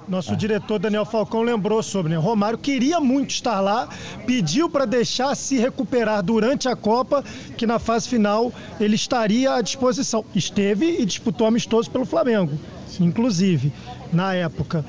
nosso 0.09 0.33
é. 0.33 0.37
diretor 0.37 0.79
Daniel 0.79 1.05
Falcão 1.05 1.42
lembrou 1.42 1.83
sobre, 1.83 2.12
né? 2.12 2.19
Romário 2.19 2.59
queria 2.59 3.01
muito 3.01 3.31
estar 3.31 3.61
lá, 3.61 3.88
pediu 4.27 4.69
para 4.71 4.85
deixar 4.85 5.35
se 5.35 5.59
recuperar 5.59 6.23
durante 6.23 6.69
a 6.69 6.77
Copa, 6.77 7.25
que 7.57 7.66
na 7.66 7.79
fase 7.79 8.09
final 8.09 8.53
ele 8.81 8.95
estaria 8.95 9.55
à 9.55 9.61
disposição. 9.61 10.25
Esteve 10.35 11.01
e 11.01 11.05
disputou 11.05 11.47
amistoso 11.47 11.90
pelo 11.90 12.05
Flamengo, 12.05 12.53
inclusive, 13.01 13.73
na 14.12 14.35
época. 14.35 14.85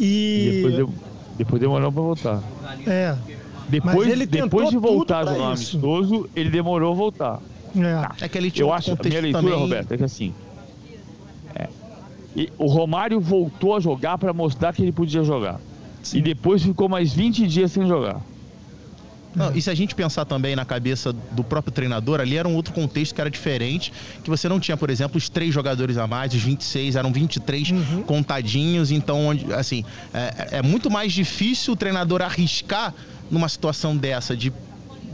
E, 0.00 0.04
e 0.04 0.62
depois, 0.62 0.88
depois 1.36 1.60
demorou 1.60 1.92
para 1.92 2.02
voltar. 2.02 2.42
É. 2.86 3.16
Depois, 3.68 4.28
depois 4.28 4.70
de 4.70 4.76
voltar 4.76 5.24
no 5.24 5.44
amistoso, 5.44 6.28
ele 6.34 6.50
demorou 6.50 6.92
a 6.92 6.94
voltar. 6.94 7.40
É. 7.74 8.24
é 8.24 8.28
que 8.28 8.36
ele 8.36 8.50
tinha 8.50 8.66
Eu 8.66 8.72
acho, 8.72 8.92
a 8.92 8.96
minha 9.02 9.20
leitura, 9.20 9.42
também... 9.42 9.58
Roberto, 9.58 9.92
é 9.92 9.96
que 9.96 10.04
assim, 10.04 10.34
e 12.34 12.50
o 12.58 12.66
Romário 12.66 13.20
voltou 13.20 13.76
a 13.76 13.80
jogar 13.80 14.18
para 14.18 14.32
mostrar 14.32 14.72
que 14.72 14.82
ele 14.82 14.92
podia 14.92 15.22
jogar. 15.22 15.60
Sim. 16.02 16.18
E 16.18 16.22
depois 16.22 16.62
ficou 16.62 16.88
mais 16.88 17.12
20 17.12 17.46
dias 17.46 17.72
sem 17.72 17.86
jogar. 17.86 18.20
Não, 19.34 19.54
e 19.54 19.62
se 19.62 19.70
a 19.70 19.74
gente 19.74 19.94
pensar 19.94 20.24
também 20.24 20.54
na 20.54 20.64
cabeça 20.64 21.12
do 21.12 21.42
próprio 21.42 21.72
treinador, 21.72 22.20
ali 22.20 22.36
era 22.36 22.46
um 22.46 22.54
outro 22.54 22.74
contexto 22.74 23.14
que 23.14 23.20
era 23.20 23.30
diferente, 23.30 23.92
que 24.22 24.28
você 24.28 24.48
não 24.48 24.60
tinha, 24.60 24.76
por 24.76 24.90
exemplo, 24.90 25.16
os 25.16 25.28
três 25.28 25.54
jogadores 25.54 25.96
a 25.96 26.06
mais, 26.06 26.34
os 26.34 26.42
26, 26.42 26.96
eram 26.96 27.12
23 27.12 27.70
uhum. 27.70 28.02
contadinhos, 28.02 28.90
então, 28.90 29.30
assim, 29.56 29.84
é, 30.12 30.58
é 30.58 30.62
muito 30.62 30.90
mais 30.90 31.12
difícil 31.12 31.72
o 31.72 31.76
treinador 31.76 32.20
arriscar 32.20 32.92
numa 33.30 33.48
situação 33.48 33.96
dessa, 33.96 34.36
de 34.36 34.52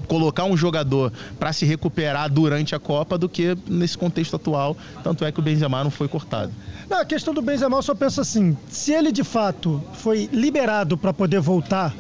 colocar 0.09 0.44
um 0.44 0.57
jogador 0.57 1.12
para 1.38 1.53
se 1.53 1.64
recuperar 1.64 2.31
durante 2.31 2.75
a 2.75 2.79
Copa 2.79 3.18
do 3.18 3.29
que 3.29 3.57
nesse 3.68 3.97
contexto 3.97 4.35
atual. 4.35 4.77
Tanto 5.05 5.25
é 5.25 5.31
que 5.31 5.38
o 5.38 5.42
Benzema 5.42 5.85
não 5.85 5.90
foi 5.90 6.09
cortado. 6.09 6.51
Não, 6.88 7.01
a 7.01 7.05
questão 7.05 7.35
do 7.35 7.42
Benzema 7.42 7.77
eu 7.77 7.83
só 7.83 7.94
penso 7.94 8.21
assim: 8.21 8.57
se 8.68 8.92
ele 8.92 9.12
de 9.12 9.23
fato 9.23 9.83
foi 9.92 10.29
liberado 10.33 10.97
para 10.97 11.12
poder 11.12 11.40
voltar 11.40 11.94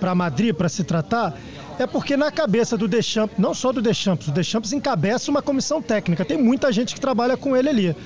para 0.00 0.14
Madrid 0.14 0.52
para 0.52 0.68
se 0.68 0.82
tratar, 0.82 1.34
é 1.78 1.86
porque 1.86 2.16
na 2.16 2.30
cabeça 2.30 2.76
do 2.76 2.88
Deschamps, 2.88 3.38
não 3.38 3.54
só 3.54 3.72
do 3.72 3.80
Deschamps, 3.80 4.26
o 4.26 4.32
Deschamps 4.32 4.72
encabeça 4.72 5.30
uma 5.30 5.40
comissão 5.40 5.80
técnica, 5.80 6.24
tem 6.24 6.36
muita 6.36 6.72
gente 6.72 6.92
que 6.94 7.00
trabalha 7.00 7.36
com 7.36 7.56
ele 7.56 7.68
ali. 7.68 7.96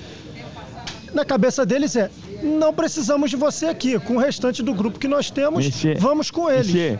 Na 1.13 1.25
cabeça 1.25 1.65
deles 1.65 1.95
é: 1.95 2.11
não 2.43 2.73
precisamos 2.73 3.29
de 3.29 3.35
você 3.35 3.65
aqui, 3.65 3.99
com 3.99 4.15
o 4.15 4.19
restante 4.19 4.61
do 4.61 4.73
grupo 4.73 4.99
que 4.99 5.07
nós 5.07 5.31
temos, 5.31 5.65
Monsieur, 5.65 5.97
vamos 5.99 6.29
com 6.29 6.49
ele. 6.49 6.59
Monsieur, 6.59 6.99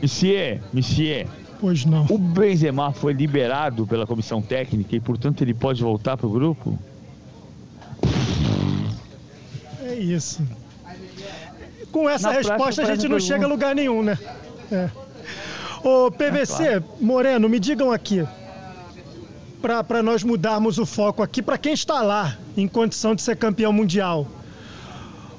Monsieur, 0.00 0.60
Monsieur. 0.72 1.26
Pois 1.60 1.84
não. 1.84 2.06
O 2.10 2.18
Benzema 2.18 2.92
foi 2.92 3.12
liberado 3.12 3.86
pela 3.86 4.06
comissão 4.06 4.42
técnica 4.42 4.94
e, 4.94 5.00
portanto, 5.00 5.42
ele 5.42 5.54
pode 5.54 5.82
voltar 5.82 6.16
para 6.16 6.26
o 6.26 6.30
grupo? 6.30 6.78
É 9.82 9.94
isso. 9.94 10.42
Com 11.90 12.08
essa 12.08 12.28
Na 12.28 12.34
resposta 12.34 12.82
a 12.82 12.94
gente 12.94 13.08
não 13.08 13.18
chega 13.18 13.46
a 13.46 13.48
lugar 13.48 13.74
nenhum, 13.74 14.02
né? 14.02 14.18
É. 14.70 14.90
Ô, 15.82 16.10
PVC, 16.10 16.62
é, 16.62 16.66
claro. 16.80 16.84
Moreno, 17.00 17.48
me 17.48 17.58
digam 17.58 17.92
aqui, 17.92 18.26
para 19.62 20.02
nós 20.02 20.22
mudarmos 20.22 20.78
o 20.78 20.84
foco 20.84 21.22
aqui, 21.22 21.40
para 21.40 21.56
quem 21.56 21.72
está 21.72 22.02
lá 22.02 22.36
em 22.56 22.68
condição 22.68 23.14
de 23.14 23.22
ser 23.22 23.36
campeão 23.36 23.72
mundial. 23.72 24.26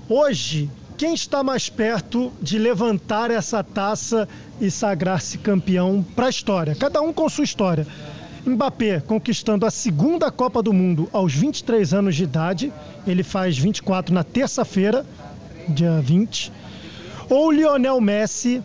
Hoje, 0.10 0.70
quem 0.98 1.14
está 1.14 1.44
mais 1.44 1.70
perto 1.70 2.34
de 2.42 2.58
levantar 2.58 3.30
essa 3.30 3.64
taça 3.64 4.28
e 4.60 4.72
sagrar-se 4.72 5.38
campeão 5.38 6.04
para 6.16 6.26
a 6.26 6.30
história? 6.30 6.74
Cada 6.74 7.00
um 7.02 7.14
com 7.14 7.30
sua 7.30 7.44
história. 7.44 7.86
Mbappé 8.44 9.00
conquistando 9.02 9.66
a 9.66 9.70
segunda 9.70 10.32
Copa 10.32 10.64
do 10.64 10.74
Mundo 10.74 11.08
aos 11.14 11.34
23 11.36 11.94
anos 11.94 12.16
de 12.16 12.24
idade, 12.24 12.74
ele 13.06 13.22
faz 13.22 13.58
24 13.58 14.14
na 14.14 14.24
terça-feira, 14.24 15.06
dia 15.70 16.02
20. 16.02 16.52
Ou 17.30 17.52
Lionel 17.52 18.02
Messi 18.02 18.64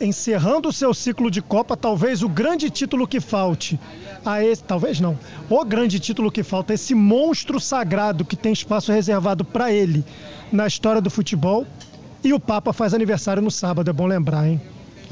encerrando 0.00 0.68
o 0.68 0.72
seu 0.72 0.92
ciclo 0.92 1.30
de 1.30 1.40
Copa, 1.40 1.76
talvez 1.76 2.22
o 2.22 2.28
grande 2.28 2.70
título 2.70 3.06
que 3.06 3.20
falte 3.20 3.78
a 4.24 4.42
esse, 4.44 4.62
talvez 4.62 5.00
não, 5.00 5.18
o 5.48 5.64
grande 5.64 6.00
título 6.00 6.30
que 6.30 6.42
falta, 6.42 6.74
esse 6.74 6.94
monstro 6.94 7.60
sagrado 7.60 8.24
que 8.24 8.36
tem 8.36 8.52
espaço 8.52 8.92
reservado 8.92 9.44
para 9.44 9.72
ele 9.72 10.04
na 10.52 10.66
história 10.66 11.00
do 11.00 11.10
futebol. 11.10 11.66
E 12.24 12.32
o 12.32 12.40
Papa 12.40 12.72
faz 12.72 12.92
aniversário 12.92 13.40
no 13.40 13.50
sábado, 13.50 13.88
é 13.88 13.92
bom 13.92 14.06
lembrar, 14.06 14.48
hein? 14.48 14.60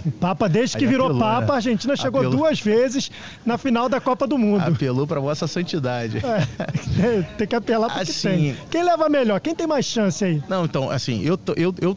O 0.04 0.10
Papa, 0.10 0.48
desde 0.48 0.76
que 0.76 0.86
virou 0.86 1.06
apelou, 1.06 1.22
Papa, 1.22 1.46
né? 1.46 1.52
a 1.52 1.54
Argentina 1.54 1.96
chegou 1.96 2.20
apelou. 2.20 2.38
duas 2.38 2.60
vezes 2.60 3.10
na 3.46 3.56
final 3.56 3.88
da 3.88 4.00
Copa 4.00 4.26
do 4.26 4.36
Mundo. 4.36 4.62
Apelou 4.62 5.06
para 5.06 5.20
Vossa 5.20 5.46
Santidade. 5.46 6.18
É, 6.18 7.22
tem 7.38 7.46
que 7.46 7.54
apelar 7.54 7.88
para 7.88 8.02
assim, 8.02 8.28
tem. 8.28 8.56
Quem 8.70 8.82
leva 8.82 9.08
melhor? 9.08 9.40
Quem 9.40 9.54
tem 9.54 9.66
mais 9.66 9.86
chance 9.86 10.24
aí? 10.24 10.42
Não, 10.48 10.64
então, 10.64 10.90
assim, 10.90 11.22
eu, 11.22 11.38
eu, 11.56 11.74
eu 11.80 11.96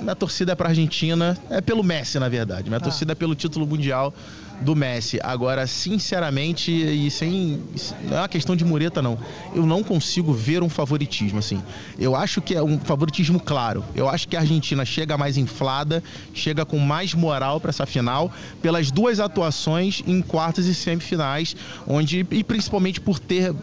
minha 0.00 0.14
torcida 0.14 0.52
é 0.52 0.54
para 0.54 0.68
Argentina, 0.68 1.36
é 1.50 1.60
pelo 1.60 1.82
Messi, 1.82 2.18
na 2.18 2.28
verdade. 2.28 2.68
Minha 2.68 2.78
ah. 2.78 2.80
torcida 2.80 3.12
é 3.12 3.14
pelo 3.14 3.34
título 3.34 3.66
mundial 3.66 4.12
do 4.60 4.74
Messi. 4.74 5.18
Agora, 5.22 5.66
sinceramente, 5.66 6.70
e 6.70 7.10
sem. 7.10 7.62
Não 8.04 8.16
é 8.16 8.20
uma 8.20 8.28
questão 8.28 8.56
de 8.56 8.64
mureta, 8.64 9.02
não. 9.02 9.18
Eu 9.54 9.66
não 9.66 9.82
consigo 9.82 10.32
ver 10.32 10.62
um 10.62 10.68
favoritismo, 10.68 11.38
assim. 11.38 11.62
Eu 11.98 12.16
acho 12.16 12.40
que 12.40 12.54
é 12.54 12.62
um 12.62 12.78
favoritismo 12.78 13.38
claro. 13.38 13.84
Eu 13.94 14.08
acho 14.08 14.28
que 14.28 14.36
a 14.36 14.40
Argentina 14.40 14.84
chega 14.84 15.16
mais 15.16 15.36
inflada, 15.36 16.02
chega 16.34 16.64
com 16.64 16.78
mais 16.78 17.14
moral 17.14 17.60
para 17.60 17.70
essa 17.70 17.86
final, 17.86 18.32
pelas 18.62 18.90
duas 18.90 19.20
atuações 19.20 20.02
em 20.06 20.22
quartas 20.22 20.66
e 20.66 20.74
semifinais, 20.74 21.56
onde. 21.86 22.26
E 22.30 22.44
principalmente 22.44 23.00
por 23.00 23.18
ter. 23.18 23.54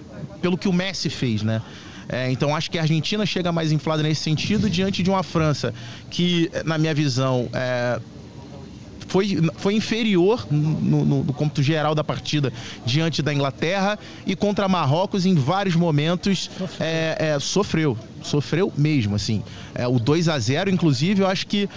pelo 0.42 0.58
que 0.58 0.68
o 0.68 0.74
Messi 0.74 1.10
fez, 1.10 1.42
né? 1.42 1.62
É, 2.08 2.32
então 2.32 2.56
acho 2.56 2.70
que 2.70 2.78
a 2.78 2.82
Argentina 2.82 3.26
chega 3.26 3.52
mais 3.52 3.72
inflada 3.72 4.04
nesse 4.04 4.22
sentido 4.22 4.70
diante 4.70 5.02
de 5.04 5.10
uma 5.10 5.24
França 5.24 5.74
que, 6.10 6.50
na 6.66 6.78
minha 6.78 6.94
visão, 6.94 7.50
é, 7.54 8.00
foi, 9.14 9.38
foi 9.58 9.76
inferior 9.76 10.48
no, 10.50 11.06
no, 11.06 11.24
no 11.24 11.34
cômputo 11.34 11.62
geral 11.62 11.94
da 11.94 12.04
partida 12.04 12.52
diante 12.84 13.22
da 13.22 13.32
Inglaterra 13.32 14.00
e 14.26 14.36
contra 14.36 14.68
Marrocos 14.68 15.24
em 15.28 15.36
vários 15.36 15.76
momentos 15.76 16.50
é, 16.80 17.16
é, 17.20 17.40
sofreu. 17.40 17.96
Sofreu 18.24 18.74
mesmo, 18.76 19.14
assim. 19.16 19.44
É, 19.76 19.88
o 19.88 20.00
2 20.00 20.30
a 20.30 20.40
0 20.40 20.72
inclusive, 20.72 21.22
eu 21.22 21.28
acho 21.28 21.46
que 21.46 21.70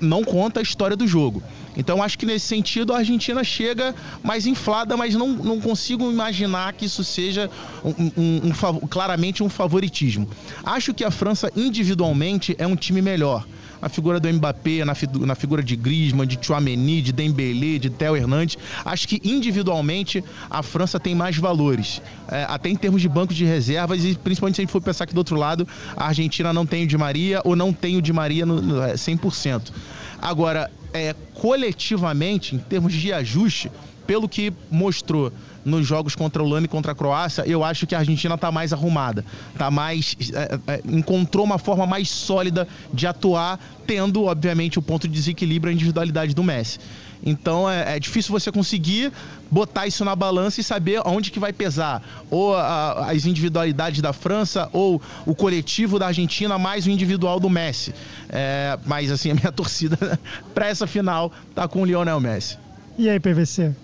não 0.00 0.22
conta 0.22 0.60
a 0.60 0.62
história 0.62 0.96
do 0.96 1.04
jogo. 1.04 1.42
Então, 1.76 2.00
acho 2.00 2.16
que 2.16 2.26
nesse 2.26 2.46
sentido 2.46 2.92
a 2.92 2.98
Argentina 2.98 3.42
chega 3.42 3.92
mais 4.22 4.46
inflada, 4.46 4.96
mas 4.96 5.16
não, 5.16 5.30
não 5.30 5.60
consigo 5.60 6.08
imaginar 6.12 6.74
que 6.74 6.84
isso 6.84 7.02
seja 7.02 7.50
um, 7.84 8.12
um, 8.16 8.40
um, 8.44 8.86
claramente 8.86 9.42
um 9.42 9.48
favoritismo. 9.48 10.28
Acho 10.62 10.94
que 10.94 11.02
a 11.02 11.10
França 11.10 11.50
individualmente 11.56 12.54
é 12.56 12.66
um 12.68 12.76
time 12.76 13.02
melhor 13.02 13.44
na 13.84 13.90
figura 13.90 14.18
do 14.18 14.32
Mbappé, 14.32 14.82
na, 14.82 14.94
na 15.26 15.34
figura 15.34 15.62
de 15.62 15.76
Griezmann, 15.76 16.26
de 16.26 16.38
Chouameni, 16.40 17.02
de 17.02 17.12
Dembélé, 17.12 17.78
de 17.78 17.90
Theo 17.90 18.16
Hernandes. 18.16 18.56
Acho 18.82 19.06
que 19.06 19.20
individualmente 19.22 20.24
a 20.48 20.62
França 20.62 20.98
tem 20.98 21.14
mais 21.14 21.36
valores, 21.36 22.00
é, 22.28 22.46
até 22.48 22.70
em 22.70 22.76
termos 22.76 23.02
de 23.02 23.10
banco 23.10 23.34
de 23.34 23.44
reservas 23.44 24.02
e 24.02 24.14
principalmente 24.14 24.56
se 24.56 24.62
a 24.62 24.64
gente 24.64 24.72
for 24.72 24.80
pensar 24.80 25.04
que 25.04 25.12
do 25.12 25.18
outro 25.18 25.36
lado 25.36 25.68
a 25.94 26.06
Argentina 26.06 26.50
não 26.50 26.64
tem 26.64 26.84
o 26.84 26.86
Di 26.86 26.96
Maria 26.96 27.42
ou 27.44 27.54
não 27.54 27.74
tem 27.74 27.98
o 27.98 28.00
Di 28.00 28.10
Maria 28.10 28.46
no, 28.46 28.62
no 28.62 28.80
100%. 28.80 29.70
Agora, 30.18 30.70
é, 30.94 31.14
coletivamente, 31.34 32.56
em 32.56 32.58
termos 32.58 32.94
de 32.94 33.12
ajuste, 33.12 33.70
pelo 34.06 34.26
que 34.26 34.50
mostrou 34.70 35.30
nos 35.64 35.86
jogos 35.86 36.14
contra 36.14 36.42
a 36.42 36.44
Holanda 36.44 36.66
e 36.66 36.68
contra 36.68 36.92
a 36.92 36.94
Croácia, 36.94 37.44
eu 37.46 37.64
acho 37.64 37.86
que 37.86 37.94
a 37.94 37.98
Argentina 37.98 38.34
está 38.34 38.52
mais 38.52 38.72
arrumada, 38.72 39.24
tá 39.56 39.70
mais 39.70 40.16
é, 40.32 40.74
é, 40.74 40.80
encontrou 40.86 41.44
uma 41.44 41.58
forma 41.58 41.86
mais 41.86 42.08
sólida 42.10 42.68
de 42.92 43.06
atuar, 43.06 43.58
tendo 43.86 44.24
obviamente 44.24 44.78
o 44.78 44.82
ponto 44.82 45.08
de 45.08 45.14
desequilíbrio 45.14 45.70
a 45.70 45.74
individualidade 45.74 46.34
do 46.34 46.42
Messi. 46.42 46.78
Então 47.24 47.68
é, 47.68 47.96
é, 47.96 48.00
difícil 48.00 48.30
você 48.32 48.52
conseguir 48.52 49.10
botar 49.50 49.86
isso 49.86 50.04
na 50.04 50.14
balança 50.14 50.60
e 50.60 50.64
saber 50.64 51.00
onde 51.06 51.30
que 51.30 51.40
vai 51.40 51.52
pesar. 51.52 52.02
Ou 52.30 52.54
a, 52.54 53.10
as 53.10 53.24
individualidades 53.24 54.02
da 54.02 54.12
França, 54.12 54.68
ou 54.72 55.00
o 55.24 55.34
coletivo 55.34 55.98
da 55.98 56.08
Argentina, 56.08 56.58
mais 56.58 56.86
o 56.86 56.90
individual 56.90 57.40
do 57.40 57.48
Messi. 57.48 57.94
É, 58.28 58.78
mas 58.84 59.10
assim, 59.10 59.30
a 59.30 59.34
minha 59.34 59.50
torcida 59.52 60.18
para 60.54 60.68
essa 60.68 60.86
final 60.86 61.32
tá 61.54 61.66
com 61.66 61.82
o 61.82 61.84
Lionel 61.84 62.20
Messi. 62.20 62.58
E 62.96 63.08
aí, 63.08 63.18
PVC? 63.18 63.74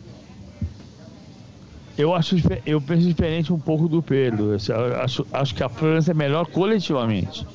Eu 2.00 2.14
acho 2.14 2.36
eu 2.64 2.80
penso 2.80 3.06
diferente 3.06 3.52
um 3.52 3.58
pouco 3.58 3.86
do 3.86 4.02
Pedro. 4.02 4.56
Eu 4.56 5.00
acho, 5.02 5.26
acho 5.30 5.54
que 5.54 5.62
a 5.62 5.68
França 5.68 6.12
é 6.12 6.14
melhor 6.14 6.46
coletivamente, 6.46 7.46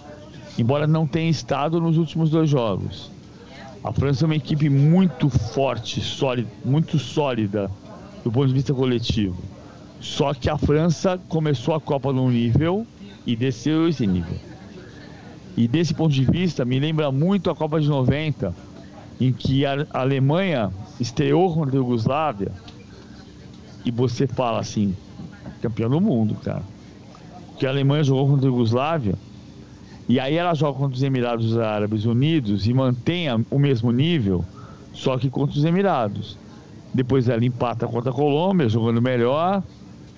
embora 0.56 0.86
não 0.86 1.08
tenha 1.08 1.32
estado 1.32 1.82
nos 1.82 1.98
últimos 1.98 2.30
dois 2.30 2.48
jogos. 2.48 3.10
A 3.84 3.92
França 3.92 4.24
é 4.24 4.28
uma 4.28 4.36
equipe 4.36 4.70
muito 4.70 5.30
forte, 5.30 6.00
sólida, 6.00 6.48
muito 6.64 7.00
sólida 7.00 7.72
do 8.24 8.32
ponto 8.32 8.48
de 8.48 8.54
vista 8.54 8.72
coletivo. 8.72 9.36
Só 10.00 10.32
que 10.32 10.48
a 10.48 10.60
França 10.60 11.20
começou 11.28 11.74
a 11.74 11.82
Copa 11.82 12.14
num 12.14 12.30
nível 12.30 12.86
e 13.26 13.36
desceu 13.36 13.90
esse 13.90 14.06
nível. 14.06 14.38
E 15.58 15.68
desse 15.68 15.96
ponto 15.96 16.14
de 16.14 16.24
vista, 16.24 16.64
me 16.64 16.80
lembra 16.80 17.12
muito 17.12 17.50
a 17.50 17.56
Copa 17.56 17.82
de 17.82 17.88
90, 17.88 18.54
em 19.20 19.34
que 19.34 19.66
a 19.66 19.88
Alemanha 19.90 20.72
estreou 21.00 21.52
contra 21.52 21.76
a 21.76 21.78
Iugoslávia 21.78 22.52
e 23.86 23.92
você 23.92 24.26
fala 24.26 24.60
assim, 24.60 24.96
campeão 25.62 25.90
do 25.90 26.02
mundo, 26.02 26.36
cara. 26.44 26.64
Que 27.58 27.66
a 27.66 27.70
Alemanha 27.70 28.04
jogou 28.04 28.28
contra 28.28 28.48
a 28.48 28.50
Iugoslávia 28.50 29.16
e 30.08 30.20
aí 30.20 30.36
ela 30.36 30.54
joga 30.54 30.78
contra 30.78 30.96
os 30.96 31.04
Emirados 31.04 31.58
Árabes 31.58 32.06
Unidos 32.06 32.68
e 32.68 32.74
mantém 32.74 33.28
o 33.50 33.58
mesmo 33.58 33.92
nível, 33.92 34.44
só 34.94 35.18
que 35.18 35.30
contra 35.30 35.58
os 35.58 35.64
Emirados. 35.64 36.38
Depois 36.94 37.28
ela 37.28 37.44
empata 37.44 37.88
contra 37.88 38.12
a 38.12 38.14
Colômbia, 38.14 38.70
jogando 38.70 39.02
melhor, 39.02 39.64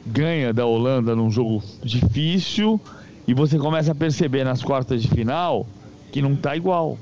ganha 0.05 0.53
da 0.53 0.65
Holanda 0.65 1.15
num 1.15 1.31
jogo 1.31 1.63
difícil 1.83 2.79
e 3.27 3.33
você 3.33 3.57
começa 3.57 3.91
a 3.91 3.95
perceber 3.95 4.43
nas 4.43 4.61
quartas 4.61 5.01
de 5.01 5.07
final 5.07 5.65
que 6.11 6.21
não 6.21 6.35
tá 6.35 6.55
igual. 6.55 6.97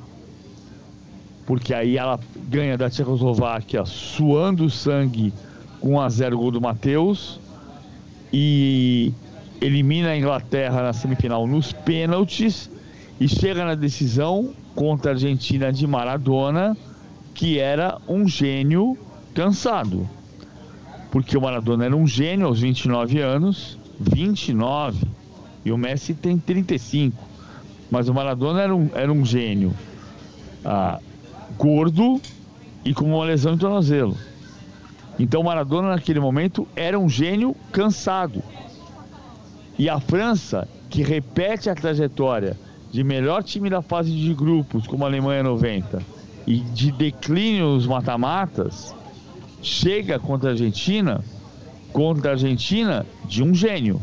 Porque 1.46 1.74
aí 1.74 1.98
ela 1.98 2.20
ganha 2.48 2.78
da 2.78 2.90
Tchecoslováquia 2.90 3.86
suando 3.86 4.70
sangue 4.70 5.34
1 5.86 6.02
a 6.02 6.10
0 6.10 6.38
gol 6.38 6.50
do 6.50 6.60
Matheus 6.60 7.40
e 8.34 9.14
elimina 9.62 10.10
a 10.10 10.18
Inglaterra 10.18 10.82
na 10.82 10.94
semifinal 10.94 11.46
nos 11.46 11.72
pênaltis 11.72 12.72
e 13.20 13.28
chega 13.30 13.64
na 13.64 13.76
decisão 13.76 14.52
contra 14.74 15.12
a 15.12 15.14
Argentina 15.14 15.72
de 15.72 15.86
Maradona, 15.86 16.76
que 17.36 17.60
era 17.60 18.00
um 18.08 18.28
gênio 18.28 18.98
cansado. 19.36 20.10
Porque 21.12 21.38
o 21.38 21.42
Maradona 21.42 21.86
era 21.86 21.96
um 21.96 22.08
gênio 22.08 22.48
aos 22.48 22.60
29 22.60 23.22
anos, 23.22 23.78
29, 24.00 25.08
e 25.64 25.72
o 25.72 25.78
Messi 25.78 26.14
tem 26.14 26.38
35. 26.38 27.16
Mas 27.92 28.10
o 28.10 28.14
Maradona 28.14 28.62
era 28.62 28.76
um, 28.76 28.90
era 28.94 29.14
um 29.14 29.24
gênio 29.24 29.72
ah, 30.66 31.00
gordo 31.58 32.20
e 32.84 32.94
com 32.94 33.06
uma 33.06 33.24
lesão 33.24 33.54
de 33.54 33.60
tornozelo. 33.60 34.18
Então 35.18 35.44
Maradona 35.44 35.90
naquele 35.90 36.20
momento 36.20 36.68
era 36.76 37.00
um 37.00 37.08
gênio 37.08 37.56
cansado. 37.72 38.44
E 39.78 39.90
a 39.90 40.00
França, 40.00 40.68
que 40.90 41.04
repete 41.04 41.70
a 41.70 41.76
trajetória 41.76 42.58
de 42.92 43.04
melhor 43.04 43.44
time 43.44 43.70
da 43.70 43.82
fase 43.82 44.12
de 44.12 44.34
grupos, 44.34 44.88
como 44.88 45.04
a 45.04 45.08
Alemanha 45.08 45.44
90, 45.44 46.02
e 46.48 46.60
de 46.60 46.92
declínio 46.92 47.74
nos 47.74 47.86
mata-matas, 47.86 48.96
chega 49.62 50.18
contra 50.20 50.50
a 50.50 50.52
Argentina, 50.52 51.24
contra 51.92 52.30
a 52.30 52.34
Argentina 52.34 53.06
de 53.26 53.44
um 53.44 53.54
gênio. 53.54 54.02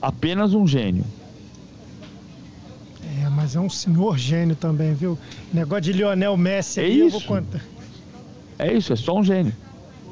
Apenas 0.00 0.54
um 0.54 0.66
gênio. 0.66 1.04
É, 3.22 3.28
mas 3.28 3.56
é 3.56 3.60
um 3.60 3.70
senhor 3.70 4.16
gênio 4.16 4.56
também, 4.56 4.94
viu? 4.94 5.18
Negócio 5.52 5.82
de 5.82 5.92
Lionel 5.92 6.36
Messi 6.36 6.80
é 6.80 6.84
aí, 6.84 6.92
isso. 6.92 7.04
eu 7.04 7.10
vou 7.10 7.20
contar. 7.22 7.60
É 8.58 8.72
isso, 8.72 8.92
é 8.92 8.96
só 8.96 9.18
um 9.18 9.24
gênio. 9.24 9.52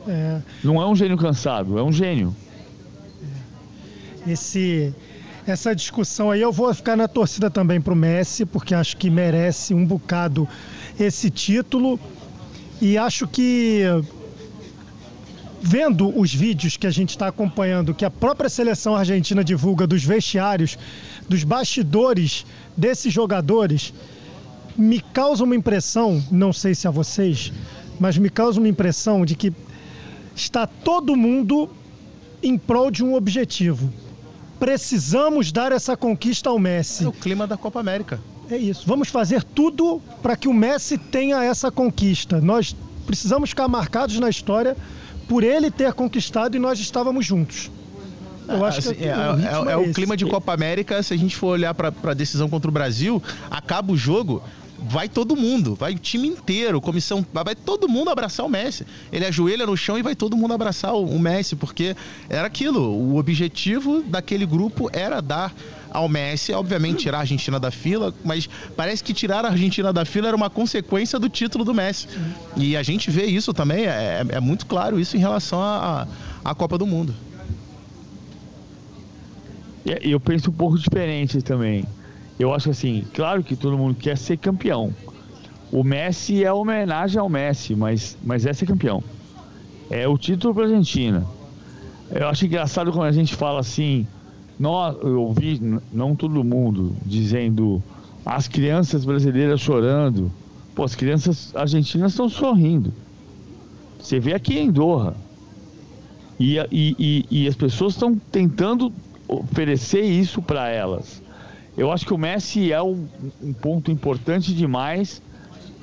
É. 0.06 0.40
Não 0.62 0.80
é 0.80 0.86
um 0.86 0.96
gênio 0.96 1.16
cansado, 1.16 1.78
é 1.78 1.82
um 1.82 1.92
gênio. 1.92 2.34
Esse, 4.26 4.94
essa 5.46 5.74
discussão 5.74 6.30
aí 6.30 6.40
eu 6.40 6.52
vou 6.52 6.72
ficar 6.72 6.96
na 6.96 7.08
torcida 7.08 7.50
também 7.50 7.80
pro 7.80 7.94
Messi, 7.94 8.44
porque 8.44 8.74
acho 8.74 8.96
que 8.96 9.10
merece 9.10 9.74
um 9.74 9.84
bocado 9.84 10.48
esse 10.98 11.30
título. 11.30 11.98
E 12.80 12.98
acho 12.98 13.28
que 13.28 13.84
vendo 15.60 16.18
os 16.18 16.34
vídeos 16.34 16.76
que 16.76 16.86
a 16.86 16.90
gente 16.90 17.10
está 17.10 17.28
acompanhando, 17.28 17.94
que 17.94 18.04
a 18.04 18.10
própria 18.10 18.50
seleção 18.50 18.96
argentina 18.96 19.44
divulga 19.44 19.86
dos 19.86 20.02
vestiários, 20.02 20.76
dos 21.28 21.44
bastidores 21.44 22.44
desses 22.76 23.12
jogadores, 23.12 23.94
me 24.76 25.00
causa 25.00 25.44
uma 25.44 25.54
impressão, 25.54 26.22
não 26.30 26.52
sei 26.52 26.74
se 26.74 26.88
a 26.88 26.90
vocês, 26.90 27.52
mas 28.00 28.18
me 28.18 28.28
causa 28.28 28.58
uma 28.58 28.68
impressão 28.68 29.24
de 29.24 29.36
que 29.36 29.52
está 30.34 30.66
todo 30.66 31.16
mundo 31.16 31.68
em 32.42 32.58
prol 32.58 32.90
de 32.90 33.04
um 33.04 33.14
objetivo. 33.14 33.92
Precisamos 34.58 35.50
dar 35.50 35.72
essa 35.72 35.96
conquista 35.96 36.48
ao 36.50 36.58
Messi. 36.58 37.04
É 37.04 37.08
o 37.08 37.12
clima 37.12 37.46
da 37.46 37.56
Copa 37.56 37.80
América. 37.80 38.20
É 38.50 38.56
isso. 38.56 38.84
Vamos 38.86 39.08
fazer 39.08 39.42
tudo 39.42 40.00
para 40.22 40.36
que 40.36 40.48
o 40.48 40.52
Messi 40.54 40.98
tenha 40.98 41.42
essa 41.42 41.70
conquista. 41.70 42.40
Nós 42.40 42.76
precisamos 43.06 43.50
ficar 43.50 43.66
marcados 43.68 44.18
na 44.18 44.28
história 44.28 44.76
por 45.28 45.42
ele 45.42 45.70
ter 45.70 45.92
conquistado 45.94 46.56
e 46.56 46.60
nós 46.60 46.78
estávamos 46.78 47.24
juntos. 47.26 47.70
Eu 48.48 48.64
acho 48.64 48.80
Assim, 48.80 48.94
que 48.94 49.04
é, 49.08 49.16
o 49.16 49.20
é- 49.20 49.34
ritmo 49.36 49.70
é 49.70 49.76
o 49.76 49.92
clima 49.92 50.16
de 50.16 50.26
Copa 50.26 50.52
América. 50.52 51.02
Se 51.02 51.14
a 51.14 51.16
gente 51.16 51.34
for 51.36 51.48
olhar 51.48 51.72
para 51.74 51.92
a 52.04 52.14
decisão 52.14 52.48
contra 52.48 52.68
o 52.68 52.72
Brasil, 52.72 53.22
acaba 53.50 53.92
o 53.92 53.96
jogo, 53.96 54.42
vai 54.82 55.08
todo 55.08 55.36
mundo, 55.36 55.74
vai 55.74 55.92
o 55.92 55.98
time 55.98 56.28
inteiro, 56.28 56.80
comissão, 56.80 57.24
vai 57.32 57.54
todo 57.54 57.88
mundo 57.88 58.10
abraçar 58.10 58.44
o 58.44 58.48
Messi. 58.48 58.86
Ele 59.12 59.24
ajoelha 59.24 59.66
no 59.66 59.76
chão 59.76 59.98
e 59.98 60.02
vai 60.02 60.14
todo 60.14 60.36
mundo 60.36 60.54
abraçar 60.54 60.94
o, 60.94 61.04
o 61.04 61.18
Messi, 61.18 61.56
porque 61.56 61.96
era 62.28 62.46
aquilo. 62.46 62.80
O 62.80 63.16
objetivo 63.16 64.02
daquele 64.02 64.44
grupo 64.46 64.90
era 64.92 65.20
dar 65.20 65.54
ao 65.90 66.08
Messi, 66.08 66.52
obviamente 66.52 67.02
tirar 67.02 67.18
a 67.18 67.20
Argentina 67.20 67.60
da 67.60 67.70
fila, 67.70 68.14
mas 68.24 68.48
parece 68.76 69.04
que 69.04 69.12
tirar 69.12 69.44
a 69.44 69.48
Argentina 69.48 69.92
da 69.92 70.04
fila 70.04 70.28
era 70.28 70.36
uma 70.36 70.48
consequência 70.48 71.18
do 71.18 71.28
título 71.28 71.64
do 71.64 71.74
Messi. 71.74 72.08
E 72.56 72.76
a 72.76 72.82
gente 72.82 73.10
vê 73.10 73.26
isso 73.26 73.52
também, 73.52 73.84
é, 73.86 74.24
é 74.28 74.40
muito 74.40 74.66
claro 74.66 74.98
isso 74.98 75.16
em 75.16 75.20
relação 75.20 75.60
à 75.62 76.54
Copa 76.54 76.78
do 76.78 76.86
Mundo. 76.86 77.14
Eu 79.84 80.20
penso 80.20 80.50
um 80.50 80.54
pouco 80.54 80.78
diferente 80.78 81.42
também. 81.42 81.84
Eu 82.42 82.52
acho 82.52 82.70
assim, 82.70 83.04
claro 83.14 83.44
que 83.44 83.54
todo 83.54 83.78
mundo 83.78 83.94
quer 83.94 84.18
ser 84.18 84.36
campeão. 84.36 84.92
O 85.70 85.84
Messi 85.84 86.42
é 86.42 86.52
homenagem 86.52 87.20
ao 87.20 87.28
Messi, 87.28 87.72
mas, 87.76 88.18
mas 88.20 88.44
é 88.44 88.52
ser 88.52 88.66
campeão. 88.66 89.00
É 89.88 90.08
o 90.08 90.18
título 90.18 90.52
para 90.52 90.64
a 90.64 90.66
Argentina. 90.66 91.24
Eu 92.10 92.26
acho 92.26 92.44
engraçado 92.44 92.90
quando 92.90 93.04
a 93.04 93.12
gente 93.12 93.36
fala 93.36 93.60
assim, 93.60 94.08
nós, 94.58 94.96
eu 95.04 95.22
ouvi, 95.22 95.60
não 95.92 96.16
todo 96.16 96.42
mundo, 96.42 96.96
dizendo 97.06 97.80
as 98.26 98.48
crianças 98.48 99.04
brasileiras 99.04 99.60
chorando. 99.60 100.28
Pô, 100.74 100.82
as 100.82 100.96
crianças 100.96 101.54
argentinas 101.54 102.10
estão 102.10 102.28
sorrindo. 102.28 102.92
Você 104.00 104.18
vê 104.18 104.34
aqui 104.34 104.58
em 104.58 104.68
Doha. 104.68 105.14
E, 106.40 106.56
e, 106.72 106.96
e, 106.98 107.26
e 107.30 107.46
as 107.46 107.54
pessoas 107.54 107.92
estão 107.92 108.16
tentando 108.16 108.92
oferecer 109.28 110.02
isso 110.02 110.42
para 110.42 110.68
elas. 110.68 111.22
Eu 111.76 111.90
acho 111.90 112.04
que 112.04 112.12
o 112.12 112.18
Messi 112.18 112.72
é 112.72 112.82
um, 112.82 113.06
um 113.42 113.52
ponto 113.52 113.90
importante 113.90 114.54
demais, 114.54 115.22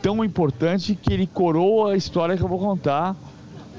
tão 0.02 0.24
importante 0.24 0.96
que 0.96 1.12
ele 1.12 1.26
coroa 1.26 1.94
a 1.94 1.98
história 1.98 2.38
que 2.38 2.44
eu 2.44 2.48
vou 2.48 2.60
contar, 2.60 3.16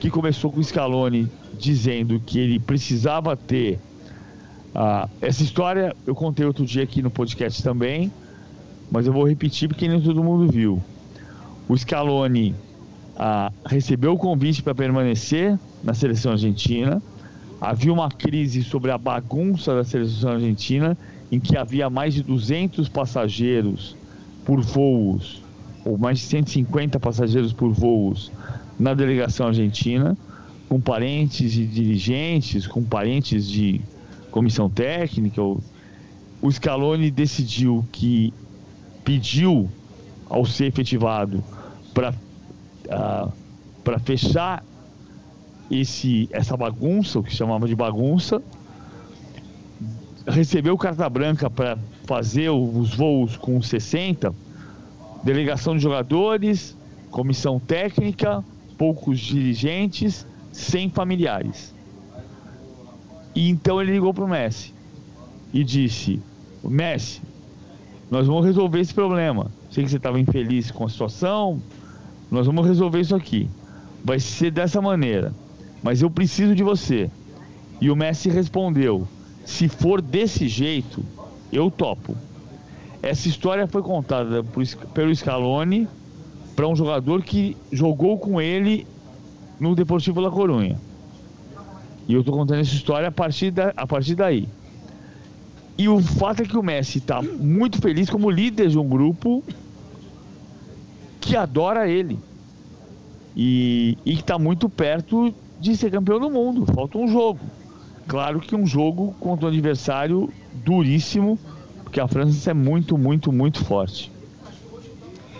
que 0.00 0.10
começou 0.10 0.50
com 0.50 0.60
o 0.60 0.64
Scaloni 0.64 1.30
dizendo 1.58 2.18
que 2.18 2.38
ele 2.38 2.58
precisava 2.58 3.36
ter 3.36 3.78
ah, 4.74 5.08
essa 5.20 5.42
história. 5.42 5.94
Eu 6.06 6.14
contei 6.14 6.44
outro 6.46 6.64
dia 6.64 6.82
aqui 6.82 7.02
no 7.02 7.10
podcast 7.10 7.62
também. 7.62 8.10
mas 8.90 9.06
eu 9.06 9.12
vou 9.12 9.28
repetir 9.28 9.68
porque 9.68 9.86
nem 9.86 10.00
todo 10.00 10.24
mundo 10.24 10.50
viu. 10.50 10.82
O 11.68 11.76
Scaloni 11.76 12.54
ah, 13.16 13.52
recebeu 13.66 14.14
o 14.14 14.18
convite 14.18 14.62
para 14.62 14.74
permanecer 14.74 15.58
na 15.84 15.94
seleção 15.94 16.32
argentina. 16.32 17.00
Havia 17.60 17.92
uma 17.92 18.10
crise 18.10 18.64
sobre 18.64 18.90
a 18.90 18.96
bagunça 18.96 19.74
da 19.74 19.84
seleção 19.84 20.32
argentina, 20.32 20.96
em 21.30 21.38
que 21.38 21.56
havia 21.56 21.88
mais 21.88 22.14
de 22.14 22.22
200 22.22 22.88
passageiros 22.88 23.96
por 24.44 24.60
voos, 24.60 25.42
ou 25.84 25.96
mais 25.96 26.18
de 26.18 26.24
150 26.24 26.98
passageiros 26.98 27.52
por 27.52 27.72
voos 27.72 28.30
na 28.78 28.94
delegação 28.94 29.46
argentina, 29.46 30.16
com 30.68 30.80
parentes 30.80 31.52
de 31.52 31.66
dirigentes, 31.66 32.66
com 32.66 32.82
parentes 32.82 33.46
de 33.46 33.80
comissão 34.30 34.68
técnica. 34.68 35.42
O 35.42 36.50
Scaloni 36.50 37.10
decidiu 37.10 37.84
que 37.92 38.32
pediu 39.04 39.68
ao 40.28 40.44
ser 40.46 40.66
efetivado 40.66 41.42
para 41.92 42.10
uh, 42.10 43.32
para 43.82 43.98
fechar 43.98 44.62
esse, 45.70 46.28
essa 46.32 46.56
bagunça, 46.56 47.18
o 47.18 47.22
que 47.22 47.34
chamava 47.34 47.66
de 47.66 47.74
bagunça, 47.74 48.42
recebeu 50.26 50.76
carta 50.76 51.08
branca 51.08 51.48
para 51.48 51.78
fazer 52.04 52.50
os 52.50 52.94
voos 52.94 53.36
com 53.36 53.60
60, 53.60 54.34
delegação 55.22 55.76
de 55.76 55.82
jogadores, 55.82 56.76
comissão 57.10 57.58
técnica, 57.58 58.44
poucos 58.76 59.18
dirigentes, 59.18 60.26
sem 60.52 60.88
familiares. 60.88 61.74
E 63.34 63.48
então 63.48 63.80
ele 63.80 63.92
ligou 63.92 64.12
para 64.12 64.24
o 64.24 64.28
Messi 64.28 64.74
e 65.52 65.62
disse: 65.62 66.20
Messi, 66.64 67.20
nós 68.10 68.26
vamos 68.26 68.44
resolver 68.44 68.80
esse 68.80 68.94
problema. 68.94 69.50
Sei 69.70 69.84
que 69.84 69.90
você 69.90 69.96
estava 69.96 70.18
infeliz 70.18 70.70
com 70.70 70.84
a 70.84 70.88
situação, 70.88 71.62
nós 72.30 72.46
vamos 72.46 72.66
resolver 72.66 73.00
isso 73.00 73.14
aqui. 73.14 73.48
Vai 74.04 74.18
ser 74.18 74.50
dessa 74.50 74.80
maneira, 74.80 75.32
mas 75.82 76.02
eu 76.02 76.10
preciso 76.10 76.54
de 76.54 76.62
você. 76.62 77.10
E 77.80 77.90
o 77.90 77.96
Messi 77.96 78.28
respondeu: 78.28 79.06
se 79.50 79.68
for 79.68 80.00
desse 80.00 80.46
jeito, 80.46 81.04
eu 81.52 81.70
topo. 81.70 82.16
Essa 83.02 83.28
história 83.28 83.66
foi 83.66 83.82
contada 83.82 84.44
pelo 84.94 85.14
Scaloni 85.14 85.88
para 86.54 86.68
um 86.68 86.76
jogador 86.76 87.22
que 87.22 87.56
jogou 87.72 88.16
com 88.16 88.40
ele 88.40 88.86
no 89.58 89.74
Deportivo 89.74 90.20
La 90.20 90.30
Corunha. 90.30 90.78
E 92.06 92.14
eu 92.14 92.20
estou 92.20 92.34
contando 92.34 92.60
essa 92.60 92.74
história 92.74 93.08
a 93.08 93.12
partir, 93.12 93.50
da, 93.50 93.72
a 93.76 93.86
partir 93.86 94.14
daí. 94.14 94.48
E 95.76 95.88
o 95.88 96.00
fato 96.00 96.42
é 96.42 96.46
que 96.46 96.56
o 96.56 96.62
Messi 96.62 96.98
está 96.98 97.20
muito 97.20 97.80
feliz 97.80 98.08
como 98.08 98.30
líder 98.30 98.68
de 98.68 98.78
um 98.78 98.88
grupo 98.88 99.42
que 101.20 101.36
adora 101.36 101.88
ele. 101.88 102.18
E, 103.36 103.98
e 104.06 104.14
que 104.14 104.20
está 104.20 104.38
muito 104.38 104.68
perto 104.68 105.34
de 105.60 105.76
ser 105.76 105.90
campeão 105.90 106.20
do 106.20 106.30
mundo. 106.30 106.66
Falta 106.72 106.98
um 106.98 107.08
jogo. 107.08 107.40
Claro 108.10 108.40
que 108.40 108.56
um 108.56 108.66
jogo 108.66 109.14
contra 109.20 109.46
um 109.46 109.48
adversário 109.48 110.32
duríssimo, 110.52 111.38
porque 111.84 112.00
a 112.00 112.08
França 112.08 112.50
é 112.50 112.54
muito, 112.54 112.98
muito, 112.98 113.30
muito 113.30 113.64
forte. 113.64 114.10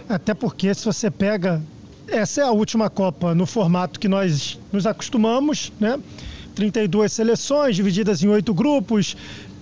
Até 0.09 0.35
porque 0.35 0.73
se 0.73 0.85
você 0.85 1.11
pega. 1.11 1.61
Essa 2.07 2.43
é 2.43 2.45
a 2.45 2.53
última 2.53 2.89
Copa 2.89 3.35
no 3.35 3.45
formato 3.45 3.99
que 3.99 4.07
nós 4.07 4.57
nos 4.73 4.87
acostumamos, 4.87 5.73
né? 5.81 5.99
32 6.55 7.13
seleções 7.13 7.75
divididas 7.75 8.23
em 8.23 8.29
oito 8.29 8.55
grupos, 8.55 9.17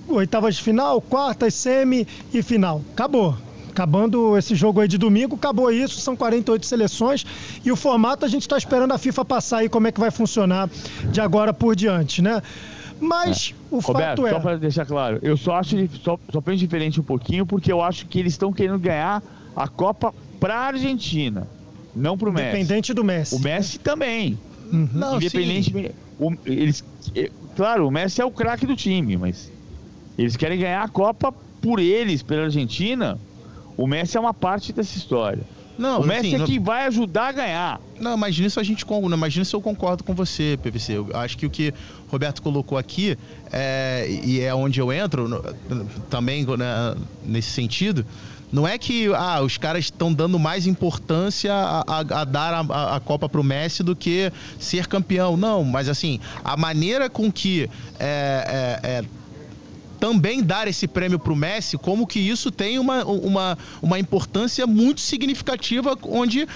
oitavas 0.07 0.57
de 0.57 0.63
final, 0.63 1.01
quartas, 1.01 1.55
semi 1.55 2.07
e 2.33 2.43
final. 2.43 2.83
Acabou. 2.93 3.35
Acabando 3.71 4.37
esse 4.37 4.55
jogo 4.55 4.81
aí 4.81 4.89
de 4.89 4.99
domingo, 4.99 5.37
acabou 5.37 5.71
isso, 5.73 5.99
são 6.01 6.15
48 6.15 6.67
seleções 6.67 7.25
e 7.65 7.73
o 7.73 7.77
formato 7.77 8.27
a 8.27 8.29
gente 8.29 8.43
está 8.43 8.59
esperando 8.59 8.93
a 8.93 8.99
FIFA 8.99 9.25
passar 9.25 9.59
aí 9.59 9.69
como 9.69 9.87
é 9.87 9.93
que 9.93 10.01
vai 10.01 10.11
funcionar 10.11 10.69
de 11.11 11.21
agora 11.21 11.55
por 11.55 11.75
diante, 11.75 12.21
né? 12.21 12.43
Mas 13.01 13.55
é. 13.55 13.75
o 13.75 13.79
Roberto, 13.79 14.23
fato 14.23 14.27
é. 14.27 14.31
Só 14.31 14.41
para 14.41 14.57
deixar 14.57 14.87
claro, 14.87 15.19
eu 15.23 15.37
só 15.37 15.57
acho 15.57 15.77
só, 16.03 16.19
só 16.31 16.41
penso 16.41 16.59
diferente 16.59 17.01
um 17.01 17.05
pouquinho 17.05 17.47
porque 17.47 17.73
eu 17.73 17.81
acho 17.81 18.07
que 18.07 18.19
eles 18.19 18.33
estão 18.33 18.53
querendo 18.53 18.79
ganhar 18.79 19.23
a 19.55 19.69
Copa 19.69 20.15
para 20.41 20.55
a 20.55 20.67
Argentina, 20.67 21.47
não 21.95 22.17
para 22.17 22.29
o 22.29 22.33
Messi. 22.33 22.49
Independente 22.49 22.95
do 22.95 23.05
Messi. 23.05 23.35
O 23.35 23.39
Messi 23.39 23.79
também. 23.79 24.39
Uhum. 24.73 24.89
Não, 24.93 25.17
Independente. 25.17 25.95
O, 26.19 26.33
eles, 26.45 26.85
claro, 27.57 27.87
o 27.87 27.91
Messi 27.91 28.21
é 28.21 28.25
o 28.25 28.31
craque 28.31 28.67
do 28.67 28.77
time, 28.77 29.17
mas 29.17 29.51
eles 30.17 30.37
querem 30.37 30.59
ganhar 30.59 30.83
a 30.83 30.89
Copa 30.89 31.33
por 31.63 31.79
eles, 31.79 32.23
pela 32.23 32.45
Argentina. 32.45 33.19
O 33.77 33.87
Messi 33.87 34.17
é 34.17 34.21
uma 34.21 34.35
parte 34.35 34.73
dessa 34.73 34.97
história. 34.97 35.43
Não, 35.79 36.01
o 36.01 36.07
Messi 36.07 36.35
assim, 36.35 36.43
é 36.43 36.47
que 36.47 36.59
vai 36.59 36.87
ajudar 36.87 37.29
a 37.29 37.33
ganhar. 37.33 37.81
Não, 38.01 38.17
mas 38.17 38.37
nisso 38.37 38.59
a 38.59 38.65
gente 38.65 38.85
mas 39.17 39.37
nisso 39.37 39.55
eu 39.55 39.61
concordo 39.61 40.03
com 40.03 40.13
você, 40.13 40.59
PVC. 40.61 40.95
Eu 40.95 41.09
acho 41.15 41.39
que 41.39 41.47
o 41.47 41.51
que 41.51 41.73
o 42.09 42.11
Roberto 42.11 42.43
colocou 42.43 42.77
aqui 42.77 43.17
é, 43.53 44.07
e 44.25 44.41
é 44.41 44.53
onde 44.53 44.81
eu 44.81 44.93
entro 44.93 45.29
no, 45.29 45.41
também 46.11 46.45
né, 46.45 46.97
nesse 47.25 47.51
sentido. 47.51 48.05
Não 48.51 48.67
é 48.67 48.79
que 48.79 49.13
ah, 49.15 49.43
os 49.43 49.59
caras 49.59 49.85
estão 49.85 50.13
dando 50.13 50.39
mais 50.39 50.67
importância 50.67 51.53
a, 51.53 51.85
a, 51.87 51.99
a 51.99 52.25
dar 52.25 52.55
a, 52.55 52.97
a 52.97 53.01
Copa 53.01 53.29
para 53.29 53.41
o 53.41 53.45
Messi 53.45 53.83
do 53.83 53.95
que 53.95 54.33
ser 54.59 54.87
campeão. 54.87 55.37
Não, 55.37 55.63
mas 55.63 55.89
assim, 55.89 56.19
a 56.43 56.57
maneira 56.57 57.11
com 57.11 57.31
que 57.31 57.69
é, 58.01 58.81
é, 58.83 58.89
é 58.89 59.05
também 59.99 60.43
dar 60.43 60.69
esse 60.69 60.87
prêmio 60.87 61.19
para 61.19 61.33
o 61.33 61.37
Messi, 61.37 61.77
como 61.77 62.07
que 62.07 62.19
isso 62.19 62.51
tem 62.51 62.79
uma, 62.79 63.05
uma, 63.05 63.59
uma 63.83 63.99
importância 63.99 64.67
muito 64.67 65.01
significativa, 65.01 65.97
onde 66.03 66.47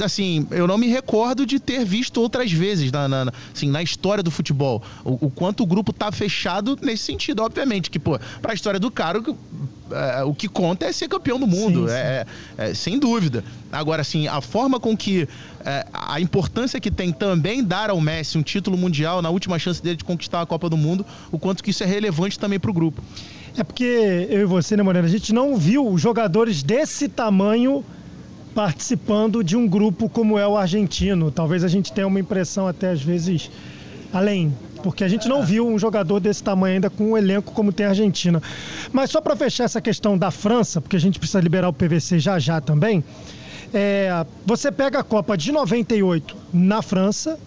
assim, 0.00 0.46
eu 0.50 0.66
não 0.66 0.78
me 0.78 0.88
recordo 0.88 1.44
de 1.44 1.58
ter 1.58 1.84
visto 1.84 2.20
outras 2.20 2.50
vezes 2.52 2.90
na, 2.90 3.08
na, 3.08 3.32
assim, 3.54 3.68
na 3.68 3.82
história 3.82 4.22
do 4.22 4.30
futebol. 4.30 4.82
O, 5.04 5.26
o, 5.26 5.30
quanto 5.30 5.62
o 5.62 5.66
grupo 5.66 5.92
tá 5.92 6.10
fechado 6.12 6.78
nesse 6.82 7.04
sentido, 7.04 7.42
obviamente, 7.42 7.90
que, 7.90 7.98
pô, 7.98 8.18
pra 8.40 8.54
história 8.54 8.78
do 8.78 8.90
cara, 8.90 9.22
é, 9.90 10.22
o 10.24 10.34
que 10.34 10.48
conta 10.48 10.86
é 10.86 10.92
ser 10.92 11.08
campeão 11.08 11.38
do 11.38 11.46
mundo, 11.46 11.82
sim, 11.82 11.88
sim. 11.88 11.92
É, 11.94 12.26
é, 12.58 12.74
sem 12.74 12.98
dúvida. 12.98 13.44
Agora, 13.72 14.02
assim, 14.02 14.26
a 14.26 14.40
forma 14.40 14.78
com 14.78 14.96
que 14.96 15.28
é, 15.64 15.86
a 15.92 16.20
importância 16.20 16.80
que 16.80 16.90
tem 16.90 17.12
também 17.12 17.62
dar 17.62 17.90
ao 17.90 18.00
Messi 18.00 18.38
um 18.38 18.42
título 18.42 18.76
mundial 18.76 19.20
na 19.20 19.30
última 19.30 19.58
chance 19.58 19.82
dele 19.82 19.96
de 19.96 20.04
conquistar 20.04 20.40
a 20.40 20.46
Copa 20.46 20.68
do 20.68 20.76
Mundo, 20.76 21.04
o 21.30 21.38
quanto 21.38 21.62
que 21.62 21.70
isso 21.70 21.82
é 21.82 21.86
relevante 21.86 22.38
também 22.38 22.58
pro 22.58 22.72
grupo. 22.72 23.02
É 23.56 23.64
porque 23.64 24.28
eu 24.30 24.40
e 24.40 24.44
você, 24.44 24.76
né, 24.76 24.82
Morena, 24.82 25.06
a 25.06 25.10
gente 25.10 25.32
não 25.32 25.56
viu 25.56 25.98
jogadores 25.98 26.62
desse 26.62 27.08
tamanho 27.08 27.84
participando 28.54 29.42
de 29.42 29.56
um 29.56 29.66
grupo 29.66 30.08
como 30.08 30.38
é 30.38 30.46
o 30.46 30.56
argentino. 30.56 31.30
Talvez 31.30 31.64
a 31.64 31.68
gente 31.68 31.92
tenha 31.92 32.06
uma 32.06 32.20
impressão 32.20 32.66
até 32.66 32.90
às 32.90 33.02
vezes 33.02 33.50
além, 34.12 34.52
porque 34.82 35.04
a 35.04 35.08
gente 35.08 35.28
não 35.28 35.42
viu 35.44 35.66
um 35.66 35.78
jogador 35.78 36.20
desse 36.20 36.42
tamanho 36.42 36.74
ainda 36.74 36.90
com 36.90 37.12
um 37.12 37.16
elenco 37.16 37.52
como 37.52 37.72
tem 37.72 37.86
a 37.86 37.90
Argentina. 37.90 38.42
Mas 38.92 39.10
só 39.10 39.20
para 39.20 39.36
fechar 39.36 39.64
essa 39.64 39.80
questão 39.80 40.18
da 40.18 40.30
França, 40.30 40.80
porque 40.80 40.96
a 40.96 41.00
gente 41.00 41.18
precisa 41.18 41.40
liberar 41.40 41.68
o 41.68 41.72
PVC 41.72 42.18
já 42.18 42.38
já 42.38 42.60
também. 42.60 43.04
É, 43.72 44.26
você 44.44 44.72
pega 44.72 44.98
a 44.98 45.04
Copa 45.04 45.36
de 45.36 45.52
98 45.52 46.36
na 46.52 46.82
França, 46.82 47.38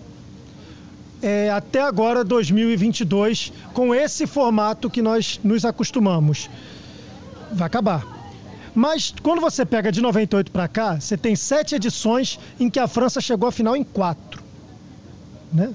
é, 1.22 1.50
até 1.50 1.82
agora 1.82 2.24
2022, 2.24 3.52
com 3.74 3.94
esse 3.94 4.26
formato 4.26 4.90
que 4.90 5.02
nós 5.02 5.40
nos 5.44 5.66
acostumamos. 5.66 6.50
Vai 7.52 7.68
acabar. 7.68 8.23
Mas 8.76 9.14
quando 9.22 9.40
você 9.40 9.66
pega 9.66 9.92
de 9.92 10.02
98 10.02 10.52
para 10.52 10.68
cá, 10.68 11.00
você 11.00 11.16
tem 11.16 11.36
sete 11.36 11.76
edições 11.76 12.40
em 12.60 12.70
que 12.70 12.80
a 12.80 12.88
França 12.88 13.22
chegou 13.22 13.48
à 13.48 13.52
final 13.52 13.76
em 13.76 13.84
quatro. 13.84 14.42
Né? 15.52 15.74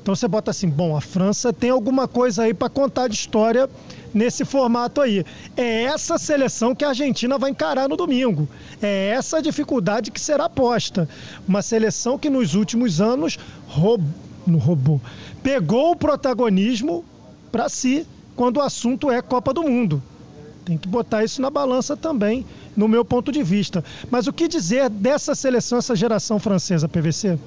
Então 0.00 0.16
você 0.16 0.26
bota 0.26 0.50
assim, 0.50 0.70
bom, 0.70 0.96
a 0.96 1.00
França 1.02 1.52
tem 1.52 1.68
alguma 1.68 2.08
coisa 2.08 2.44
aí 2.44 2.54
para 2.54 2.70
contar 2.70 3.08
de 3.08 3.14
história 3.14 3.68
nesse 4.14 4.42
formato 4.42 5.02
aí. 5.02 5.22
É 5.54 5.82
essa 5.82 6.16
seleção 6.16 6.74
que 6.74 6.84
a 6.84 6.88
Argentina 6.88 7.36
vai 7.36 7.50
encarar 7.50 7.88
no 7.88 7.96
domingo. 7.96 8.48
É 8.80 9.08
essa 9.08 9.42
dificuldade 9.42 10.10
que 10.10 10.18
será 10.18 10.48
posta. 10.48 11.06
Uma 11.46 11.60
seleção 11.60 12.16
que 12.18 12.30
nos 12.30 12.54
últimos 12.54 13.02
anos 13.02 13.38
roubou, 13.66 14.08
roubou, 14.58 15.00
pegou 15.42 15.90
o 15.90 15.96
protagonismo 15.96 17.04
para 17.52 17.68
si 17.68 18.06
quando 18.34 18.56
o 18.56 18.62
assunto 18.62 19.10
é 19.10 19.20
Copa 19.20 19.52
do 19.52 19.62
Mundo. 19.62 20.02
Tem 20.68 20.76
que 20.76 20.86
botar 20.86 21.24
isso 21.24 21.40
na 21.40 21.48
balança 21.48 21.96
também, 21.96 22.44
no 22.76 22.86
meu 22.86 23.02
ponto 23.02 23.32
de 23.32 23.42
vista. 23.42 23.82
Mas 24.10 24.26
o 24.26 24.32
que 24.34 24.46
dizer 24.46 24.90
dessa 24.90 25.34
seleção, 25.34 25.78
essa 25.78 25.96
geração 25.96 26.38
francesa, 26.38 26.86
PVC? 26.86 27.38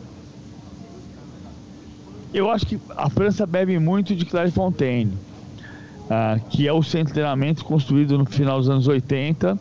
Eu 2.33 2.49
acho 2.49 2.65
que 2.65 2.79
a 2.97 3.11
França 3.11 3.45
bebe 3.45 3.77
muito 3.77 4.15
de 4.15 4.25
Clairefontaine, 4.25 5.13
uh, 5.13 6.41
que 6.49 6.67
é 6.67 6.73
o 6.73 6.81
centro 6.81 7.09
de 7.09 7.13
treinamento 7.13 7.63
construído 7.63 8.17
no 8.17 8.25
final 8.25 8.57
dos 8.57 8.71
anos 8.71 8.87
80. 8.87 9.55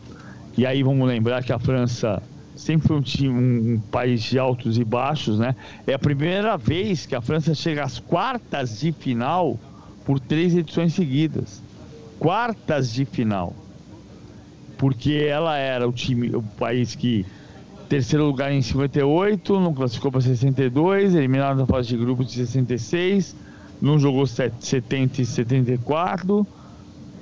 E 0.57 0.65
aí 0.65 0.81
vamos 0.81 1.07
lembrar 1.07 1.43
que 1.43 1.53
a 1.53 1.59
França 1.59 2.19
sempre 2.55 2.87
foi 2.87 2.97
um, 2.97 3.01
time, 3.01 3.29
um, 3.29 3.73
um, 3.75 3.79
país 3.91 4.23
de 4.23 4.39
altos 4.39 4.79
e 4.79 4.83
baixos, 4.83 5.37
né? 5.37 5.55
É 5.85 5.93
a 5.93 5.99
primeira 5.99 6.57
vez 6.57 7.05
que 7.05 7.13
a 7.13 7.21
França 7.21 7.53
chega 7.53 7.83
às 7.83 7.99
quartas 7.99 8.79
de 8.79 8.91
final 8.91 9.59
por 10.03 10.19
três 10.19 10.55
edições 10.55 10.95
seguidas 10.95 11.61
quartas 12.21 12.93
de 12.93 13.03
final. 13.03 13.55
porque 14.77 15.13
ela 15.29 15.57
era 15.57 15.87
o 15.87 15.91
time, 15.91 16.35
o 16.35 16.41
país 16.41 16.95
que 16.95 17.23
terceiro 17.87 18.25
lugar 18.25 18.51
em 18.51 18.63
58, 18.63 19.59
não 19.59 19.75
classificou 19.75 20.11
para 20.11 20.21
62, 20.21 21.13
eliminado 21.13 21.57
na 21.57 21.67
fase 21.67 21.89
de 21.89 21.97
grupos 21.97 22.27
de 22.27 22.33
66, 22.33 23.35
não 23.79 23.99
jogou 23.99 24.25
70 24.25 25.21
e 25.21 25.25
74, 25.25 26.47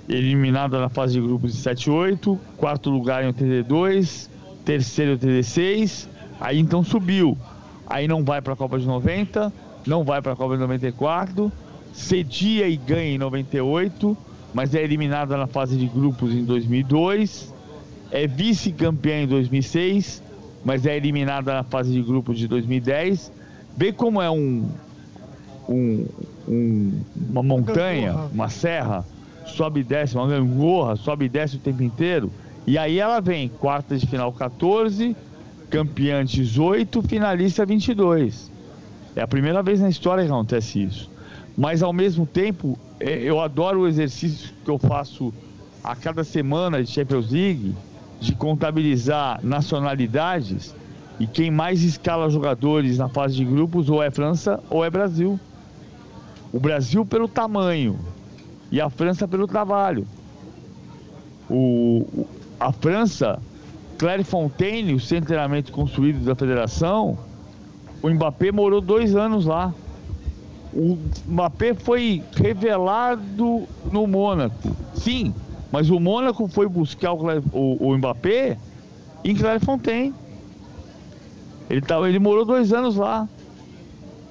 eliminada 0.07 0.79
na 0.79 0.87
fase 0.87 1.13
de 1.13 1.21
grupos 1.21 1.51
de 1.51 1.57
78, 1.57 2.39
quarto 2.55 2.89
lugar 2.89 3.23
em 3.23 3.27
82, 3.27 4.29
terceiro 4.63 5.11
em 5.11 5.15
86, 5.15 6.07
aí 6.39 6.59
então 6.59 6.81
subiu. 6.81 7.37
Aí 7.87 8.07
não 8.07 8.23
vai 8.23 8.41
para 8.41 8.53
a 8.53 8.55
Copa 8.55 8.79
de 8.79 8.85
90, 8.85 9.51
não 9.85 10.05
vai 10.05 10.21
para 10.21 10.31
a 10.31 10.35
Copa 10.35 10.53
de 10.53 10.61
94, 10.61 11.51
cedia 11.91 12.69
e 12.69 12.77
ganha 12.77 13.15
em 13.15 13.17
98, 13.17 14.15
mas 14.53 14.73
é 14.73 14.83
eliminada 14.83 15.37
na 15.37 15.47
fase 15.47 15.77
de 15.77 15.87
grupos 15.87 16.33
em 16.33 16.43
2002, 16.43 17.53
é 18.11 18.27
vice-campeã 18.27 19.23
em 19.23 19.27
2006, 19.27 20.23
mas 20.63 20.85
é 20.85 20.95
eliminada 20.95 21.53
na 21.53 21.63
fase 21.63 21.91
de 21.91 22.01
grupos 22.01 22.37
de 22.37 22.47
2010. 22.47 23.31
Vê 23.77 23.93
como 23.93 24.21
é 24.21 24.29
um, 24.29 24.67
um, 25.67 26.05
um 26.47 27.01
uma 27.29 27.43
montanha, 27.43 28.15
uma 28.33 28.49
serra, 28.49 29.05
sobe 29.45 29.81
e 29.81 29.83
desce, 29.83 30.15
uma 30.15 30.27
gangorra, 30.27 30.95
sobe 30.95 31.25
e 31.25 31.29
desce 31.29 31.55
o 31.55 31.59
tempo 31.59 31.83
inteiro. 31.83 32.31
E 32.65 32.77
aí 32.77 32.99
ela 32.99 33.19
vem, 33.19 33.47
quarta 33.47 33.97
de 33.97 34.05
final 34.05 34.31
14, 34.33 35.15
campeã 35.69 36.25
18, 36.25 37.01
finalista 37.03 37.65
22. 37.65 38.51
É 39.15 39.21
a 39.21 39.27
primeira 39.27 39.61
vez 39.61 39.79
na 39.79 39.89
história 39.89 40.23
que 40.23 40.29
acontece 40.29 40.83
isso. 40.83 41.09
Mas 41.57 41.83
ao 41.83 41.93
mesmo 41.93 42.25
tempo, 42.25 42.77
eu 42.99 43.39
adoro 43.39 43.81
o 43.81 43.87
exercício 43.87 44.53
que 44.63 44.69
eu 44.69 44.77
faço 44.77 45.33
a 45.83 45.95
cada 45.95 46.23
semana 46.23 46.83
de 46.83 46.89
Champions 46.89 47.31
League, 47.31 47.75
de 48.19 48.35
contabilizar 48.35 49.39
nacionalidades 49.43 50.75
e 51.19 51.27
quem 51.27 51.49
mais 51.51 51.83
escala 51.83 52.29
jogadores 52.29 52.97
na 52.97 53.09
fase 53.09 53.35
de 53.35 53.45
grupos 53.45 53.89
ou 53.89 54.01
é 54.03 54.11
França 54.11 54.61
ou 54.69 54.83
é 54.83 54.89
Brasil. 54.89 55.39
O 56.51 56.59
Brasil 56.59 57.05
pelo 57.05 57.27
tamanho 57.27 57.99
e 58.71 58.81
a 58.81 58.89
França 58.89 59.27
pelo 59.27 59.47
trabalho. 59.47 60.05
O, 61.49 62.25
a 62.59 62.71
França, 62.71 63.39
Claire 63.97 64.23
Fontaine, 64.23 64.93
o 64.93 64.99
centro 64.99 65.27
treinamento 65.27 65.71
construído 65.71 66.23
da 66.23 66.35
federação, 66.35 67.17
o 68.01 68.09
Mbappé 68.09 68.51
morou 68.51 68.79
dois 68.79 69.15
anos 69.15 69.45
lá. 69.45 69.73
O 70.73 70.97
Mbappé 71.27 71.73
foi 71.73 72.23
revelado 72.35 73.67
no 73.91 74.07
Mônaco. 74.07 74.75
Sim, 74.93 75.33
mas 75.71 75.89
o 75.89 75.99
Mônaco 75.99 76.47
foi 76.47 76.67
buscar 76.67 77.13
o, 77.13 77.25
o, 77.51 77.89
o 77.89 77.97
Mbappé 77.97 78.57
em 79.23 79.35
Clairefontaine. 79.35 80.13
Ele, 81.69 81.81
ele 82.07 82.19
morou 82.19 82.45
dois 82.45 82.71
anos 82.73 82.95
lá. 82.95 83.27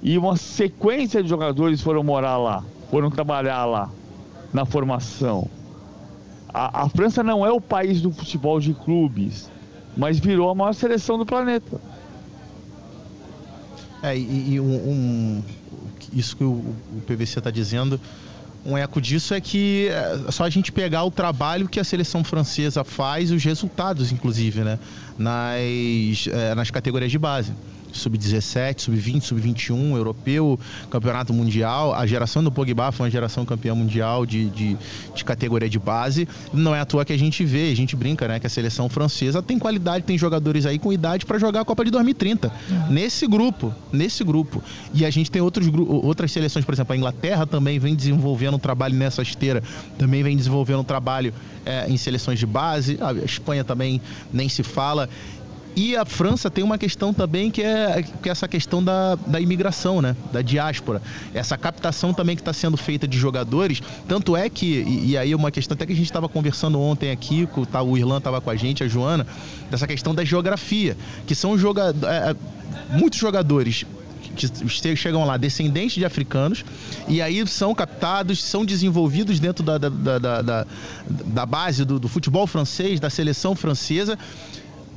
E 0.02 0.16
uma 0.16 0.36
sequência 0.36 1.22
de 1.22 1.28
jogadores 1.28 1.80
foram 1.80 2.04
morar 2.04 2.36
lá, 2.36 2.62
foram 2.88 3.10
trabalhar 3.10 3.64
lá, 3.64 3.90
na 4.52 4.64
formação. 4.64 5.48
A, 6.54 6.84
a 6.84 6.88
França 6.88 7.22
não 7.22 7.44
é 7.44 7.50
o 7.50 7.60
país 7.60 8.00
do 8.00 8.12
futebol 8.12 8.60
de 8.60 8.74
clubes, 8.74 9.50
mas 9.96 10.18
virou 10.18 10.50
a 10.50 10.54
maior 10.54 10.72
seleção 10.72 11.18
do 11.18 11.26
planeta. 11.26 11.80
É, 14.02 14.16
e, 14.16 14.52
e 14.52 14.60
um, 14.60 14.74
um, 14.74 15.42
isso 16.12 16.36
que 16.36 16.44
o, 16.44 16.52
o 16.52 17.02
PVC 17.06 17.38
está 17.38 17.50
dizendo, 17.50 18.00
um 18.64 18.76
eco 18.76 19.00
disso 19.00 19.34
é 19.34 19.40
que 19.40 19.88
é 19.88 20.30
só 20.30 20.44
a 20.44 20.50
gente 20.50 20.70
pegar 20.72 21.04
o 21.04 21.10
trabalho 21.10 21.68
que 21.68 21.80
a 21.80 21.84
seleção 21.84 22.22
francesa 22.22 22.84
faz, 22.84 23.30
os 23.30 23.42
resultados, 23.42 24.12
inclusive, 24.12 24.62
né? 24.62 24.78
Nas, 25.16 26.26
é, 26.30 26.54
nas 26.54 26.70
categorias 26.70 27.10
de 27.10 27.18
base 27.18 27.52
sub-17, 27.92 28.80
sub-20, 28.80 29.22
sub-21, 29.22 29.96
europeu, 29.96 30.58
campeonato 30.90 31.32
mundial. 31.32 31.94
A 31.94 32.06
geração 32.06 32.42
do 32.42 32.50
Pogba 32.50 32.92
foi 32.92 33.06
uma 33.06 33.10
geração 33.10 33.44
campeã 33.44 33.74
mundial 33.74 34.24
de, 34.26 34.48
de, 34.50 34.76
de, 35.14 35.24
categoria 35.24 35.68
de 35.68 35.78
base. 35.78 36.28
Não 36.52 36.74
é 36.74 36.80
à 36.80 36.84
toa 36.84 37.04
que 37.04 37.12
a 37.12 37.18
gente 37.18 37.44
vê, 37.44 37.70
a 37.70 37.76
gente 37.76 37.96
brinca, 37.96 38.26
né? 38.28 38.38
Que 38.38 38.46
a 38.46 38.50
seleção 38.50 38.88
francesa 38.88 39.42
tem 39.42 39.58
qualidade, 39.58 40.04
tem 40.04 40.16
jogadores 40.16 40.66
aí 40.66 40.78
com 40.78 40.92
idade 40.92 41.26
para 41.26 41.38
jogar 41.38 41.60
a 41.60 41.64
Copa 41.64 41.84
de 41.84 41.90
2030. 41.90 42.48
Uhum. 42.48 42.92
Nesse 42.92 43.26
grupo, 43.26 43.74
nesse 43.92 44.24
grupo. 44.24 44.62
E 44.94 45.04
a 45.04 45.10
gente 45.10 45.30
tem 45.30 45.42
outros, 45.42 45.68
outras 45.88 46.32
seleções, 46.32 46.64
por 46.64 46.74
exemplo, 46.74 46.94
a 46.94 46.96
Inglaterra 46.96 47.46
também 47.46 47.78
vem 47.78 47.94
desenvolvendo 47.94 48.54
um 48.54 48.58
trabalho 48.58 48.94
nessa 48.94 49.22
esteira, 49.22 49.62
também 49.98 50.22
vem 50.22 50.36
desenvolvendo 50.36 50.80
um 50.80 50.84
trabalho 50.84 51.32
é, 51.64 51.86
em 51.88 51.96
seleções 51.96 52.38
de 52.38 52.46
base. 52.46 52.98
A 53.00 53.12
Espanha 53.24 53.62
também 53.62 54.00
nem 54.32 54.48
se 54.48 54.62
fala. 54.62 55.08
E 55.78 55.94
a 55.94 56.04
França 56.04 56.50
tem 56.50 56.64
uma 56.64 56.76
questão 56.76 57.14
também 57.14 57.52
que 57.52 57.62
é, 57.62 58.04
que 58.20 58.28
é 58.28 58.32
essa 58.32 58.48
questão 58.48 58.82
da, 58.82 59.14
da 59.14 59.40
imigração, 59.40 60.02
né? 60.02 60.16
Da 60.32 60.42
diáspora. 60.42 61.00
Essa 61.32 61.56
captação 61.56 62.12
também 62.12 62.34
que 62.34 62.42
está 62.42 62.52
sendo 62.52 62.76
feita 62.76 63.06
de 63.06 63.16
jogadores. 63.16 63.80
Tanto 64.08 64.36
é 64.36 64.50
que, 64.50 64.66
e, 64.66 65.10
e 65.10 65.16
aí 65.16 65.32
uma 65.36 65.52
questão 65.52 65.76
até 65.76 65.86
que 65.86 65.92
a 65.92 65.94
gente 65.96 66.06
estava 66.06 66.28
conversando 66.28 66.80
ontem 66.80 67.12
aqui, 67.12 67.48
tá, 67.70 67.80
o 67.80 67.96
Irlan 67.96 68.18
estava 68.18 68.40
com 68.40 68.50
a 68.50 68.56
gente, 68.56 68.82
a 68.82 68.88
Joana, 68.88 69.24
dessa 69.70 69.86
questão 69.86 70.12
da 70.12 70.24
geografia. 70.24 70.96
Que 71.28 71.34
são 71.36 71.56
jogadores. 71.56 72.02
É, 72.02 72.30
é, 72.32 72.36
muitos 72.90 73.20
jogadores 73.20 73.86
que 74.34 74.96
chegam 74.96 75.24
lá 75.24 75.36
descendentes 75.36 75.94
de 75.94 76.04
africanos 76.04 76.64
e 77.06 77.22
aí 77.22 77.46
são 77.46 77.72
captados, 77.72 78.42
são 78.42 78.64
desenvolvidos 78.64 79.38
dentro 79.38 79.64
da, 79.64 79.78
da, 79.78 79.88
da, 79.88 80.42
da, 80.42 80.66
da 81.08 81.46
base 81.46 81.84
do, 81.84 82.00
do 82.00 82.08
futebol 82.08 82.48
francês, 82.48 82.98
da 82.98 83.10
seleção 83.10 83.54
francesa 83.54 84.18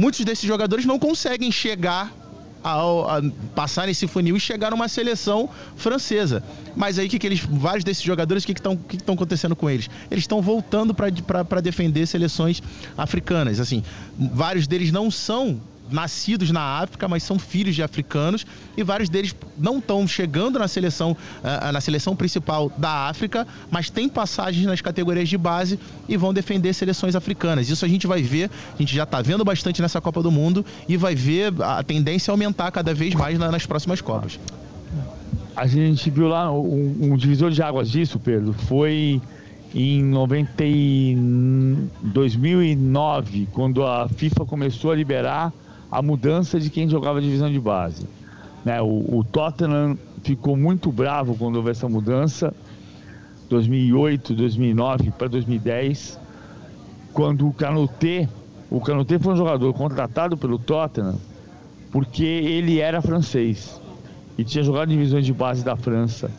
muitos 0.02 0.26
desses 0.26 0.46
jogadores 0.46 0.84
não 0.84 0.98
conseguem 0.98 1.52
chegar 1.52 2.12
ao, 2.64 3.08
a 3.08 3.22
passar 3.54 3.86
nesse 3.86 4.08
funil 4.08 4.36
e 4.36 4.40
chegar 4.40 4.72
numa 4.72 4.88
seleção 4.88 5.48
francesa. 5.76 6.44
Mas 6.76 6.98
aí 6.98 7.08
que, 7.08 7.20
que 7.20 7.28
eles, 7.28 7.40
vários 7.40 7.84
desses 7.84 8.02
jogadores, 8.02 8.44
o 8.44 8.48
que 8.48 8.54
estão 8.54 8.76
que 8.76 8.98
que 8.98 9.04
que 9.04 9.12
acontecendo 9.12 9.56
com 9.56 9.70
eles? 9.70 9.90
Eles 10.10 10.24
estão 10.24 10.42
voltando 10.42 10.92
para 10.92 11.62
defender 11.62 12.08
seleções 12.08 12.64
africanas. 12.98 13.60
Assim, 13.60 13.84
vários 14.18 14.66
deles 14.66 14.92
não 14.92 15.12
são 15.12 15.62
nascidos 15.92 16.52
na 16.52 16.62
África, 16.62 17.08
mas 17.08 17.24
são 17.24 17.38
filhos 17.38 17.76
de 17.76 17.84
africanos 17.84 18.46
e 18.76 18.84
vários 18.84 19.10
deles 19.10 19.36
não 19.58 19.80
estão 19.80 20.08
chegando 20.08 20.58
na 20.58 20.68
seleção, 20.68 21.12
uh, 21.12 21.72
na 21.72 21.82
seleção 21.82 22.16
principal 22.16 22.72
da 22.78 23.10
África, 23.10 23.48
mas 23.70 23.90
têm 23.90 24.08
passagens 24.08 24.66
nas 24.66 24.82
categorias 24.82 25.30
de 25.30 25.38
base 25.38 25.80
e 26.08 26.18
vão 26.18 26.34
defender 26.34 26.74
seleções 26.74 27.16
africanas. 27.16 27.70
Isso 27.70 27.86
a 27.86 27.88
gente 27.88 28.08
vai 28.08 28.22
ver, 28.22 28.50
a 28.74 28.78
gente 28.78 28.96
já 28.96 29.04
está 29.04 29.22
vendo 29.22 29.44
bastante 29.44 29.82
nessa 29.82 30.00
Copa 30.02 30.24
do 30.24 30.32
Mundo 30.32 30.66
e 30.88 30.98
vai 30.98 31.16
ver 31.16 31.54
a 31.62 31.84
tendência 31.84 32.32
aumentar 32.32 32.72
cada 32.72 32.94
vez 32.94 33.14
mais 33.14 33.38
na, 33.38 33.52
nas 33.52 33.66
próximas 33.66 34.02
Copas. 34.02 34.40
A 35.56 35.68
gente 35.68 36.10
viu 36.10 36.28
lá 36.28 36.52
um, 36.52 36.98
um 37.02 37.18
divisor 37.18 37.52
de 37.52 37.62
águas 37.62 37.92
disso, 37.92 38.18
Pedro, 38.18 38.54
foi 38.54 39.22
em 39.74 40.04
90 40.04 40.64
2009, 42.02 43.48
quando 43.52 43.86
a 43.86 44.08
FIFA 44.10 44.46
começou 44.46 44.92
a 44.92 44.96
liberar 44.96 45.54
a 45.92 46.02
mudança 46.02 46.60
de 46.60 46.70
quem 46.70 46.88
jogava 46.88 47.20
a 47.20 47.22
divisão 47.22 47.52
de 47.52 47.60
base. 47.60 48.08
Né? 48.64 48.82
O, 48.82 49.20
o 49.20 49.24
Tottenham 49.24 49.98
ficou 50.24 50.56
muito 50.56 50.92
bravo 50.92 51.36
quando 51.36 51.58
houve 51.58 51.72
essa 51.72 51.90
mudança, 51.90 52.54
2008, 53.50 54.34
2009 54.34 55.12
para 55.12 55.28
2010, 55.28 56.20
quando 57.14 57.48
o 57.48 57.54
Canutê, 57.54 58.30
o 58.70 58.80
Canutê 58.80 59.20
foi 59.20 59.34
um 59.34 59.38
jogador 59.38 59.74
contratado 59.74 60.38
pelo 60.38 60.58
Tottenham 60.58 61.16
porque 61.92 62.24
ele 62.24 62.80
era 62.80 63.02
francês 63.02 63.82
e 64.38 64.44
tinha 64.44 64.64
jogado 64.64 64.90
em 64.90 64.98
divisões 64.98 65.26
de 65.26 65.34
base 65.34 65.64
da 65.64 65.76
França. 65.76 66.32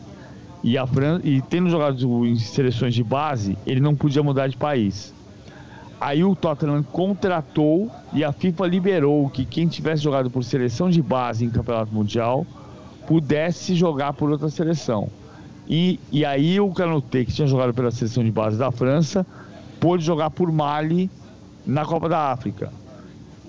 E, 0.63 0.77
a 0.77 0.87
Fran... 0.87 1.19
e 1.23 1.41
tendo 1.41 1.69
jogado 1.69 2.25
em 2.25 2.35
seleções 2.37 2.95
de 2.95 3.03
base, 3.03 3.57
ele 3.65 3.79
não 3.79 3.95
podia 3.95 4.23
mudar 4.23 4.47
de 4.47 4.57
país. 4.57 5.13
Aí 6.03 6.21
o 6.21 6.35
Tottenham 6.35 6.83
contratou 6.83 7.89
e 8.11 8.25
a 8.25 8.33
FIFA 8.33 8.67
liberou 8.67 9.29
que 9.29 9.45
quem 9.45 9.69
tivesse 9.69 10.03
jogado 10.03 10.29
por 10.29 10.43
seleção 10.43 10.89
de 10.89 11.01
base 11.01 11.45
em 11.45 11.49
campeonato 11.49 11.95
mundial 11.95 12.45
pudesse 13.07 13.73
jogar 13.73 14.11
por 14.11 14.29
outra 14.29 14.49
seleção. 14.49 15.07
E, 15.65 16.01
e 16.11 16.25
aí 16.25 16.59
o 16.59 16.69
Canute, 16.73 17.23
que 17.23 17.31
tinha 17.31 17.47
jogado 17.47 17.73
pela 17.73 17.89
seleção 17.89 18.21
de 18.21 18.31
base 18.31 18.57
da 18.57 18.69
França, 18.69 19.25
pôde 19.79 20.03
jogar 20.03 20.29
por 20.29 20.51
Mali 20.51 21.09
na 21.65 21.85
Copa 21.85 22.09
da 22.09 22.33
África. 22.33 22.69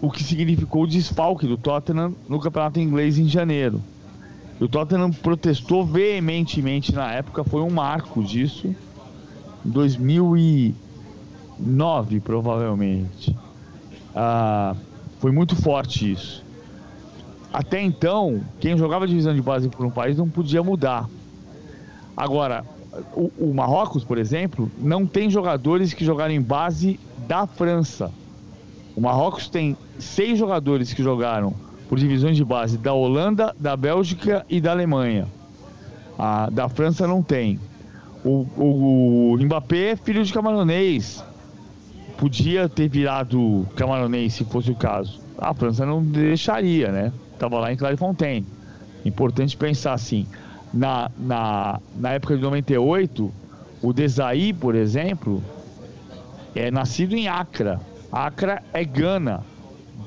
O 0.00 0.08
que 0.08 0.22
significou 0.22 0.84
o 0.84 0.86
desfalque 0.86 1.48
do 1.48 1.56
Tottenham 1.56 2.14
no 2.28 2.38
campeonato 2.38 2.78
inglês 2.78 3.18
em 3.18 3.26
janeiro. 3.26 3.82
O 4.60 4.68
Tottenham 4.68 5.10
protestou 5.10 5.84
veementemente 5.84 6.94
na 6.94 7.10
época, 7.10 7.42
foi 7.42 7.62
um 7.62 7.70
marco 7.70 8.22
disso. 8.22 8.68
Em 9.66 9.70
2000 9.70 10.36
e 10.36 10.74
nove, 11.58 12.20
provavelmente. 12.20 13.36
Ah, 14.14 14.74
foi 15.20 15.32
muito 15.32 15.56
forte 15.56 16.12
isso. 16.12 16.44
Até 17.52 17.80
então, 17.80 18.40
quem 18.58 18.76
jogava 18.76 19.06
divisão 19.06 19.34
de 19.34 19.40
base 19.40 19.68
por 19.68 19.86
um 19.86 19.90
país 19.90 20.18
não 20.18 20.28
podia 20.28 20.62
mudar. 20.62 21.08
Agora, 22.16 22.64
o, 23.14 23.30
o 23.38 23.54
Marrocos, 23.54 24.04
por 24.04 24.18
exemplo, 24.18 24.70
não 24.78 25.06
tem 25.06 25.30
jogadores 25.30 25.92
que 25.92 26.04
jogaram 26.04 26.34
em 26.34 26.40
base 26.40 26.98
da 27.26 27.46
França. 27.46 28.10
O 28.96 29.00
Marrocos 29.00 29.48
tem 29.48 29.76
seis 29.98 30.38
jogadores 30.38 30.92
que 30.92 31.02
jogaram 31.02 31.54
por 31.88 31.98
divisões 31.98 32.36
de 32.36 32.44
base 32.44 32.78
da 32.78 32.92
Holanda, 32.92 33.54
da 33.58 33.76
Bélgica 33.76 34.44
e 34.48 34.60
da 34.60 34.70
Alemanha. 34.70 35.26
A 36.18 36.48
da 36.50 36.68
França 36.68 37.06
não 37.06 37.22
tem. 37.22 37.58
O, 38.24 38.46
o, 38.56 39.32
o 39.32 39.44
Mbappé 39.44 39.92
é 39.92 39.96
filho 39.96 40.24
de 40.24 40.32
camaronês. 40.32 41.22
Podia 42.16 42.68
ter 42.68 42.88
virado 42.88 43.66
camaronês 43.76 44.34
se 44.34 44.44
fosse 44.44 44.70
o 44.70 44.74
caso. 44.74 45.20
A 45.38 45.52
França 45.52 45.84
não 45.84 46.02
deixaria, 46.02 46.90
né? 46.90 47.12
Tava 47.38 47.58
lá 47.58 47.72
em 47.72 47.76
Clairefontaine. 47.76 48.46
Importante 49.04 49.56
pensar 49.56 49.92
assim. 49.92 50.26
Na, 50.72 51.10
na, 51.18 51.80
na 51.96 52.10
época 52.12 52.36
de 52.36 52.42
98, 52.42 53.32
o 53.82 53.92
Desaí, 53.92 54.52
por 54.52 54.74
exemplo, 54.74 55.42
é 56.54 56.70
nascido 56.70 57.14
em 57.14 57.28
Accra. 57.28 57.80
Accra 58.10 58.62
é 58.72 58.84
Gana. 58.84 59.42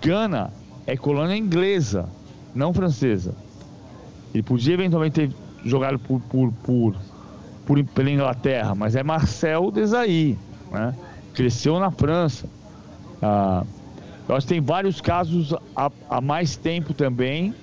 Gana 0.01 0.51
é 0.85 0.95
colônia 0.95 1.35
inglesa, 1.35 2.09
não 2.55 2.73
francesa. 2.73 3.35
Ele 4.33 4.43
podia 4.43 4.73
eventualmente 4.73 5.13
ter 5.13 5.35
jogado 5.65 5.99
por, 5.99 6.21
por, 6.21 6.51
por, 6.63 6.95
por 7.65 7.83
pela 7.83 8.09
Inglaterra, 8.09 8.73
mas 8.73 8.95
é 8.95 9.03
Marcel 9.03 9.69
Desailly, 9.71 10.37
né? 10.71 10.95
Cresceu 11.37 11.79
na 11.79 11.91
França. 11.91 12.49
Ah, 13.21 13.63
que 14.27 14.47
tem 14.47 14.59
vários 14.59 14.99
casos 14.99 15.53
há, 15.75 15.91
há 16.09 16.19
mais 16.19 16.55
tempo 16.55 16.95
também. 16.95 17.53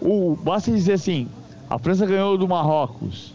O, 0.00 0.34
basta 0.42 0.70
dizer 0.70 0.94
assim, 0.94 1.28
a 1.68 1.78
França 1.78 2.06
ganhou 2.06 2.38
do 2.38 2.48
Marrocos. 2.48 3.34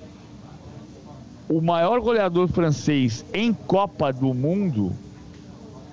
O 1.47 1.61
maior 1.61 2.01
goleador 2.01 2.47
francês 2.47 3.23
em 3.31 3.53
Copa 3.53 4.11
do 4.11 4.33
Mundo, 4.33 4.91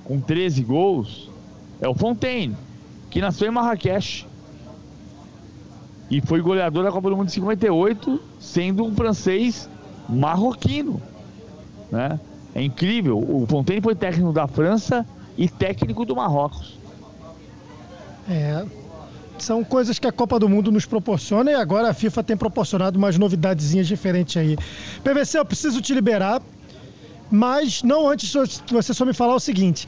com 0.04 0.22
13 0.22 0.62
gols, 0.62 1.30
é 1.78 1.86
o 1.86 1.94
Fontaine 1.94 2.56
que 3.10 3.20
nasceu 3.20 3.46
em 3.46 3.50
Marrakech. 3.50 4.26
E 6.10 6.22
foi 6.22 6.40
goleador 6.40 6.82
da 6.82 6.90
Copa 6.90 7.10
do 7.10 7.16
Mundo 7.18 7.26
de 7.26 7.32
58, 7.32 8.18
sendo 8.40 8.86
um 8.86 8.94
francês 8.94 9.68
marroquino. 10.08 11.02
Né? 11.92 12.18
É 12.56 12.62
incrível. 12.62 13.18
O 13.18 13.46
Fontaine 13.46 13.82
foi 13.82 13.94
técnico 13.94 14.32
da 14.32 14.48
França 14.48 15.06
e 15.36 15.46
técnico 15.46 16.06
do 16.06 16.16
Marrocos. 16.16 16.78
É. 18.26 18.64
São 19.38 19.62
coisas 19.62 19.98
que 19.98 20.06
a 20.06 20.12
Copa 20.12 20.38
do 20.38 20.48
Mundo 20.48 20.72
nos 20.72 20.86
proporciona 20.86 21.50
e 21.50 21.54
agora 21.54 21.90
a 21.90 21.92
FIFA 21.92 22.24
tem 22.24 22.34
proporcionado 22.34 22.96
umas 22.96 23.18
novidadezinhas 23.18 23.86
diferentes 23.86 24.38
aí. 24.38 24.56
PVC, 25.04 25.38
eu 25.38 25.44
preciso 25.44 25.82
te 25.82 25.92
liberar, 25.92 26.40
mas 27.30 27.82
não 27.82 28.08
antes 28.08 28.32
de 28.32 28.72
você 28.72 28.94
só 28.94 29.04
me 29.04 29.12
falar 29.12 29.34
o 29.34 29.40
seguinte: 29.40 29.86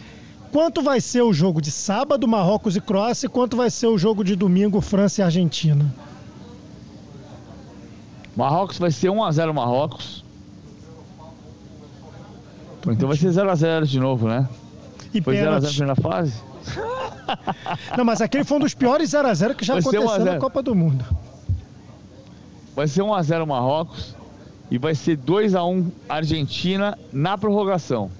quanto 0.52 0.82
vai 0.82 1.00
ser 1.00 1.22
o 1.22 1.32
jogo 1.32 1.62
de 1.62 1.70
sábado, 1.70 2.28
Marrocos 2.28 2.76
e 2.76 2.82
Croácia, 2.82 3.28
e 3.28 3.30
quanto 3.30 3.56
vai 3.56 3.70
ser 3.70 3.86
o 3.86 3.96
jogo 3.96 4.22
de 4.22 4.36
domingo, 4.36 4.82
França 4.82 5.22
e 5.22 5.24
Argentina? 5.24 5.86
Marrocos 8.36 8.76
vai 8.76 8.90
ser 8.90 9.08
1x0 9.08 9.54
Marrocos. 9.54 10.27
Então 12.86 13.08
vai 13.08 13.16
ser 13.16 13.28
0x0 13.28 13.84
de 13.84 13.98
novo, 13.98 14.28
né? 14.28 14.48
E 15.12 15.20
Foi 15.20 15.36
0x0 15.36 15.60
na 15.60 15.68
primeira 15.68 15.96
fase? 15.96 16.34
Não, 17.96 18.04
mas 18.04 18.20
aquele 18.20 18.44
foi 18.44 18.56
um 18.56 18.60
dos 18.60 18.74
piores 18.74 19.10
0x0 19.10 19.54
que 19.54 19.64
já 19.64 19.74
vai 19.74 19.80
aconteceu 19.80 20.24
na 20.24 20.38
Copa 20.38 20.62
do 20.62 20.74
Mundo. 20.74 21.04
Vai 22.74 22.86
ser 22.86 23.02
1x0 23.02 23.46
Marrocos 23.46 24.14
e 24.70 24.78
vai 24.78 24.94
ser 24.94 25.16
2x1 25.18 25.86
Argentina 26.08 26.98
na 27.12 27.36
prorrogação. 27.36 28.10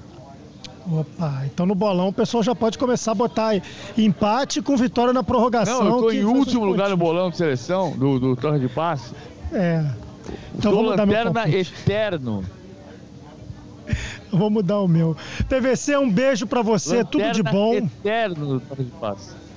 Opa, 0.91 1.43
então 1.45 1.67
no 1.67 1.75
bolão 1.75 2.09
o 2.09 2.13
pessoal 2.13 2.43
já 2.43 2.55
pode 2.55 2.79
começar 2.79 3.13
a 3.13 3.15
botar 3.15 3.61
empate 3.97 4.63
com 4.63 4.75
vitória 4.75 5.13
na 5.13 5.23
prorrogação. 5.23 5.85
Não, 5.85 5.97
eu 5.97 6.03
tô 6.03 6.11
em 6.11 6.25
último 6.25 6.65
lugar 6.65 6.89
no 6.89 6.97
bolão 6.97 7.29
de 7.31 7.37
seleção 7.37 7.93
do, 7.93 8.19
do 8.19 8.37
Torre 8.37 8.59
de 8.59 8.69
Passe. 8.69 9.13
É. 9.53 9.85
Então 10.55 10.73
vou 10.73 10.83
lanterna 10.83 11.49
eterno. 11.49 12.45
Vou 14.31 14.51
mudar 14.51 14.81
o 14.81 14.89
meu. 14.89 15.17
PVC, 15.49 15.97
um 15.97 16.11
beijo 16.11 16.47
para 16.47 16.63
você, 16.63 16.99
lanterna 16.99 17.11
tudo 17.11 17.33
de 17.33 17.43
bom. 17.43 17.75
eterno 17.75 18.59
do 18.59 18.85
de 18.85 18.91
Passe. 18.93 19.49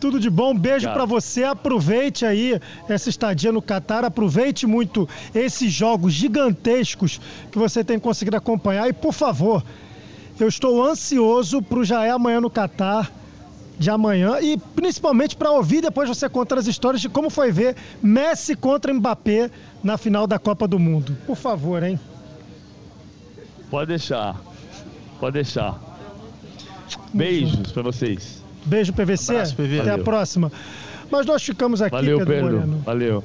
Tudo 0.00 0.20
de 0.20 0.30
bom, 0.30 0.56
beijo 0.56 0.88
para 0.92 1.04
você. 1.04 1.42
Aproveite 1.42 2.24
aí 2.24 2.60
essa 2.88 3.08
estadia 3.08 3.50
no 3.50 3.60
Catar, 3.60 4.04
aproveite 4.04 4.66
muito 4.66 5.08
esses 5.34 5.72
jogos 5.72 6.12
gigantescos 6.12 7.20
que 7.50 7.58
você 7.58 7.82
tem 7.82 7.98
conseguido 7.98 8.36
acompanhar 8.36 8.88
e, 8.88 8.92
por 8.92 9.12
favor, 9.12 9.64
eu 10.38 10.46
estou 10.46 10.84
ansioso 10.84 11.60
para 11.60 11.80
o 11.80 11.84
Jaé 11.84 12.10
amanhã 12.10 12.40
no 12.40 12.48
Catar 12.48 13.10
de 13.76 13.90
amanhã 13.90 14.38
e 14.40 14.56
principalmente 14.56 15.36
para 15.36 15.50
ouvir 15.50 15.80
depois 15.80 16.08
você 16.08 16.28
contar 16.28 16.58
as 16.58 16.66
histórias 16.66 17.00
de 17.00 17.08
como 17.08 17.30
foi 17.30 17.52
ver 17.52 17.76
Messi 18.02 18.56
contra 18.56 18.92
Mbappé 18.92 19.50
na 19.82 19.96
final 19.96 20.26
da 20.26 20.38
Copa 20.38 20.66
do 20.66 20.78
Mundo. 20.78 21.16
Por 21.26 21.36
favor, 21.36 21.82
hein? 21.82 21.98
Pode 23.70 23.88
deixar. 23.88 24.36
Pode 25.20 25.34
deixar. 25.34 25.78
Beijos 27.12 27.72
para 27.72 27.82
vocês. 27.82 28.42
Beijo 28.64 28.92
PVC. 28.92 29.32
Abraço, 29.32 29.56
PV. 29.56 29.80
Até 29.80 29.90
Valeu. 29.90 30.02
a 30.02 30.04
próxima. 30.04 30.52
Mas 31.10 31.26
nós 31.26 31.42
ficamos 31.42 31.80
aqui, 31.80 31.94
Valeu, 31.94 32.18
Pedro, 32.18 32.34
Pedro. 32.34 32.50
Moreno. 32.56 32.82
Valeu. 32.84 33.24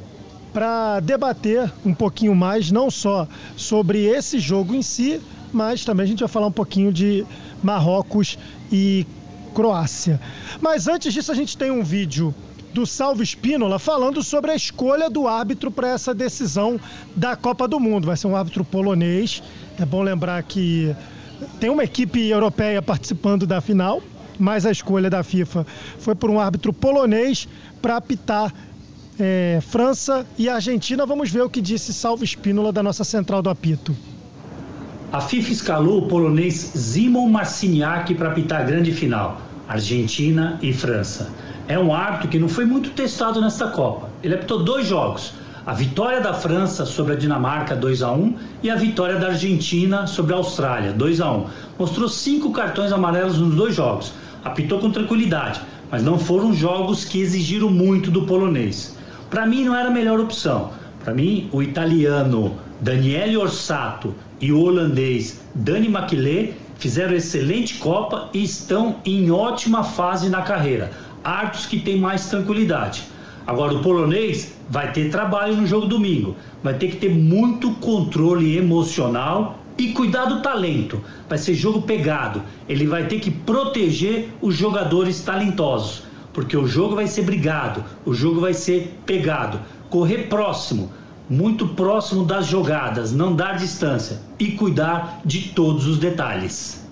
Para 0.53 0.99
debater 0.99 1.71
um 1.85 1.93
pouquinho 1.93 2.35
mais, 2.35 2.71
não 2.71 2.89
só 2.91 3.27
sobre 3.57 4.05
esse 4.05 4.39
jogo 4.39 4.73
em 4.75 4.81
si, 4.81 5.19
mas 5.51 5.83
também 5.83 6.03
a 6.03 6.07
gente 6.07 6.19
vai 6.19 6.29
falar 6.29 6.47
um 6.47 6.51
pouquinho 6.51 6.93
de 6.93 7.25
Marrocos 7.61 8.37
e 8.71 9.05
Croácia. 9.53 10.19
Mas 10.61 10.87
antes 10.87 11.13
disso, 11.13 11.31
a 11.31 11.35
gente 11.35 11.57
tem 11.57 11.71
um 11.71 11.83
vídeo 11.83 12.33
do 12.73 12.85
Salvo 12.85 13.21
Espínola 13.21 13.77
falando 13.77 14.23
sobre 14.23 14.51
a 14.51 14.55
escolha 14.55 15.09
do 15.09 15.27
árbitro 15.27 15.69
para 15.69 15.89
essa 15.89 16.13
decisão 16.13 16.79
da 17.15 17.35
Copa 17.35 17.67
do 17.67 17.79
Mundo. 17.79 18.07
Vai 18.07 18.17
ser 18.17 18.27
um 18.27 18.35
árbitro 18.35 18.63
polonês. 18.63 19.43
É 19.79 19.85
bom 19.85 20.01
lembrar 20.03 20.41
que 20.43 20.95
tem 21.59 21.69
uma 21.69 21.83
equipe 21.83 22.29
europeia 22.29 22.81
participando 22.81 23.47
da 23.47 23.59
final, 23.59 24.01
mas 24.37 24.65
a 24.65 24.71
escolha 24.71 25.09
da 25.09 25.23
FIFA 25.23 25.65
foi 25.99 26.15
por 26.15 26.29
um 26.29 26.39
árbitro 26.39 26.71
polonês 26.71 27.47
para 27.81 27.97
apitar 27.97 28.53
é, 29.19 29.59
França 29.61 30.25
e 30.37 30.47
Argentina. 30.47 31.05
Vamos 31.05 31.31
ver 31.31 31.41
o 31.41 31.49
que 31.49 31.61
disse 31.61 31.93
Salvo 31.93 32.23
Espínola 32.23 32.71
da 32.71 32.83
nossa 32.83 33.03
central 33.03 33.41
do 33.41 33.49
apito. 33.49 33.95
A 35.11 35.21
FIFA 35.21 35.51
escalou 35.51 35.99
o 36.03 36.07
polonês 36.07 36.71
Zimon 36.75 37.29
Marciniak 37.29 38.13
para 38.15 38.29
apitar 38.29 38.61
a 38.61 38.63
grande 38.63 38.91
final, 38.91 39.41
Argentina 39.67 40.57
e 40.61 40.73
França. 40.73 41.29
É 41.67 41.77
um 41.77 41.93
árbitro 41.93 42.29
que 42.29 42.39
não 42.39 42.49
foi 42.49 42.65
muito 42.65 42.89
testado 42.91 43.39
nesta 43.39 43.67
Copa. 43.67 44.09
Ele 44.23 44.35
apitou 44.35 44.63
dois 44.63 44.87
jogos, 44.87 45.33
a 45.65 45.73
vitória 45.73 46.19
da 46.19 46.33
França 46.33 46.85
sobre 46.85 47.13
a 47.13 47.15
Dinamarca 47.15 47.73
2 47.73 48.03
a 48.03 48.11
1 48.11 48.35
e 48.63 48.69
a 48.69 48.75
vitória 48.75 49.15
da 49.15 49.27
Argentina 49.27 50.05
sobre 50.05 50.33
a 50.33 50.37
Austrália 50.37 50.91
2 50.91 51.21
a 51.21 51.31
1. 51.31 51.45
Mostrou 51.79 52.09
cinco 52.09 52.51
cartões 52.51 52.91
amarelos 52.91 53.37
nos 53.37 53.55
dois 53.55 53.73
jogos. 53.73 54.13
Apitou 54.43 54.79
com 54.79 54.91
tranquilidade, 54.91 55.61
mas 55.89 56.03
não 56.03 56.19
foram 56.19 56.53
jogos 56.53 57.05
que 57.05 57.21
exigiram 57.21 57.69
muito 57.69 58.11
do 58.11 58.23
polonês. 58.23 58.97
Para 59.29 59.45
mim 59.45 59.63
não 59.63 59.73
era 59.73 59.87
a 59.87 59.91
melhor 59.91 60.19
opção. 60.19 60.71
Para 61.01 61.13
mim, 61.13 61.47
o 61.53 61.63
italiano 61.63 62.57
Daniele 62.81 63.37
Orsato 63.37 64.13
e 64.41 64.51
o 64.51 64.59
holandês 64.59 65.41
Dani 65.55 65.87
Maquilé 65.87 66.55
fizeram 66.75 67.13
excelente 67.13 67.75
Copa 67.75 68.29
e 68.33 68.43
estão 68.43 68.97
em 69.05 69.31
ótima 69.31 69.81
fase 69.81 70.27
na 70.27 70.41
carreira. 70.41 70.91
Artos 71.23 71.65
que 71.65 71.79
têm 71.79 71.97
mais 71.97 72.25
tranquilidade. 72.25 73.12
Agora, 73.45 73.73
o 73.73 73.81
polonês 73.81 74.53
vai 74.69 74.91
ter 74.91 75.09
trabalho 75.09 75.55
no 75.55 75.67
jogo 75.67 75.85
domingo. 75.85 76.35
Vai 76.63 76.75
ter 76.75 76.89
que 76.89 76.97
ter 76.97 77.09
muito 77.09 77.71
controle 77.75 78.57
emocional 78.57 79.59
e 79.77 79.89
cuidar 79.89 80.25
do 80.25 80.41
talento. 80.41 81.01
Vai 81.27 81.37
ser 81.37 81.53
jogo 81.53 81.81
pegado. 81.81 82.41
Ele 82.69 82.87
vai 82.87 83.07
ter 83.07 83.19
que 83.19 83.31
proteger 83.31 84.29
os 84.41 84.55
jogadores 84.55 85.21
talentosos. 85.21 86.03
Porque 86.31 86.57
o 86.57 86.65
jogo 86.65 86.95
vai 86.95 87.05
ser 87.05 87.23
brigado, 87.23 87.83
o 88.05 88.13
jogo 88.13 88.41
vai 88.41 88.53
ser 88.53 88.97
pegado. 89.05 89.59
Correr 89.89 90.29
próximo 90.29 90.89
muito 91.29 91.69
próximo 91.69 92.25
das 92.25 92.47
jogadas, 92.47 93.13
não 93.13 93.35
dar 93.35 93.57
distância 93.57 94.19
e 94.37 94.51
cuidar 94.51 95.21
de 95.23 95.49
todos 95.49 95.87
os 95.87 95.97
detalhes. 95.97 96.82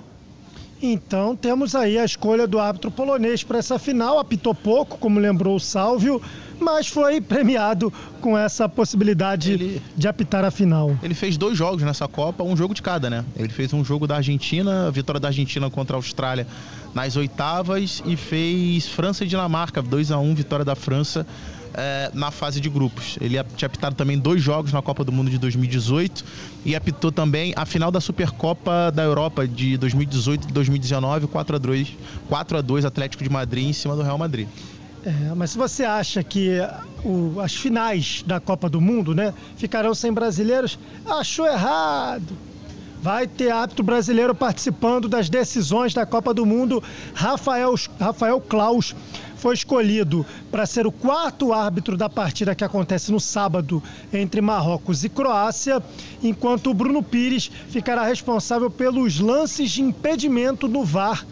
Então 0.81 1.35
temos 1.35 1.75
aí 1.75 1.97
a 1.97 2.03
escolha 2.05 2.47
do 2.47 2.59
árbitro 2.59 2.89
polonês 2.89 3.43
para 3.43 3.59
essa 3.59 3.77
final. 3.77 4.17
Apitou 4.17 4.55
pouco, 4.55 4.97
como 4.97 5.19
lembrou 5.19 5.55
o 5.55 5.59
Sálvio, 5.59 6.19
mas 6.59 6.87
foi 6.87 7.21
premiado 7.21 7.93
com 8.19 8.37
essa 8.37 8.67
possibilidade 8.67 9.51
Ele- 9.51 9.81
de 9.95 10.07
apitar 10.07 10.43
a 10.43 10.49
final. 10.49 10.97
Ele 11.03 11.13
fez 11.13 11.37
dois 11.37 11.55
jogos 11.57 11.83
nessa 11.83 12.07
Copa, 12.07 12.43
um 12.43 12.57
jogo 12.57 12.73
de 12.73 12.81
cada, 12.81 13.09
né? 13.09 13.23
Ele 13.35 13.49
fez 13.49 13.73
um 13.73 13.83
jogo 13.85 14.07
da 14.07 14.15
Argentina, 14.15 14.87
a 14.87 14.91
vitória 14.91 15.19
da 15.19 15.27
Argentina 15.27 15.69
contra 15.69 15.95
a 15.95 15.99
Austrália 15.99 16.47
nas 16.95 17.15
oitavas 17.15 18.01
e 18.05 18.15
fez 18.15 18.87
França 18.87 19.23
e 19.23 19.27
Dinamarca, 19.27 19.81
2 19.81 20.11
a 20.11 20.17
1 20.17 20.33
vitória 20.33 20.65
da 20.65 20.75
França 20.75 21.25
eh, 21.73 22.11
na 22.13 22.31
fase 22.31 22.59
de 22.59 22.69
grupos. 22.69 23.17
Ele 23.21 23.41
tinha 23.55 23.67
apitado 23.67 23.95
também 23.95 24.17
dois 24.17 24.41
jogos 24.41 24.71
na 24.73 24.81
Copa 24.81 25.03
do 25.03 25.11
Mundo 25.11 25.29
de 25.29 25.37
2018 25.37 26.23
e 26.65 26.75
apitou 26.75 27.11
também 27.11 27.53
a 27.55 27.65
final 27.65 27.91
da 27.91 27.99
Supercopa 28.01 28.91
da 28.93 29.03
Europa 29.03 29.47
de 29.47 29.77
2018 29.77 30.49
e 30.49 30.51
2019, 30.51 31.27
4 31.27 31.55
a 31.55 31.59
2, 31.59 31.87
4 32.27 32.57
a 32.57 32.61
2 32.61 32.85
Atlético 32.85 33.23
de 33.23 33.29
Madrid 33.29 33.67
em 33.67 33.73
cima 33.73 33.95
do 33.95 34.01
Real 34.03 34.17
Madrid. 34.17 34.47
É, 35.03 35.33
mas 35.35 35.51
se 35.51 35.57
você 35.57 35.83
acha 35.83 36.23
que 36.23 36.59
o- 37.03 37.39
as 37.39 37.55
finais 37.55 38.23
da 38.25 38.39
Copa 38.39 38.69
do 38.69 38.79
Mundo, 38.79 39.15
né, 39.15 39.33
ficarão 39.55 39.95
sem 39.95 40.13
brasileiros, 40.13 40.77
achou 41.09 41.47
errado. 41.47 42.37
Vai 43.01 43.25
ter 43.25 43.49
árbitro 43.49 43.83
brasileiro 43.83 44.35
participando 44.35 45.09
das 45.09 45.27
decisões 45.27 45.91
da 45.91 46.05
Copa 46.05 46.35
do 46.35 46.45
Mundo. 46.45 46.83
Rafael, 47.15 47.73
Rafael 47.99 48.39
Klaus 48.39 48.95
foi 49.37 49.55
escolhido 49.55 50.23
para 50.51 50.67
ser 50.67 50.85
o 50.85 50.91
quarto 50.91 51.51
árbitro 51.51 51.97
da 51.97 52.07
partida 52.07 52.53
que 52.53 52.63
acontece 52.63 53.11
no 53.11 53.19
sábado 53.19 53.81
entre 54.13 54.39
Marrocos 54.39 55.03
e 55.03 55.09
Croácia, 55.09 55.81
enquanto 56.21 56.69
o 56.69 56.75
Bruno 56.75 57.01
Pires 57.01 57.49
ficará 57.69 58.03
responsável 58.03 58.69
pelos 58.69 59.19
lances 59.19 59.71
de 59.71 59.81
impedimento 59.81 60.67
no 60.67 60.85
VAR. 60.85 61.25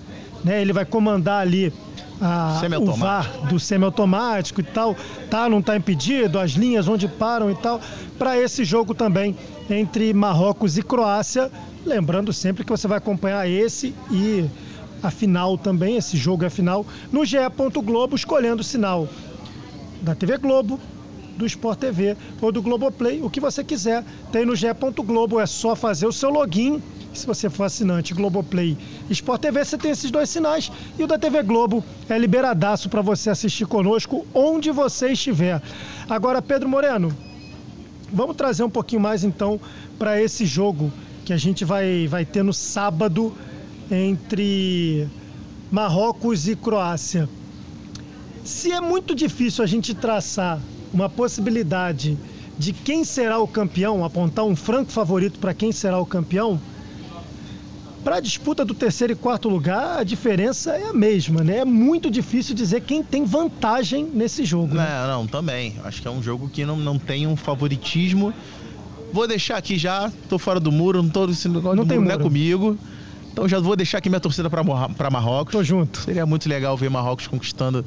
Né? 0.44 0.62
Ele 0.62 0.74
vai 0.74 0.86
comandar 0.86 1.42
ali 1.42 1.74
a, 2.22 2.62
o. 2.80 2.94
VAR 2.94 3.48
do 3.48 3.60
semiautomático 3.60 4.62
e 4.62 4.64
tal, 4.64 4.96
tá, 5.30 5.48
não 5.50 5.62
tá 5.62 5.78
impedido, 5.78 6.40
as 6.40 6.52
linhas 6.52 6.88
onde 6.88 7.08
param 7.08 7.50
e 7.50 7.56
tal, 7.56 7.80
para 8.18 8.38
esse 8.38 8.66
jogo 8.66 8.94
também 8.94 9.36
entre 9.70 10.14
Marrocos 10.14 10.78
e 10.78 10.84
Croácia. 10.84 11.52
Lembrando 11.86 12.34
sempre 12.34 12.64
que 12.64 12.72
você 12.72 12.88
vai 12.88 12.98
acompanhar 12.98 13.48
esse 13.48 13.96
e 14.12 14.46
a 15.02 15.10
final 15.10 15.58
também, 15.58 15.96
esse 15.96 16.18
jogo 16.18 16.44
é 16.44 16.48
a 16.48 16.50
final, 16.50 16.86
no 17.12 17.24
GE. 17.24 17.38
Globo, 17.84 18.16
escolhendo 18.16 18.62
o 18.62 18.66
sinal 18.66 19.08
da 20.02 20.14
TV 20.14 20.38
Globo, 20.38 20.80
do 21.40 21.46
Sport 21.46 21.80
TV 21.80 22.18
ou 22.42 22.52
do 22.52 22.62
Globoplay, 22.62 23.22
o 23.24 23.30
que 23.30 23.40
você 23.40 23.64
quiser. 23.64 24.04
Tem 24.32 24.46
no 24.46 24.56
GE. 24.56 24.68
Globo, 25.06 25.40
é 25.40 25.46
só 25.46 25.76
fazer 25.76 26.06
o 26.06 26.12
seu 26.12 26.30
login. 26.30 26.82
Se 27.14 27.26
você 27.26 27.50
for 27.50 27.64
assinante 27.64 28.14
Globoplay 28.14 28.78
Sport 29.10 29.42
TV, 29.42 29.66
você 29.66 29.78
tem 29.78 29.92
esses 29.92 30.12
dois 30.12 30.30
sinais. 30.30 30.72
E 30.98 31.04
o 31.04 31.08
da 31.08 31.18
TV 31.18 31.42
Globo 31.42 31.84
é 32.08 32.18
liberadaço 32.18 32.90
para 32.90 33.02
você 33.02 33.30
assistir 33.30 33.66
conosco 33.66 34.28
onde 34.34 34.70
você 34.70 35.14
estiver. 35.14 35.62
Agora, 36.08 36.42
Pedro 36.42 36.70
Moreno, 36.70 37.12
vamos 38.12 38.36
trazer 38.36 38.64
um 38.64 38.70
pouquinho 38.70 39.02
mais 39.02 39.24
então 39.24 39.60
para 39.98 40.22
esse 40.22 40.46
jogo 40.46 40.92
que 41.26 41.34
a 41.34 41.38
gente 41.38 41.64
vai, 41.64 42.06
vai 42.08 42.26
ter 42.26 42.44
no 42.44 42.54
sábado 42.54 43.34
entre 43.90 45.08
Marrocos 45.72 46.48
e 46.48 46.56
Croácia. 46.56 47.30
Se 48.44 48.72
é 48.72 48.82
muito 48.82 49.16
difícil 49.16 49.64
a 49.64 49.68
gente 49.68 49.94
traçar 49.94 50.60
uma 50.94 51.10
possibilidade 51.10 52.18
de 52.58 52.74
quem 52.74 53.04
será 53.04 53.40
o 53.40 53.48
campeão, 53.48 54.04
apontar 54.04 54.46
um 54.46 54.56
franco 54.56 54.92
favorito 54.92 55.40
para 55.40 55.54
quem 55.54 55.72
será 55.72 56.00
o 56.00 56.06
campeão, 56.06 56.60
para 58.04 58.18
a 58.18 58.20
disputa 58.20 58.64
do 58.64 58.74
terceiro 58.74 59.14
e 59.14 59.16
quarto 59.16 59.50
lugar, 59.50 60.00
a 60.00 60.04
diferença 60.04 60.72
é 60.72 60.88
a 60.90 60.94
mesma, 60.94 61.44
né? 61.44 61.58
É 61.58 61.66
muito 61.66 62.10
difícil 62.10 62.56
dizer 62.56 62.82
quem 62.82 63.04
tem 63.04 63.26
vantagem 63.26 64.06
nesse 64.14 64.46
jogo. 64.46 64.74
né? 64.74 64.88
Não, 65.02 65.08
não, 65.20 65.28
também. 65.28 65.76
Acho 65.84 66.02
que 66.02 66.08
é 66.08 66.12
um 66.12 66.24
jogo 66.24 66.50
que 66.50 66.66
não, 66.66 66.78
não 66.78 66.98
tem 66.98 67.28
um 67.28 67.36
favoritismo. 67.36 68.34
Vou 69.12 69.28
deixar 69.28 69.58
aqui 69.58 69.78
já, 69.78 70.12
tô 70.30 70.40
fora 70.40 70.60
do 70.60 70.72
muro, 70.72 71.04
não 71.04 71.10
tô 71.10 71.26
esse 71.30 71.50
negócio 71.50 71.76
Não 71.76 71.86
tem 71.86 71.98
muro, 71.98 72.08
não 72.08 72.16
é 72.16 72.18
muro. 72.18 72.30
comigo. 72.30 72.78
Então 73.32 73.48
já 73.48 73.60
vou 73.60 73.76
deixar 73.76 73.98
aqui 73.98 74.10
minha 74.10 74.20
torcida 74.20 74.50
para 74.50 74.64
para 74.64 75.10
Marrocos. 75.10 75.52
Tô 75.52 75.64
junto. 75.64 76.00
Seria 76.02 76.26
muito 76.26 76.48
legal 76.48 76.76
ver 76.78 76.90
Marrocos 76.90 77.28
conquistando 77.28 77.86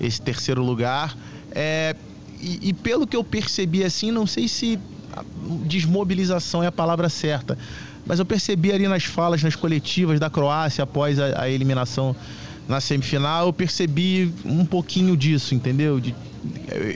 esse 0.00 0.20
terceiro 0.20 0.62
lugar. 0.62 1.16
É, 1.52 1.96
e, 2.44 2.68
e 2.68 2.72
pelo 2.74 3.06
que 3.06 3.16
eu 3.16 3.24
percebi 3.24 3.82
assim, 3.82 4.10
não 4.10 4.26
sei 4.26 4.46
se 4.48 4.78
desmobilização 5.66 6.62
é 6.62 6.66
a 6.66 6.72
palavra 6.72 7.08
certa, 7.08 7.56
mas 8.06 8.18
eu 8.18 8.26
percebi 8.26 8.72
ali 8.72 8.86
nas 8.86 9.04
falas, 9.04 9.42
nas 9.42 9.56
coletivas 9.56 10.20
da 10.20 10.28
Croácia 10.28 10.84
após 10.84 11.18
a, 11.18 11.42
a 11.42 11.48
eliminação 11.48 12.14
na 12.68 12.80
semifinal, 12.80 13.46
eu 13.46 13.52
percebi 13.52 14.32
um 14.44 14.64
pouquinho 14.64 15.16
disso, 15.16 15.54
entendeu? 15.54 16.00
De- 16.00 16.14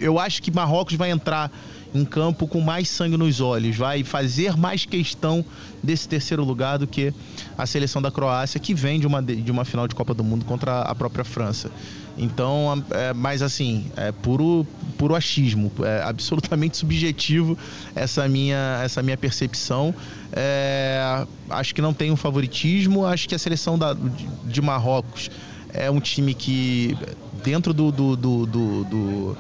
eu 0.01 0.19
acho 0.19 0.43
que 0.43 0.51
Marrocos 0.51 0.95
vai 0.95 1.11
entrar 1.11 1.51
em 1.95 2.05
campo 2.05 2.47
com 2.47 2.61
mais 2.61 2.89
sangue 2.89 3.17
nos 3.17 3.41
olhos, 3.41 3.77
vai 3.77 4.05
fazer 4.05 4.57
mais 4.57 4.85
questão 4.85 5.45
desse 5.83 6.09
terceiro 6.09 6.45
lugar 6.45 6.79
do 6.79 6.87
que 6.87 7.13
a 7.57 7.67
seleção 7.67 8.03
da 8.03 8.11
Croácia, 8.11 8.61
que 8.61 8.75
vem 8.75 9.01
de 9.01 9.07
uma, 9.07 9.23
de 9.23 9.51
uma 9.51 9.65
final 9.65 9.89
de 9.89 9.95
Copa 9.95 10.13
do 10.13 10.23
Mundo 10.23 10.45
contra 10.45 10.83
a 10.83 10.95
própria 10.95 11.25
França. 11.25 11.71
Então, 12.17 12.85
é, 12.91 13.15
mas 13.15 13.43
assim, 13.43 13.87
é 13.97 14.11
puro, 14.11 14.67
puro 14.99 15.15
achismo, 15.15 15.71
é 15.81 16.03
absolutamente 16.03 16.77
subjetivo 16.79 17.57
essa 17.95 18.29
minha, 18.29 18.81
essa 18.85 19.03
minha 19.03 19.17
percepção. 19.17 19.95
É, 20.33 21.25
acho 21.49 21.75
que 21.75 21.81
não 21.81 21.95
tem 21.95 22.11
um 22.11 22.17
favoritismo, 22.17 23.07
acho 23.07 23.29
que 23.29 23.35
a 23.35 23.39
seleção 23.39 23.79
da, 23.79 23.95
de, 23.95 24.29
de 24.45 24.61
Marrocos 24.61 25.31
é 25.73 25.91
um 25.91 26.01
time 26.01 26.35
que, 26.35 26.97
dentro 27.45 27.73
do- 27.75 27.91
do- 27.93 28.17
do- 28.17 28.47
do- 28.47 29.37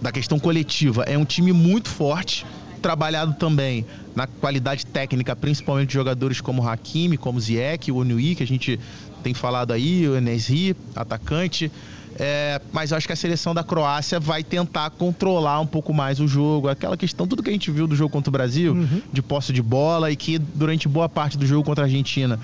da 0.00 0.12
questão 0.12 0.38
coletiva, 0.38 1.02
é 1.04 1.16
um 1.18 1.24
time 1.24 1.52
muito 1.52 1.88
forte, 1.88 2.46
trabalhado 2.80 3.34
também 3.34 3.84
na 4.14 4.26
qualidade 4.26 4.86
técnica, 4.86 5.34
principalmente 5.34 5.88
de 5.88 5.94
jogadores 5.94 6.40
como 6.40 6.66
Hakimi, 6.66 7.16
como 7.16 7.40
Ziyech, 7.40 7.90
o 7.90 7.96
Onui, 7.96 8.34
que 8.36 8.42
a 8.42 8.46
gente 8.46 8.78
tem 9.22 9.34
falado 9.34 9.72
aí, 9.72 10.06
o 10.08 10.16
Enesri, 10.16 10.76
atacante. 10.94 11.72
É, 12.20 12.60
mas 12.72 12.92
acho 12.92 13.06
que 13.06 13.12
a 13.12 13.16
seleção 13.16 13.54
da 13.54 13.62
Croácia 13.62 14.18
vai 14.18 14.42
tentar 14.42 14.90
controlar 14.90 15.60
um 15.60 15.66
pouco 15.66 15.92
mais 15.94 16.18
o 16.20 16.26
jogo. 16.26 16.68
Aquela 16.68 16.96
questão, 16.96 17.26
tudo 17.28 17.42
que 17.44 17.50
a 17.50 17.52
gente 17.52 17.70
viu 17.70 17.86
do 17.86 17.94
jogo 17.94 18.10
contra 18.10 18.28
o 18.28 18.32
Brasil, 18.32 18.72
Uhum. 18.72 19.02
de 19.12 19.22
posse 19.22 19.52
de 19.52 19.62
bola, 19.62 20.10
e 20.10 20.16
que 20.16 20.36
durante 20.38 20.88
boa 20.88 21.08
parte 21.08 21.36
do 21.38 21.46
jogo 21.46 21.62
contra 21.64 21.84
a 21.84 21.86
Argentina 21.86 22.38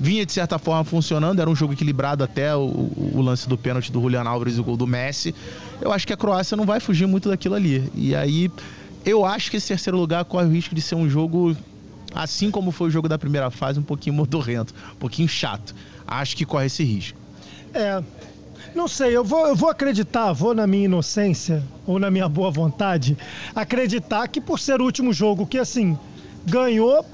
vinha 0.00 0.24
de 0.24 0.32
certa 0.32 0.58
forma 0.58 0.82
funcionando, 0.82 1.40
era 1.40 1.50
um 1.50 1.54
jogo 1.54 1.74
equilibrado 1.74 2.24
até 2.24 2.56
o, 2.56 2.90
o 3.14 3.20
lance 3.20 3.46
do 3.46 3.58
pênalti 3.58 3.92
do 3.92 4.00
Julian 4.00 4.22
Álvares 4.22 4.56
e 4.56 4.60
o 4.60 4.64
gol 4.64 4.76
do 4.76 4.86
Messi. 4.86 5.34
Eu 5.78 5.92
acho 5.92 6.06
que 6.06 6.12
a 6.14 6.16
Croácia 6.16 6.56
não 6.56 6.64
vai 6.64 6.80
fugir 6.80 7.06
muito 7.06 7.28
daquilo 7.28 7.54
ali. 7.54 7.90
E 7.94 8.14
aí, 8.14 8.50
eu 9.04 9.26
acho 9.26 9.50
que 9.50 9.58
esse 9.58 9.68
terceiro 9.68 9.98
lugar 9.98 10.24
corre 10.24 10.46
o 10.46 10.50
risco 10.50 10.74
de 10.74 10.80
ser 10.80 10.94
um 10.94 11.08
jogo, 11.08 11.54
assim 12.14 12.50
como 12.50 12.72
foi 12.72 12.88
o 12.88 12.90
jogo 12.90 13.10
da 13.10 13.18
primeira 13.18 13.50
fase, 13.50 13.78
um 13.78 13.82
pouquinho 13.82 14.16
modorrento, 14.16 14.74
um 14.94 14.96
pouquinho 14.96 15.28
chato. 15.28 15.74
Acho 16.06 16.34
que 16.34 16.46
corre 16.46 16.66
esse 16.66 16.82
risco. 16.82 17.18
É. 17.74 18.02
Não 18.74 18.88
sei, 18.88 19.16
eu 19.16 19.24
vou, 19.24 19.46
eu 19.48 19.56
vou 19.56 19.68
acreditar, 19.68 20.32
vou 20.32 20.54
na 20.54 20.66
minha 20.66 20.84
inocência 20.84 21.62
ou 21.86 21.98
na 21.98 22.10
minha 22.10 22.28
boa 22.28 22.50
vontade, 22.50 23.18
acreditar 23.54 24.28
que 24.28 24.40
por 24.40 24.60
ser 24.60 24.80
o 24.80 24.84
último 24.84 25.12
jogo 25.12 25.46
que 25.46 25.58
assim 25.58 25.98
ganhou, 26.46 27.04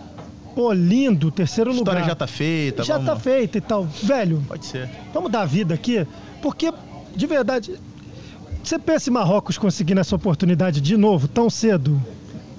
pô, 0.57 0.73
lindo, 0.73 1.31
terceiro 1.31 1.71
A 1.71 1.75
história 1.75 2.01
lugar. 2.01 2.09
já 2.11 2.17
tá 2.17 2.27
feita, 2.27 2.83
Já 2.83 2.95
vamos... 2.95 3.11
tá 3.11 3.17
feita 3.21 3.59
e 3.59 3.61
tal. 3.61 3.85
Velho, 3.85 4.43
Pode 4.49 4.67
ser. 4.67 4.89
vamos 5.15 5.31
dar 5.31 5.45
vida 5.45 5.73
aqui, 5.75 6.05
porque 6.43 6.73
de 7.15 7.27
verdade, 7.27 7.75
você 8.65 8.79
pensa 8.79 9.09
em 9.09 9.13
Marrocos 9.13 9.57
conseguindo 9.57 10.01
essa 10.01 10.17
oportunidade 10.17 10.81
de 10.81 10.97
novo 10.97 11.29
tão 11.29 11.49
cedo? 11.49 12.03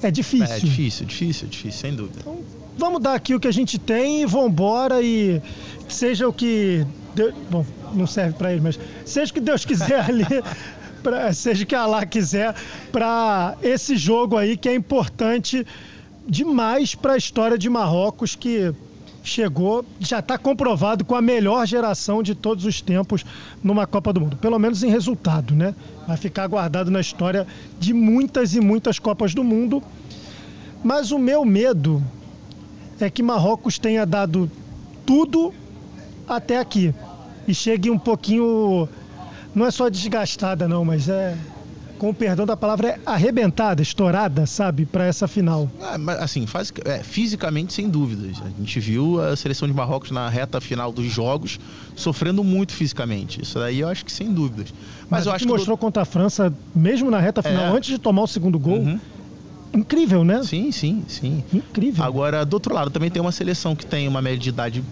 É 0.02 0.10
difícil. 0.12 0.56
É 0.56 0.60
difícil, 0.60 1.06
difícil, 1.08 1.48
difícil, 1.48 1.80
sem 1.82 1.94
dúvida. 1.96 2.20
Vamos 2.78 3.02
dar 3.02 3.16
aqui 3.16 3.34
o 3.34 3.40
que 3.40 3.48
a 3.48 3.52
gente 3.52 3.80
tem 3.80 4.22
e 4.22 4.26
vambora 4.28 5.02
e 5.02 5.42
seja 5.90 6.28
o 6.28 6.32
que. 6.34 6.86
Deus- 7.16 7.34
bom, 7.50 7.66
não 7.94 8.06
serve 8.06 8.34
pra 8.38 8.52
ele, 8.52 8.62
mas 8.62 8.80
seja 9.04 9.32
o 9.32 9.34
que 9.34 9.40
Deus 9.42 9.66
quiser 9.66 10.02
ali, 10.08 10.24
pra, 11.02 11.34
seja 11.34 11.64
o 11.64 11.66
que 11.68 11.74
Allah 11.74 12.06
quiser, 12.06 12.54
pra 12.92 13.58
esse 13.64 13.98
jogo 13.98 14.38
aí 14.38 14.56
que 14.56 14.70
é 14.70 14.76
importante 14.76 15.66
demais 16.28 16.96
pra 16.96 17.18
história 17.18 17.58
de 17.58 17.70
Marrocos, 17.70 18.36
que 18.36 18.74
chegou, 19.24 19.84
já 20.00 20.20
está 20.20 20.38
comprovado 20.38 21.04
com 21.04 21.16
a 21.16 21.22
melhor 21.22 21.66
geração 21.66 22.24
de 22.24 22.34
todos 22.34 22.66
os 22.66 22.82
tempos 22.82 23.26
numa 23.64 23.86
Copa 23.86 24.14
do 24.14 24.22
Mundo, 24.22 24.38
pelo 24.38 24.58
menos 24.58 24.84
em 24.84 24.90
resultado, 24.90 25.54
né? 25.54 25.76
Vai 26.08 26.18
ficar 26.18 26.48
guardado 26.48 26.90
na 26.90 27.02
história 27.02 27.46
de 27.80 27.94
muitas 27.94 28.56
e 28.56 28.62
muitas 28.62 29.00
Copas 29.00 29.34
do 29.34 29.44
Mundo. 29.44 29.84
Mas 30.84 31.12
o 31.12 31.20
meu 31.20 31.44
medo 31.44 32.02
é 33.00 33.10
que 33.10 33.22
Marrocos 33.22 33.78
tenha 33.78 34.06
dado 34.06 34.50
tudo 35.06 35.54
até 36.28 36.58
aqui 36.60 36.94
e 37.48 37.54
chegue 37.54 37.90
um 37.90 38.00
pouquinho, 38.00 38.88
não 39.54 39.66
é 39.66 39.72
só 39.72 39.90
desgastada 39.90 40.68
não, 40.68 40.84
mas 40.84 41.10
é 41.10 41.38
com 41.98 42.10
o 42.10 42.14
perdão 42.14 42.46
da 42.46 42.56
palavra, 42.56 42.90
é 42.90 43.00
arrebentada, 43.06 43.82
estourada, 43.82 44.46
sabe, 44.46 44.86
para 44.86 45.06
essa 45.06 45.28
final. 45.28 45.70
Ah, 45.82 45.98
mas, 45.98 46.18
assim, 46.20 46.46
faz, 46.46 46.72
é, 46.86 47.02
fisicamente, 47.04 47.74
sem 47.74 47.90
dúvidas. 47.90 48.38
A 48.46 48.50
gente 48.50 48.80
viu 48.80 49.22
a 49.22 49.36
seleção 49.36 49.68
de 49.68 49.74
Marrocos 49.74 50.12
na 50.12 50.30
reta 50.30 50.62
final 50.62 50.92
dos 50.92 51.06
jogos 51.08 51.60
sofrendo 51.96 52.44
muito 52.44 52.74
fisicamente. 52.74 53.42
Isso 53.42 53.58
daí 53.60 53.80
eu 53.80 53.88
acho 53.88 54.06
que 54.06 54.12
sem 54.12 54.32
dúvidas. 54.34 54.74
Mas, 55.10 55.10
Mas 55.10 55.26
eu 55.26 55.32
acho 55.34 55.40
que 55.46 55.52
que. 55.52 55.58
mostrou 55.58 55.78
contra 55.78 56.04
a 56.04 56.06
França, 56.06 56.54
mesmo 56.76 57.10
na 57.10 57.20
reta 57.20 57.42
final, 57.42 57.66
É. 57.74 57.78
antes 57.78 57.90
de 57.90 57.98
tomar 57.98 58.24
o 58.24 58.28
segundo 58.28 58.60
gol, 58.60 58.80
Uhum. 58.80 59.00
incrível, 59.74 60.24
né? 60.24 60.42
Sim, 60.44 60.72
sim, 60.72 61.04
sim. 61.08 61.44
Incrível. 61.54 62.04
Agora, 62.04 62.46
do 62.46 62.54
outro 62.54 62.74
lado, 62.74 62.90
também 62.92 63.10
tem 63.10 63.22
uma 63.22 63.32
seleção 63.32 63.76
que 63.76 63.86
tem 63.86 64.08
uma 64.08 64.22
média 64.22 64.40
de 64.40 64.50
idade 64.50 64.84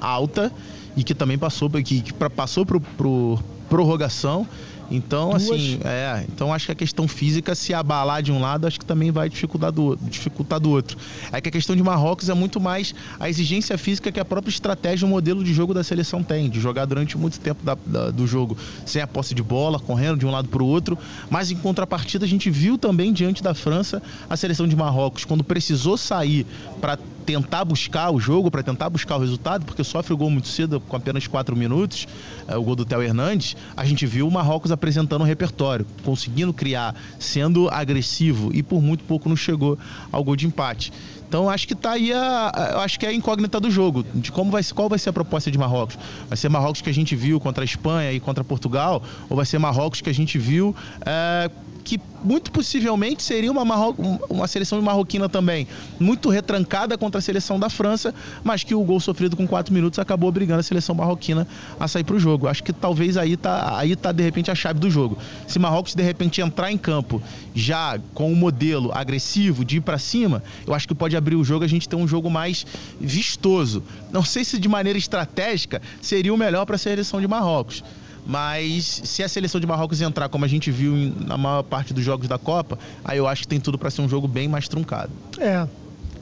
alta 0.00 0.52
e 0.96 1.02
que 1.04 1.14
também 1.14 1.36
passou, 1.38 1.68
que, 1.70 1.82
que 2.00 2.12
passou 2.12 2.64
pro, 2.64 2.80
pro 2.80 3.38
prorrogação. 3.68 4.46
Então, 4.90 5.30
Duas. 5.30 5.42
assim, 5.50 5.80
é. 5.84 6.24
Então 6.28 6.52
acho 6.52 6.66
que 6.66 6.72
a 6.72 6.74
questão 6.74 7.08
física, 7.08 7.54
se 7.54 7.72
abalar 7.74 8.22
de 8.22 8.30
um 8.30 8.40
lado, 8.40 8.66
acho 8.66 8.78
que 8.78 8.84
também 8.86 9.10
vai 9.10 9.28
dificultar 9.28 9.72
do, 9.72 9.96
dificultar 10.02 10.60
do 10.60 10.70
outro. 10.70 10.96
É 11.32 11.40
que 11.40 11.48
a 11.48 11.52
questão 11.52 11.74
de 11.74 11.82
Marrocos 11.82 12.28
é 12.28 12.34
muito 12.34 12.60
mais 12.60 12.94
a 13.18 13.28
exigência 13.28 13.76
física 13.78 14.12
que 14.12 14.20
a 14.20 14.24
própria 14.24 14.50
estratégia, 14.50 15.06
o 15.06 15.08
modelo 15.08 15.42
de 15.42 15.52
jogo 15.54 15.72
da 15.74 15.82
seleção 15.82 16.22
tem, 16.22 16.48
de 16.50 16.60
jogar 16.60 16.84
durante 16.84 17.16
muito 17.16 17.40
tempo 17.40 17.64
da- 17.64 17.76
da- 17.86 18.10
do 18.10 18.26
jogo 18.26 18.56
sem 18.84 19.00
a 19.02 19.06
posse 19.06 19.34
de 19.34 19.42
bola, 19.42 19.78
correndo 19.78 20.18
de 20.18 20.26
um 20.26 20.30
lado 20.30 20.48
para 20.48 20.62
o 20.62 20.66
outro. 20.66 20.98
Mas 21.30 21.50
em 21.50 21.56
contrapartida, 21.56 22.24
a 22.24 22.28
gente 22.28 22.50
viu 22.50 22.76
também 22.78 23.12
diante 23.12 23.42
da 23.42 23.54
França 23.54 24.02
a 24.28 24.36
seleção 24.36 24.68
de 24.68 24.76
Marrocos, 24.76 25.24
quando 25.24 25.42
precisou 25.42 25.96
sair 25.96 26.46
para 26.80 26.98
tentar 27.24 27.64
buscar 27.64 28.10
o 28.10 28.20
jogo, 28.20 28.50
para 28.50 28.62
tentar 28.62 28.90
buscar 28.90 29.16
o 29.16 29.18
resultado, 29.18 29.64
porque 29.64 29.82
sofre 29.82 30.12
o 30.12 30.16
gol 30.16 30.28
muito 30.28 30.46
cedo, 30.46 30.78
com 30.78 30.94
apenas 30.94 31.26
4 31.26 31.56
minutos, 31.56 32.06
é, 32.46 32.54
o 32.54 32.62
gol 32.62 32.76
do 32.76 32.84
Theo 32.84 33.02
Hernandes, 33.02 33.56
a 33.74 33.82
gente 33.86 34.04
viu 34.06 34.28
o 34.28 34.30
Marrocos 34.30 34.70
apresentando 34.74 35.22
um 35.22 35.24
repertório, 35.24 35.86
conseguindo 36.04 36.52
criar, 36.52 36.94
sendo 37.18 37.68
agressivo 37.68 38.50
e 38.54 38.62
por 38.62 38.82
muito 38.82 39.04
pouco 39.04 39.28
não 39.28 39.36
chegou 39.36 39.78
ao 40.12 40.22
gol 40.22 40.36
de 40.36 40.46
empate. 40.46 40.92
Então 41.28 41.48
acho 41.48 41.66
que 41.66 41.74
tá 41.74 41.92
aí 41.92 42.12
a, 42.12 42.82
acho 42.84 42.98
que 42.98 43.06
é 43.06 43.08
a 43.08 43.12
incógnita 43.12 43.58
do 43.58 43.70
jogo, 43.70 44.04
de 44.14 44.30
como 44.30 44.50
vai 44.50 44.62
qual 44.74 44.88
vai 44.88 44.98
ser 44.98 45.10
a 45.10 45.12
proposta 45.12 45.50
de 45.50 45.58
Marrocos. 45.58 45.98
Vai 46.28 46.36
ser 46.36 46.48
Marrocos 46.48 46.80
que 46.80 46.90
a 46.90 46.94
gente 46.94 47.16
viu 47.16 47.40
contra 47.40 47.64
a 47.64 47.66
Espanha 47.66 48.12
e 48.12 48.20
contra 48.20 48.44
Portugal, 48.44 49.02
ou 49.28 49.36
vai 49.36 49.46
ser 49.46 49.58
Marrocos 49.58 50.00
que 50.00 50.10
a 50.10 50.14
gente 50.14 50.38
viu 50.38 50.76
é, 51.04 51.50
que 51.84 52.00
muito 52.24 52.50
possivelmente 52.50 53.22
seria 53.22 53.52
uma, 53.52 53.64
Marro... 53.64 53.94
uma 54.30 54.48
seleção 54.48 54.80
marroquina 54.80 55.28
também, 55.28 55.68
muito 56.00 56.30
retrancada 56.30 56.96
contra 56.96 57.18
a 57.18 57.22
seleção 57.22 57.60
da 57.60 57.68
França, 57.68 58.14
mas 58.42 58.64
que 58.64 58.74
o 58.74 58.82
gol 58.82 58.98
sofrido 58.98 59.36
com 59.36 59.46
4 59.46 59.72
minutos 59.72 59.98
acabou 59.98 60.30
obrigando 60.30 60.60
a 60.60 60.62
seleção 60.62 60.94
marroquina 60.94 61.46
a 61.78 61.86
sair 61.86 62.02
para 62.02 62.16
o 62.16 62.18
jogo. 62.18 62.48
Acho 62.48 62.64
que 62.64 62.72
talvez 62.72 63.18
aí 63.18 63.36
tá, 63.36 63.78
aí 63.78 63.94
tá 63.94 64.10
de 64.10 64.22
repente 64.22 64.50
a 64.50 64.54
chave 64.54 64.80
do 64.80 64.90
jogo. 64.90 65.18
Se 65.46 65.58
Marrocos 65.58 65.94
de 65.94 66.02
repente 66.02 66.40
entrar 66.40 66.72
em 66.72 66.78
campo 66.78 67.22
já 67.54 67.98
com 68.14 68.32
um 68.32 68.34
modelo 68.34 68.90
agressivo 68.92 69.64
de 69.64 69.76
ir 69.76 69.80
para 69.82 69.98
cima, 69.98 70.42
eu 70.66 70.72
acho 70.72 70.88
que 70.88 70.94
pode 70.94 71.16
abrir 71.16 71.36
o 71.36 71.44
jogo, 71.44 71.64
a 71.64 71.68
gente 71.68 71.86
ter 71.86 71.96
um 71.96 72.08
jogo 72.08 72.30
mais 72.30 72.66
vistoso. 72.98 73.82
Não 74.10 74.24
sei 74.24 74.44
se 74.44 74.58
de 74.58 74.68
maneira 74.68 74.98
estratégica 74.98 75.82
seria 76.00 76.32
o 76.32 76.38
melhor 76.38 76.64
para 76.64 76.76
a 76.76 76.78
seleção 76.78 77.20
de 77.20 77.28
Marrocos. 77.28 77.84
Mas 78.26 79.02
se 79.04 79.22
a 79.22 79.28
seleção 79.28 79.60
de 79.60 79.66
Marrocos 79.66 80.00
entrar, 80.00 80.28
como 80.30 80.44
a 80.44 80.48
gente 80.48 80.70
viu 80.70 80.96
em- 80.96 81.14
na 81.26 81.36
maior 81.36 81.62
parte 81.62 81.92
dos 81.92 82.02
jogos 82.02 82.26
da 82.26 82.38
Copa, 82.38 82.78
aí 83.04 83.18
eu 83.18 83.28
acho 83.28 83.42
que 83.42 83.48
tem 83.48 83.60
tudo 83.60 83.76
para 83.78 83.90
ser 83.90 84.00
um 84.02 84.08
jogo 84.08 84.26
bem 84.26 84.48
mais 84.48 84.66
truncado. 84.68 85.10
É. 85.38 85.66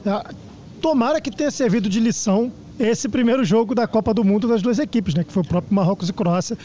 Ah, 0.05 0.29
Tomara 0.81 1.21
que 1.21 1.31
tenha 1.31 1.49
servido 1.49 1.87
de 1.87 1.97
lição 2.01 2.51
esse 2.77 3.07
primeiro 3.07 3.45
jogo 3.45 3.73
da 3.73 3.87
Copa 3.87 4.13
do 4.13 4.21
Mundo 4.21 4.49
das 4.49 4.61
duas 4.61 4.79
equipes, 4.79 5.13
né? 5.13 5.23
Que 5.23 5.31
foi 5.31 5.41
o 5.41 5.45
próprio 5.47 5.73
Marrocos 5.73 6.09
e 6.09 6.13
Croácia. 6.13 6.57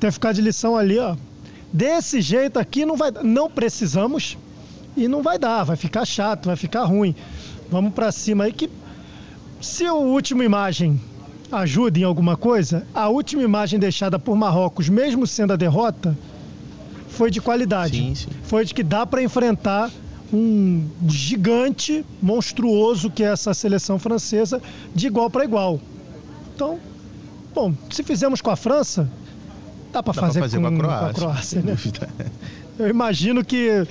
Ter 0.00 0.10
ficado 0.10 0.36
de 0.36 0.40
lição 0.40 0.74
ali, 0.74 0.98
ó. 0.98 1.14
Desse 1.70 2.22
jeito 2.22 2.58
aqui 2.58 2.86
não 2.86 2.96
vai, 2.96 3.10
não 3.22 3.50
precisamos 3.50 4.38
e 4.96 5.06
não 5.06 5.22
vai 5.22 5.38
dar, 5.38 5.64
vai 5.64 5.76
ficar 5.76 6.06
chato, 6.06 6.46
vai 6.46 6.56
ficar 6.56 6.84
ruim. 6.84 7.14
Vamos 7.70 7.92
pra 7.92 8.10
cima 8.10 8.44
aí 8.44 8.52
que 8.54 8.70
se 9.60 9.84
o 9.84 9.96
última 9.96 10.42
imagem 10.46 10.98
ajuda 11.50 11.98
em 11.98 12.04
alguma 12.04 12.36
coisa, 12.36 12.86
a 12.94 13.08
última 13.08 13.42
imagem 13.42 13.78
deixada 13.78 14.18
por 14.18 14.36
Marrocos, 14.36 14.88
mesmo 14.88 15.26
sendo 15.26 15.52
a 15.52 15.56
derrota, 15.56 16.16
foi 17.08 17.30
de 17.30 17.40
qualidade. 17.40 17.96
Sim, 17.96 18.14
sim. 18.14 18.28
Foi 18.44 18.64
de 18.64 18.74
que 18.74 18.82
dá 18.82 19.06
para 19.06 19.22
enfrentar 19.22 19.90
um 20.32 20.86
gigante 21.08 22.04
monstruoso 22.20 23.10
que 23.10 23.24
é 23.24 23.28
essa 23.28 23.54
seleção 23.54 23.98
francesa 23.98 24.60
de 24.94 25.06
igual 25.06 25.30
para 25.30 25.44
igual. 25.44 25.80
Então, 26.54 26.78
bom, 27.54 27.72
se 27.90 28.02
fizemos 28.02 28.40
com 28.40 28.50
a 28.50 28.56
França, 28.56 29.10
dá 29.92 30.02
para 30.02 30.12
fazer, 30.12 30.40
fazer 30.40 30.58
com, 30.58 30.64
com 30.64 30.74
a 30.74 30.78
Croácia, 30.78 31.14
Croácia, 31.14 31.42
sem 31.42 31.62
né? 31.62 31.72
dúvida. 31.72 32.08
Eu 32.78 32.88
imagino 32.88 33.44
que 33.44 33.86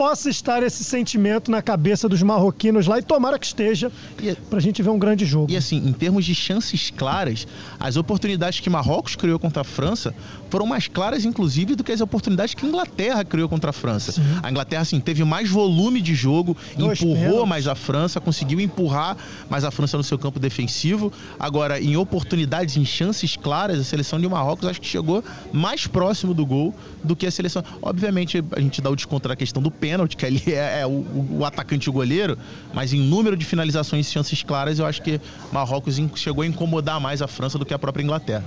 possa 0.00 0.30
estar 0.30 0.62
esse 0.62 0.82
sentimento 0.82 1.50
na 1.50 1.60
cabeça 1.60 2.08
dos 2.08 2.22
marroquinos 2.22 2.86
lá 2.86 2.98
e 2.98 3.02
tomara 3.02 3.38
que 3.38 3.44
esteja 3.44 3.92
E- 4.22 4.34
pra 4.34 4.58
gente 4.58 4.82
ver 4.82 4.88
um 4.88 4.98
grande 4.98 5.26
jogo. 5.26 5.52
E 5.52 5.58
assim, 5.58 5.76
em 5.76 5.92
termos 5.92 6.24
de 6.24 6.34
chances 6.34 6.88
claras, 6.88 7.46
as 7.78 7.98
oportunidades 7.98 8.60
que 8.60 8.70
Marrocos 8.70 9.14
criou 9.14 9.38
contra 9.38 9.60
a 9.60 9.64
França 9.64 10.14
foram 10.48 10.64
mais 10.64 10.88
claras, 10.88 11.26
inclusive, 11.26 11.76
do 11.76 11.84
que 11.84 11.92
as 11.92 12.00
oportunidades 12.00 12.54
que 12.54 12.64
a 12.64 12.68
Inglaterra 12.70 13.22
criou 13.26 13.46
contra 13.46 13.68
a 13.68 13.72
França. 13.74 14.12
Sim. 14.12 14.22
A 14.42 14.50
Inglaterra, 14.50 14.80
assim, 14.80 14.98
teve 15.00 15.22
mais 15.22 15.50
volume 15.50 16.00
de 16.00 16.14
jogo, 16.14 16.56
Dois 16.78 16.98
empurrou 16.98 17.16
pênaltis. 17.20 17.48
mais 17.50 17.66
a 17.68 17.74
França, 17.74 18.18
conseguiu 18.22 18.58
empurrar 18.58 19.18
mais 19.50 19.64
a 19.64 19.70
França 19.70 19.98
no 19.98 20.02
seu 20.02 20.18
campo 20.18 20.40
defensivo. 20.40 21.12
Agora, 21.38 21.78
em 21.78 21.98
oportunidades, 21.98 22.74
em 22.78 22.86
chances 22.86 23.36
claras, 23.36 23.78
a 23.78 23.84
seleção 23.84 24.18
de 24.18 24.26
Marrocos 24.26 24.66
acho 24.66 24.80
que 24.80 24.86
chegou 24.88 25.22
mais 25.52 25.86
próximo 25.86 26.32
do 26.32 26.46
gol 26.46 26.74
do 27.04 27.14
que 27.14 27.26
a 27.26 27.30
seleção. 27.30 27.62
Obviamente, 27.82 28.42
a 28.56 28.60
gente 28.60 28.80
dá 28.80 28.88
o 28.88 28.96
desconto 28.96 29.28
na 29.28 29.36
questão 29.36 29.62
do 29.62 29.70
pênalti, 29.70 29.89
que 30.16 30.26
ali 30.26 30.42
é, 30.46 30.80
é 30.80 30.86
o, 30.86 31.04
o 31.38 31.44
atacante 31.44 31.86
e 31.86 31.90
o 31.90 31.92
goleiro, 31.92 32.36
mas 32.72 32.92
em 32.92 33.00
número 33.00 33.36
de 33.36 33.44
finalizações 33.44 34.08
e 34.08 34.12
chances 34.12 34.42
claras, 34.42 34.78
eu 34.78 34.86
acho 34.86 35.02
que 35.02 35.20
Marrocos 35.52 36.00
chegou 36.16 36.42
a 36.42 36.46
incomodar 36.46 37.00
mais 37.00 37.22
a 37.22 37.26
França 37.26 37.58
do 37.58 37.64
que 37.64 37.74
a 37.74 37.78
própria 37.78 38.02
Inglaterra. 38.02 38.44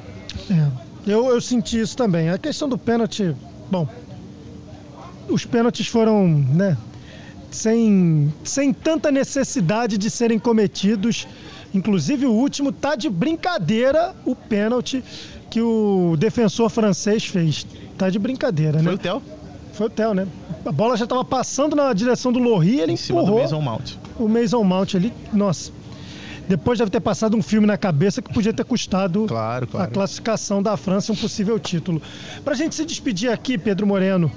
É, 0.50 1.12
eu, 1.12 1.28
eu 1.28 1.41
senti 1.41 1.80
isso 1.80 1.96
também. 1.96 2.30
A 2.30 2.38
questão 2.38 2.68
do 2.68 2.78
pênalti, 2.78 3.36
bom, 3.70 3.88
os 5.30 5.46
pênaltis 5.46 5.88
foram, 5.88 6.28
né, 6.28 6.78
sem, 7.52 8.34
sem 8.44 8.74
tanta 8.74 9.12
necessidade 9.12 9.98
de 9.98 10.10
serem 10.10 10.39
cometidos. 10.39 11.28
Inclusive 11.74 12.26
o 12.26 12.32
último 12.32 12.72
tá 12.72 12.96
de 12.96 13.10
brincadeira 13.10 14.16
o 14.26 14.36
pênalti 14.36 15.04
que 15.50 15.62
o 15.62 16.16
defensor 16.18 16.70
francês 16.70 17.26
fez. 17.26 17.66
Tá 17.98 18.10
de 18.10 18.18
brincadeira, 18.18 18.80
Foi 18.80 18.88
né? 18.88 18.94
o 18.94 18.98
Theo, 18.98 19.22
Foi 19.74 19.88
o 19.88 19.90
Theo, 19.90 20.14
né? 20.14 20.28
A 20.66 20.72
bola 20.72 20.96
já 20.96 21.04
estava 21.04 21.26
passando 21.26 21.76
na 21.76 21.92
direção 21.94 22.32
do 22.32 22.40
Lohri, 22.40 22.80
ele 22.80 22.94
em 22.94 22.98
cima 22.98 23.20
do 23.22 23.26
empurrou 23.26 23.42
Mason 23.44 23.62
Mount. 23.62 23.92
o 24.20 24.28
Mason 24.28 24.64
Mount 24.64 24.96
ali. 24.96 25.14
Nossa. 25.34 25.72
Depois 26.48 26.78
deve 26.78 26.92
ter 26.92 27.00
passado 27.00 27.36
um 27.38 27.42
filme 27.42 27.66
na 27.66 27.78
cabeça 27.78 28.22
que 28.22 28.32
podia 28.34 28.54
ter 28.54 28.66
custado 28.66 29.26
Claro, 29.28 29.66
a 29.66 29.68
claro. 29.68 29.92
classificação 29.92 30.62
da 30.62 30.76
França 30.76 31.12
um 31.14 31.16
possível 31.16 31.58
título. 31.58 32.02
Pra 32.44 32.54
gente 32.54 32.76
se 32.76 32.86
despedir 32.86 33.32
aqui, 33.32 33.58
Pedro 33.58 33.88
Moreno, 33.88 34.32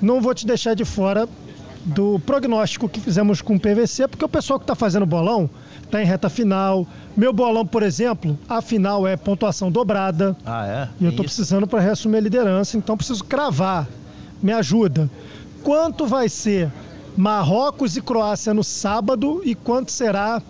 não 0.00 0.20
vou 0.20 0.32
te 0.34 0.46
deixar 0.46 0.74
de 0.74 0.84
fora 0.84 1.28
do 1.84 2.18
prognóstico 2.20 2.88
que 2.88 3.00
fizemos 3.00 3.40
com 3.40 3.56
o 3.56 3.60
PVC, 3.60 4.06
porque 4.08 4.24
o 4.24 4.28
pessoal 4.28 4.58
que 4.58 4.64
está 4.64 4.74
fazendo 4.74 5.04
bolão 5.06 5.50
está 5.82 6.00
em 6.02 6.06
reta 6.06 6.28
final. 6.28 6.86
Meu 7.16 7.32
bolão, 7.32 7.66
por 7.66 7.82
exemplo, 7.82 8.38
a 8.48 8.60
final 8.62 9.06
é 9.06 9.16
pontuação 9.16 9.70
dobrada. 9.70 10.36
Ah, 10.46 10.66
é? 10.66 10.88
E 11.00 11.04
eu 11.04 11.10
Isso. 11.10 11.22
precisando 11.22 11.66
para 11.66 11.80
reassumir 11.80 12.18
a 12.18 12.20
liderança, 12.22 12.76
então 12.76 12.96
preciso 12.96 13.24
cravar. 13.24 13.88
Me 14.42 14.52
ajuda. 14.52 15.10
Quanto 15.62 16.06
vai 16.06 16.28
ser 16.28 16.70
Marrocos 17.16 17.96
e 17.96 18.00
Croácia 18.00 18.54
no 18.54 18.62
sábado 18.62 19.42
e 19.44 19.54
quanto 19.54 19.90
será 19.90 20.40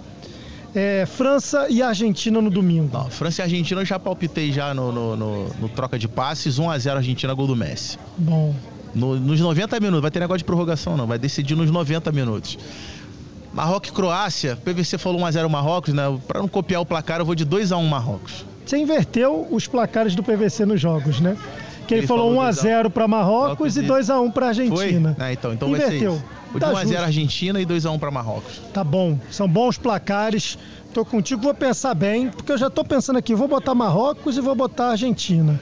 é, 0.75 1.07
França 1.07 1.67
e 1.71 1.83
Argentina 1.83 2.41
no 2.43 2.51
domingo? 2.51 2.91
Não, 2.93 3.09
França 3.11 3.41
e 3.41 3.45
Argentina 3.45 3.81
eu 3.81 3.85
já 3.87 3.99
palpitei 3.99 4.53
já 4.53 4.75
no, 4.75 4.93
no, 4.93 5.17
no- 5.17 5.49
no 5.61 5.69
troca 5.71 5.99
de 5.99 6.07
passes, 6.07 6.59
1x0 6.59 6.97
Argentina, 6.97 7.33
gol 7.33 7.47
do 7.47 7.57
Messi. 7.57 7.99
Bom, 8.19 8.55
No- 8.95 9.19
nos 9.19 9.41
90 9.41 9.81
minutos, 9.81 10.03
vai 10.03 10.11
ter 10.11 10.21
negócio 10.21 10.39
de 10.39 10.45
prorrogação 10.45 10.97
não, 10.97 11.07
vai 11.07 11.19
decidir 11.19 11.55
nos 11.57 11.71
90 11.71 12.13
minutos. 12.13 12.59
Marrocos 13.53 13.89
e 13.89 13.93
Croácia, 13.93 14.57
PVC 14.57 14.99
falou 14.99 15.21
1x0 15.23 15.49
Marrocos, 15.49 15.95
né? 15.95 16.03
Pra 16.29 16.39
não 16.41 16.47
copiar 16.49 16.83
o 16.83 16.87
placar, 16.87 17.19
eu 17.21 17.25
vou 17.25 17.35
de 17.35 17.47
2x1 17.47 17.83
Marrocos. 17.89 18.45
você 18.65 18.77
inverteu 18.77 19.49
os 19.51 19.67
placares 19.67 20.15
do 20.15 20.23
PVC 20.23 20.67
nos 20.67 20.79
jogos, 20.81 21.19
né? 21.19 21.35
Que 21.89 21.95
ele, 21.95 22.01
Ele 22.03 22.07
falou 22.07 22.27
falou 22.29 22.39
1 22.39 22.43
a 22.43 22.53
0 22.53 22.91
para 22.91 23.09
Marrocos 23.09 23.77
e 23.77 23.81
e- 23.81 23.83
2 23.87 24.11
a 24.11 24.21
1 24.21 24.31
para 24.31 24.49
Argentina. 24.49 25.15
Foi? 25.17 25.25
Ah, 25.27 25.33
então, 25.33 25.53
então 25.55 25.71
vai 25.71 25.81
ser 25.81 25.87
Inverteu. 25.87 26.13
isso. 26.13 26.25
Tá 26.61 26.69
1x0 26.73 26.83
justo. 26.83 26.97
Argentina 26.99 27.61
e 27.61 27.67
2x1 27.67 27.99
pra 27.99 28.11
Marrocos. 28.11 28.61
Tá 28.75 28.85
bom, 28.85 29.19
são 29.31 29.49
bons 29.49 29.79
placares. 29.79 30.59
Tô 30.93 31.03
contigo, 31.05 31.41
vou 31.43 31.55
pensar 31.55 31.95
bem, 31.95 32.29
porque 32.29 32.53
eu 32.53 32.59
já 32.59 32.69
tô 32.69 32.85
pensando 32.85 33.19
aqui, 33.19 33.35
vou 33.35 33.49
botar 33.49 33.75
Marrocos 33.75 34.37
e 34.37 34.41
vou 34.43 34.55
botar 34.55 34.91
Argentina. 34.91 35.59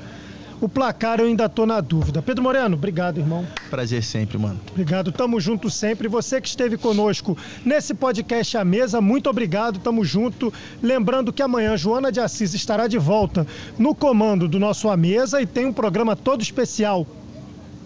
O 0.60 0.68
placar 0.68 1.20
eu 1.20 1.26
ainda 1.26 1.48
tô 1.48 1.66
na 1.66 1.80
dúvida. 1.80 2.22
Pedro 2.22 2.42
Moreno, 2.42 2.76
obrigado, 2.76 3.18
irmão. 3.18 3.46
Prazer 3.68 4.02
sempre, 4.02 4.38
mano. 4.38 4.58
Obrigado, 4.70 5.12
tamo 5.12 5.38
junto 5.38 5.68
sempre. 5.68 6.08
Você 6.08 6.40
que 6.40 6.48
esteve 6.48 6.78
conosco 6.78 7.36
nesse 7.64 7.92
podcast 7.92 8.56
à 8.56 8.64
mesa, 8.64 9.00
muito 9.00 9.28
obrigado, 9.28 9.78
tamo 9.78 10.04
junto. 10.04 10.52
Lembrando 10.82 11.32
que 11.32 11.42
amanhã 11.42 11.76
Joana 11.76 12.10
de 12.10 12.20
Assis 12.20 12.54
estará 12.54 12.86
de 12.86 12.96
volta 12.96 13.46
no 13.78 13.94
comando 13.94 14.48
do 14.48 14.58
nosso 14.58 14.88
A 14.88 14.96
Mesa 14.96 15.42
e 15.42 15.46
tem 15.46 15.66
um 15.66 15.72
programa 15.72 16.16
todo 16.16 16.40
especial 16.40 17.06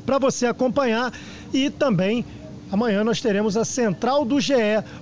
para 0.06 0.18
você 0.18 0.46
acompanhar 0.46 1.12
e 1.52 1.70
também 1.70 2.24
Amanhã 2.72 3.02
nós 3.02 3.20
teremos 3.20 3.56
a 3.56 3.64
Central 3.64 4.24
do 4.24 4.40
GE, 4.40 4.54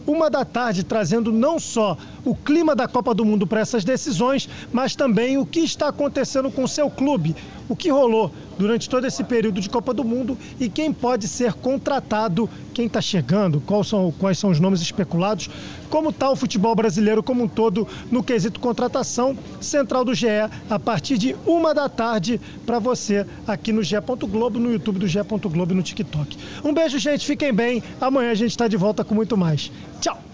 uma 0.06 0.30
da 0.30 0.44
tarde, 0.44 0.82
trazendo 0.82 1.30
não 1.30 1.58
só 1.58 1.98
o 2.24 2.34
clima 2.34 2.74
da 2.74 2.88
Copa 2.88 3.14
do 3.14 3.24
Mundo 3.24 3.46
para 3.46 3.60
essas 3.60 3.84
decisões, 3.84 4.48
mas 4.72 4.96
também 4.96 5.36
o 5.36 5.44
que 5.44 5.60
está 5.60 5.88
acontecendo 5.88 6.50
com 6.50 6.66
seu 6.66 6.88
clube, 6.88 7.36
o 7.68 7.76
que 7.76 7.90
rolou 7.90 8.32
durante 8.58 8.88
todo 8.88 9.06
esse 9.06 9.22
período 9.22 9.60
de 9.60 9.68
Copa 9.68 9.92
do 9.92 10.02
Mundo 10.02 10.36
e 10.58 10.68
quem 10.68 10.92
pode 10.92 11.28
ser 11.28 11.52
contratado, 11.52 12.48
quem 12.72 12.86
está 12.86 13.00
chegando, 13.00 13.60
quais 13.60 13.86
são, 13.86 14.12
quais 14.18 14.38
são 14.38 14.50
os 14.50 14.58
nomes 14.58 14.80
especulados, 14.80 15.50
como 15.89 16.11
está 16.11 16.30
o 16.30 16.36
futebol 16.36 16.74
brasileiro 16.74 17.22
como 17.22 17.45
um 17.45 17.49
todo 17.49 17.86
no 18.11 18.22
quesito 18.22 18.61
contratação. 18.61 19.36
Central 19.61 20.05
do 20.05 20.14
GE, 20.14 20.26
a 20.70 20.78
partir 20.78 21.18
de 21.18 21.36
uma 21.47 21.74
da 21.74 21.89
tarde, 21.89 22.41
para 22.64 22.78
você 22.78 23.26
aqui 23.47 23.72
no 23.72 23.82
GE. 23.82 23.97
Globo, 24.30 24.59
no 24.59 24.72
YouTube 24.72 24.99
do 24.99 25.07
GE. 25.07 25.18
Globo 25.22 25.72
e 25.72 25.76
no 25.76 25.82
TikTok. 25.82 26.36
Um 26.64 26.72
beijo, 26.72 26.99
gente, 26.99 27.26
fiquem 27.26 27.53
bem. 27.53 27.82
Amanhã 28.01 28.30
a 28.30 28.34
gente 28.34 28.51
está 28.51 28.68
de 28.68 28.76
volta 28.76 29.05
com 29.05 29.14
muito 29.14 29.36
mais. 29.36 29.70
Tchau! 30.01 30.27